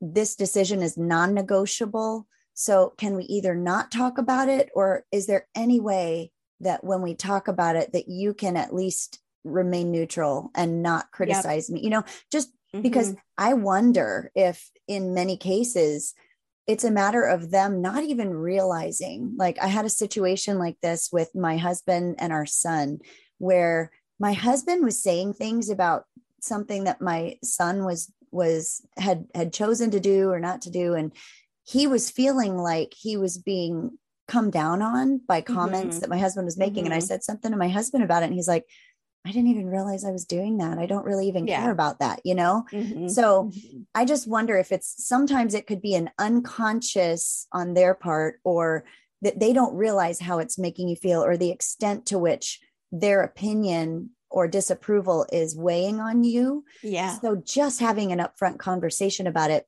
This 0.00 0.36
decision 0.36 0.82
is 0.82 0.96
non 0.96 1.34
negotiable. 1.34 2.26
So, 2.54 2.94
can 2.96 3.16
we 3.16 3.24
either 3.24 3.54
not 3.54 3.90
talk 3.90 4.18
about 4.18 4.48
it, 4.48 4.70
or 4.74 5.04
is 5.10 5.26
there 5.26 5.48
any 5.56 5.80
way 5.80 6.30
that 6.60 6.84
when 6.84 7.02
we 7.02 7.14
talk 7.14 7.48
about 7.48 7.74
it, 7.74 7.92
that 7.92 8.08
you 8.08 8.32
can 8.32 8.56
at 8.56 8.74
least 8.74 9.18
remain 9.42 9.90
neutral 9.90 10.50
and 10.54 10.82
not 10.82 11.10
criticize 11.10 11.68
yep. 11.68 11.74
me? 11.74 11.84
You 11.84 11.90
know, 11.90 12.04
just 12.30 12.50
mm-hmm. 12.50 12.82
because 12.82 13.14
I 13.36 13.54
wonder 13.54 14.30
if 14.36 14.70
in 14.86 15.14
many 15.14 15.36
cases, 15.36 16.14
it's 16.66 16.84
a 16.84 16.90
matter 16.90 17.22
of 17.22 17.50
them 17.50 17.82
not 17.82 18.02
even 18.04 18.32
realizing 18.32 19.34
like 19.36 19.58
i 19.60 19.66
had 19.66 19.84
a 19.84 19.90
situation 19.90 20.58
like 20.58 20.76
this 20.80 21.10
with 21.12 21.34
my 21.34 21.56
husband 21.56 22.16
and 22.18 22.32
our 22.32 22.46
son 22.46 22.98
where 23.38 23.90
my 24.18 24.32
husband 24.32 24.84
was 24.84 25.02
saying 25.02 25.32
things 25.32 25.68
about 25.68 26.04
something 26.40 26.84
that 26.84 27.00
my 27.00 27.36
son 27.42 27.84
was 27.84 28.12
was 28.30 28.82
had 28.96 29.26
had 29.34 29.52
chosen 29.52 29.90
to 29.90 30.00
do 30.00 30.30
or 30.30 30.40
not 30.40 30.62
to 30.62 30.70
do 30.70 30.94
and 30.94 31.12
he 31.66 31.86
was 31.86 32.10
feeling 32.10 32.58
like 32.58 32.92
he 32.96 33.16
was 33.16 33.38
being 33.38 33.96
come 34.26 34.50
down 34.50 34.82
on 34.82 35.18
by 35.26 35.40
comments 35.40 35.96
mm-hmm. 35.96 36.00
that 36.00 36.10
my 36.10 36.18
husband 36.18 36.44
was 36.44 36.56
making 36.56 36.84
mm-hmm. 36.84 36.86
and 36.86 36.94
i 36.94 36.98
mm-hmm. 36.98 37.06
said 37.06 37.22
something 37.22 37.50
to 37.50 37.56
my 37.56 37.68
husband 37.68 38.02
about 38.02 38.22
it 38.22 38.26
and 38.26 38.34
he's 38.34 38.48
like 38.48 38.64
I 39.26 39.30
didn't 39.30 39.48
even 39.48 39.66
realize 39.66 40.04
I 40.04 40.10
was 40.10 40.26
doing 40.26 40.58
that. 40.58 40.78
I 40.78 40.84
don't 40.84 41.06
really 41.06 41.28
even 41.28 41.46
yeah. 41.46 41.62
care 41.62 41.70
about 41.70 42.00
that, 42.00 42.20
you 42.24 42.34
know? 42.34 42.66
Mm-hmm. 42.70 43.08
So 43.08 43.44
mm-hmm. 43.44 43.78
I 43.94 44.04
just 44.04 44.28
wonder 44.28 44.58
if 44.58 44.70
it's 44.70 45.06
sometimes 45.06 45.54
it 45.54 45.66
could 45.66 45.80
be 45.80 45.94
an 45.94 46.10
unconscious 46.18 47.46
on 47.50 47.72
their 47.72 47.94
part 47.94 48.40
or 48.44 48.84
that 49.22 49.40
they 49.40 49.54
don't 49.54 49.74
realize 49.74 50.20
how 50.20 50.40
it's 50.40 50.58
making 50.58 50.88
you 50.88 50.96
feel 50.96 51.24
or 51.24 51.38
the 51.38 51.50
extent 51.50 52.04
to 52.06 52.18
which 52.18 52.60
their 52.92 53.22
opinion 53.22 54.10
or 54.28 54.46
disapproval 54.46 55.26
is 55.32 55.56
weighing 55.56 56.00
on 56.00 56.22
you. 56.22 56.64
Yeah. 56.82 57.18
So 57.18 57.36
just 57.36 57.80
having 57.80 58.12
an 58.12 58.18
upfront 58.18 58.58
conversation 58.58 59.26
about 59.26 59.50
it 59.50 59.66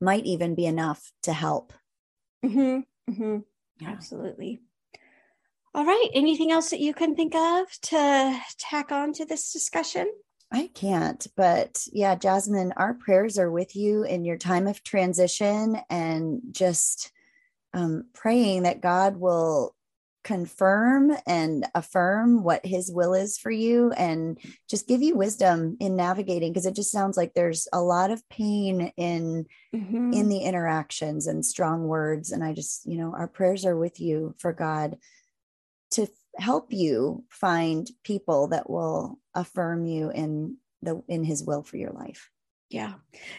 might 0.00 0.24
even 0.24 0.54
be 0.54 0.64
enough 0.64 1.12
to 1.24 1.34
help. 1.34 1.74
Mm-hmm. 2.42 3.12
Mm-hmm. 3.12 3.38
Yeah. 3.80 3.88
Absolutely. 3.90 4.62
All 5.74 5.84
right. 5.84 6.08
Anything 6.12 6.50
else 6.50 6.70
that 6.70 6.80
you 6.80 6.94
can 6.94 7.14
think 7.14 7.34
of 7.34 7.66
to 7.82 8.40
tack 8.58 8.90
on 8.90 9.12
to 9.14 9.24
this 9.24 9.52
discussion? 9.52 10.10
I 10.52 10.68
can't, 10.74 11.24
but 11.36 11.86
yeah, 11.92 12.16
Jasmine, 12.16 12.72
our 12.76 12.94
prayers 12.94 13.38
are 13.38 13.52
with 13.52 13.76
you 13.76 14.02
in 14.02 14.24
your 14.24 14.36
time 14.36 14.66
of 14.66 14.82
transition 14.82 15.80
and 15.88 16.40
just 16.50 17.12
um, 17.72 18.06
praying 18.14 18.64
that 18.64 18.80
God 18.80 19.16
will 19.16 19.76
confirm 20.22 21.12
and 21.26 21.66
affirm 21.74 22.42
what 22.42 22.66
his 22.66 22.90
will 22.90 23.14
is 23.14 23.38
for 23.38 23.50
you 23.50 23.90
and 23.92 24.38
just 24.68 24.86
give 24.86 25.00
you 25.00 25.16
wisdom 25.16 25.76
in 25.80 25.96
navigating 25.96 26.52
because 26.52 26.66
it 26.66 26.74
just 26.74 26.90
sounds 26.90 27.16
like 27.16 27.32
there's 27.32 27.66
a 27.72 27.80
lot 27.80 28.10
of 28.10 28.28
pain 28.28 28.92
in 28.98 29.46
mm-hmm. 29.74 30.12
in 30.12 30.28
the 30.28 30.40
interactions 30.40 31.26
and 31.26 31.44
strong 31.44 31.84
words 31.84 32.32
and 32.32 32.44
i 32.44 32.52
just 32.52 32.84
you 32.84 32.98
know 32.98 33.14
our 33.16 33.26
prayers 33.26 33.64
are 33.64 33.78
with 33.78 33.98
you 33.98 34.34
for 34.38 34.52
god 34.52 34.98
to 35.90 36.06
help 36.36 36.72
you 36.72 37.24
find 37.28 37.90
people 38.04 38.48
that 38.48 38.70
will 38.70 39.18
affirm 39.34 39.84
you 39.84 40.10
in 40.10 40.56
the 40.82 41.02
in 41.08 41.24
his 41.24 41.42
will 41.44 41.62
for 41.62 41.76
your 41.76 41.90
life 41.90 42.30
yeah 42.68 42.94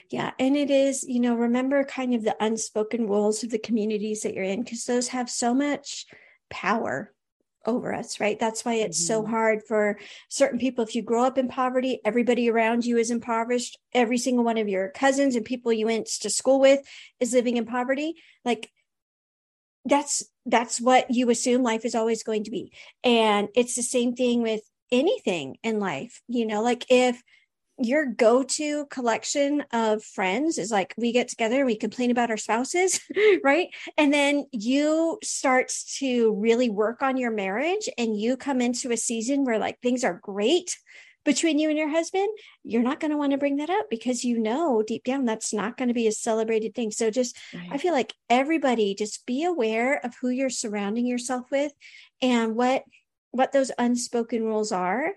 yeah 0.10 0.32
and 0.38 0.56
it 0.58 0.70
is 0.70 1.04
you 1.04 1.20
know 1.20 1.36
remember 1.36 1.84
kind 1.84 2.14
of 2.14 2.24
the 2.24 2.36
unspoken 2.43 3.08
rules 3.08 3.43
of 3.43 3.49
the 3.49 3.58
communities 3.58 4.22
that 4.22 4.34
you're 4.34 4.43
in 4.43 4.62
because 4.62 4.86
those 4.86 5.08
have 5.08 5.30
so 5.30 5.54
much 5.54 6.06
power 6.49 7.14
over 7.66 7.93
us, 7.93 8.20
right? 8.20 8.39
That's 8.39 8.66
why 8.66 8.76
it's 8.76 8.99
mm-hmm. 8.99 9.08
so 9.08 9.26
hard 9.26 9.64
for 9.64 9.99
certain 10.30 10.60
people. 10.60 10.84
If 10.84 10.95
you 10.95 11.02
grow 11.02 11.24
up 11.24 11.38
in 11.38 11.47
poverty, 11.47 11.99
everybody 12.04 12.49
around 12.49 12.86
you 12.86 12.97
is 12.97 13.12
impoverished. 13.12 13.78
Every 13.93 14.18
single 14.18 14.43
one 14.43 14.58
of 14.58 14.68
your 14.68 14.89
cousins 14.89 15.36
and 15.36 15.45
people 15.45 15.72
you 15.72 15.86
went 15.86 16.08
to 16.08 16.30
school 16.30 16.60
with 16.60 16.80
is 17.20 17.34
living 17.34 17.58
in 17.58 17.66
poverty. 17.66 18.16
Like 18.43 18.72
that's 19.86 20.24
that's 20.46 20.82
what 20.82 21.10
you 21.10 21.30
assume 21.30 21.64
life 21.64 21.86
is 21.86 21.96
always 21.96 22.24
going 22.24 22.44
to 22.46 22.52
be. 22.52 22.72
And 23.04 23.50
it's 23.56 23.76
the 23.76 23.84
same 23.84 24.16
thing 24.16 24.42
with 24.42 24.62
anything 24.92 25.58
in 25.64 25.80
life. 25.80 26.22
You 26.28 26.46
know, 26.46 26.62
like 26.62 26.86
if 26.90 27.22
your 27.84 28.06
go-to 28.06 28.86
collection 28.88 29.64
of 29.72 30.04
friends 30.04 30.58
is 30.58 30.72
like 30.72 30.94
we 30.98 31.12
get 31.12 31.28
together 31.28 31.66
we 31.66 31.76
complain 31.76 32.12
about 32.12 32.30
our 32.30 32.38
spouses 32.38 33.00
right 33.44 33.70
and 33.98 34.14
then 34.14 34.46
you 34.52 35.18
start 35.24 35.72
to 35.98 36.34
really 36.36 36.70
work 36.70 37.02
on 37.02 37.18
your 37.18 37.32
marriage 37.32 37.90
and 37.98 38.20
you 38.20 38.38
come 38.38 38.62
into 38.62 38.92
a 38.92 38.98
season 38.98 39.46
where 39.46 39.58
like 39.58 39.80
things 39.80 40.04
are 40.04 40.20
great 40.22 40.78
between 41.24 41.59
you 41.59 41.69
and 41.69 41.78
your 41.78 41.89
husband 41.89 42.28
you're 42.63 42.82
not 42.82 42.99
going 42.99 43.11
to 43.11 43.17
want 43.17 43.32
to 43.32 43.38
bring 43.38 43.57
that 43.57 43.69
up 43.69 43.89
because 43.89 44.24
you 44.24 44.39
know 44.39 44.84
deep 44.86 45.03
down 45.03 45.26
that's 45.26 45.53
not 45.53 45.78
going 45.78 45.88
to 45.88 45.93
be 45.93 46.07
a 46.07 46.11
celebrated 46.11 46.74
thing 46.74 46.91
so 46.91 47.09
just 47.09 47.38
right. 47.53 47.69
i 47.72 47.78
feel 47.78 47.93
like 47.93 48.13
everybody 48.30 48.95
just 48.95 49.26
be 49.26 49.43
aware 49.43 50.03
of 50.05 50.13
who 50.22 50.30
you're 50.30 50.49
surrounding 50.49 51.05
yourself 51.05 51.45
with 51.51 51.72
and 52.22 52.55
what 52.55 52.84
what 53.32 53.51
those 53.51 53.72
unspoken 53.78 54.43
rules 54.43 54.72
are 54.72 55.13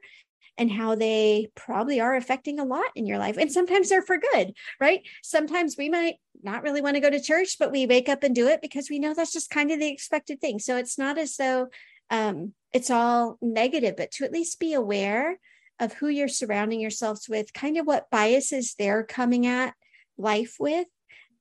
and 0.56 0.70
how 0.70 0.94
they 0.94 1.48
probably 1.54 2.00
are 2.00 2.14
affecting 2.14 2.60
a 2.60 2.64
lot 2.64 2.86
in 2.94 3.06
your 3.06 3.18
life. 3.18 3.36
And 3.36 3.50
sometimes 3.50 3.88
they're 3.88 4.02
for 4.02 4.18
good, 4.18 4.54
right? 4.80 5.00
Sometimes 5.22 5.76
we 5.76 5.88
might 5.88 6.16
not 6.42 6.62
really 6.62 6.80
want 6.80 6.94
to 6.94 7.00
go 7.00 7.10
to 7.10 7.20
church, 7.20 7.56
but 7.58 7.72
we 7.72 7.86
wake 7.86 8.08
up 8.08 8.22
and 8.22 8.34
do 8.34 8.46
it 8.48 8.62
because 8.62 8.88
we 8.88 8.98
know 8.98 9.14
that's 9.14 9.32
just 9.32 9.50
kind 9.50 9.70
of 9.70 9.80
the 9.80 9.90
expected 9.90 10.40
thing. 10.40 10.58
So 10.58 10.76
it's 10.76 10.96
not 10.96 11.18
as 11.18 11.36
though 11.36 11.68
um, 12.10 12.52
it's 12.72 12.90
all 12.90 13.38
negative, 13.40 13.96
but 13.96 14.12
to 14.12 14.24
at 14.24 14.32
least 14.32 14.60
be 14.60 14.74
aware 14.74 15.38
of 15.80 15.92
who 15.94 16.08
you're 16.08 16.28
surrounding 16.28 16.80
yourselves 16.80 17.28
with, 17.28 17.52
kind 17.52 17.76
of 17.76 17.86
what 17.86 18.10
biases 18.10 18.74
they're 18.78 19.02
coming 19.02 19.46
at 19.46 19.74
life 20.16 20.56
with. 20.58 20.86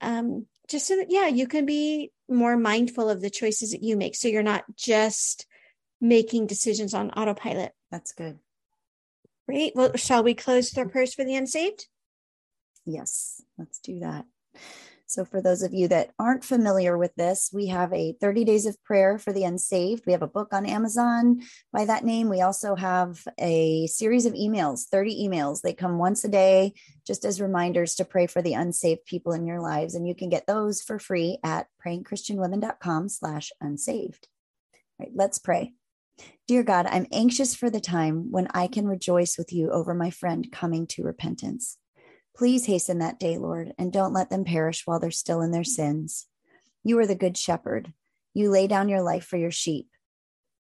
Um, 0.01 0.47
just 0.67 0.87
so 0.87 0.95
that, 0.95 1.07
yeah, 1.09 1.27
you 1.27 1.47
can 1.47 1.65
be 1.65 2.11
more 2.29 2.57
mindful 2.57 3.09
of 3.09 3.21
the 3.21 3.29
choices 3.29 3.71
that 3.71 3.83
you 3.83 3.95
make. 3.95 4.15
So 4.15 4.27
you're 4.27 4.43
not 4.43 4.63
just 4.75 5.45
making 6.01 6.47
decisions 6.47 6.93
on 6.93 7.11
autopilot. 7.11 7.73
That's 7.91 8.11
good. 8.11 8.39
Great. 9.47 9.73
Well, 9.75 9.95
shall 9.95 10.23
we 10.23 10.33
close 10.33 10.71
with 10.71 10.77
our 10.77 10.89
prayers 10.89 11.13
for 11.13 11.23
the 11.23 11.35
unsaved? 11.35 11.87
Yes, 12.85 13.41
let's 13.57 13.79
do 13.79 13.99
that. 13.99 14.25
So, 15.05 15.25
for 15.25 15.41
those 15.41 15.61
of 15.61 15.73
you 15.73 15.87
that 15.89 16.11
aren't 16.17 16.43
familiar 16.43 16.97
with 16.97 17.13
this, 17.15 17.49
we 17.53 17.67
have 17.67 17.93
a 17.93 18.15
30 18.19 18.45
days 18.45 18.65
of 18.65 18.81
prayer 18.83 19.17
for 19.17 19.31
the 19.31 19.43
unsaved. 19.43 20.05
We 20.05 20.13
have 20.13 20.21
a 20.21 20.27
book 20.27 20.53
on 20.53 20.65
Amazon 20.65 21.41
by 21.71 21.85
that 21.85 22.03
name. 22.03 22.29
We 22.29 22.41
also 22.41 22.75
have 22.75 23.23
a 23.37 23.87
series 23.87 24.25
of 24.25 24.33
emails, 24.33 24.87
30 24.87 25.27
emails. 25.27 25.61
They 25.61 25.73
come 25.73 25.97
once 25.97 26.23
a 26.23 26.29
day, 26.29 26.73
just 27.05 27.25
as 27.25 27.41
reminders 27.41 27.95
to 27.95 28.05
pray 28.05 28.27
for 28.27 28.41
the 28.41 28.53
unsaved 28.53 29.05
people 29.05 29.33
in 29.33 29.45
your 29.45 29.61
lives. 29.61 29.93
And 29.93 30.07
you 30.07 30.15
can 30.15 30.29
get 30.29 30.47
those 30.47 30.81
for 30.81 30.97
free 30.97 31.37
at 31.43 31.67
prayingchristianwomen.com 31.85 33.09
slash 33.09 33.51
unsaved. 33.61 34.27
All 34.99 35.05
right, 35.05 35.11
let's 35.13 35.37
pray. 35.37 35.73
Dear 36.47 36.63
God, 36.63 36.87
I'm 36.87 37.07
anxious 37.11 37.55
for 37.55 37.69
the 37.69 37.79
time 37.79 38.31
when 38.31 38.47
I 38.53 38.67
can 38.67 38.87
rejoice 38.87 39.37
with 39.37 39.53
you 39.53 39.71
over 39.71 39.93
my 39.93 40.09
friend 40.09 40.51
coming 40.51 40.87
to 40.87 41.03
repentance. 41.03 41.77
Please 42.35 42.65
hasten 42.65 42.99
that 42.99 43.19
day, 43.19 43.37
Lord, 43.37 43.73
and 43.77 43.93
don't 43.93 44.13
let 44.13 44.29
them 44.29 44.43
perish 44.43 44.85
while 44.85 44.99
they're 44.99 45.11
still 45.11 45.41
in 45.41 45.51
their 45.51 45.63
sins. 45.63 46.27
You 46.83 46.97
are 46.99 47.05
the 47.05 47.15
good 47.15 47.37
shepherd. 47.37 47.93
You 48.33 48.49
lay 48.49 48.67
down 48.67 48.89
your 48.89 49.01
life 49.01 49.25
for 49.25 49.37
your 49.37 49.51
sheep. 49.51 49.87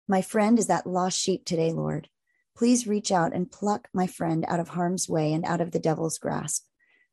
My 0.06 0.22
friend 0.22 0.58
is 0.58 0.66
that 0.66 0.86
lost 0.86 1.18
sheep 1.18 1.44
today, 1.44 1.72
Lord. 1.72 2.08
Please 2.56 2.86
reach 2.86 3.10
out 3.10 3.34
and 3.34 3.50
pluck 3.50 3.88
my 3.92 4.06
friend 4.06 4.44
out 4.48 4.60
of 4.60 4.68
harm's 4.68 5.08
way 5.08 5.32
and 5.32 5.44
out 5.44 5.60
of 5.60 5.72
the 5.72 5.78
devil's 5.78 6.18
grasp. 6.18 6.64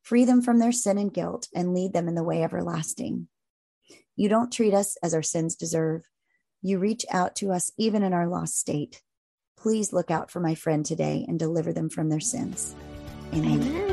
Free 0.02 0.26
them 0.26 0.42
from 0.42 0.60
their 0.60 0.72
sin 0.72 0.98
and 0.98 1.14
guilt 1.14 1.48
and 1.56 1.74
lead 1.74 1.94
them 1.94 2.08
in 2.08 2.16
the 2.16 2.24
way 2.24 2.44
everlasting. 2.44 3.28
You 4.16 4.30
don't 4.30 4.52
treat 4.52 4.74
us 4.74 4.98
as 5.02 5.14
our 5.14 5.24
sins 5.24 5.56
deserve. 5.56 6.04
You 6.62 6.80
reach 6.80 7.06
out 7.10 7.36
to 7.38 7.52
us 7.52 7.72
even 7.78 8.04
in 8.04 8.14
our 8.14 8.28
lost 8.28 8.60
state. 8.60 9.02
Please 9.58 9.94
look 9.94 10.12
out 10.12 10.30
for 10.30 10.40
my 10.40 10.56
friend 10.56 10.86
today 10.86 11.26
and 11.28 11.40
deliver 11.40 11.74
them 11.74 11.90
from 11.90 12.10
their 12.10 12.20
sins. 12.20 12.76
Amen. 13.34 13.62
Amen. 13.62 13.93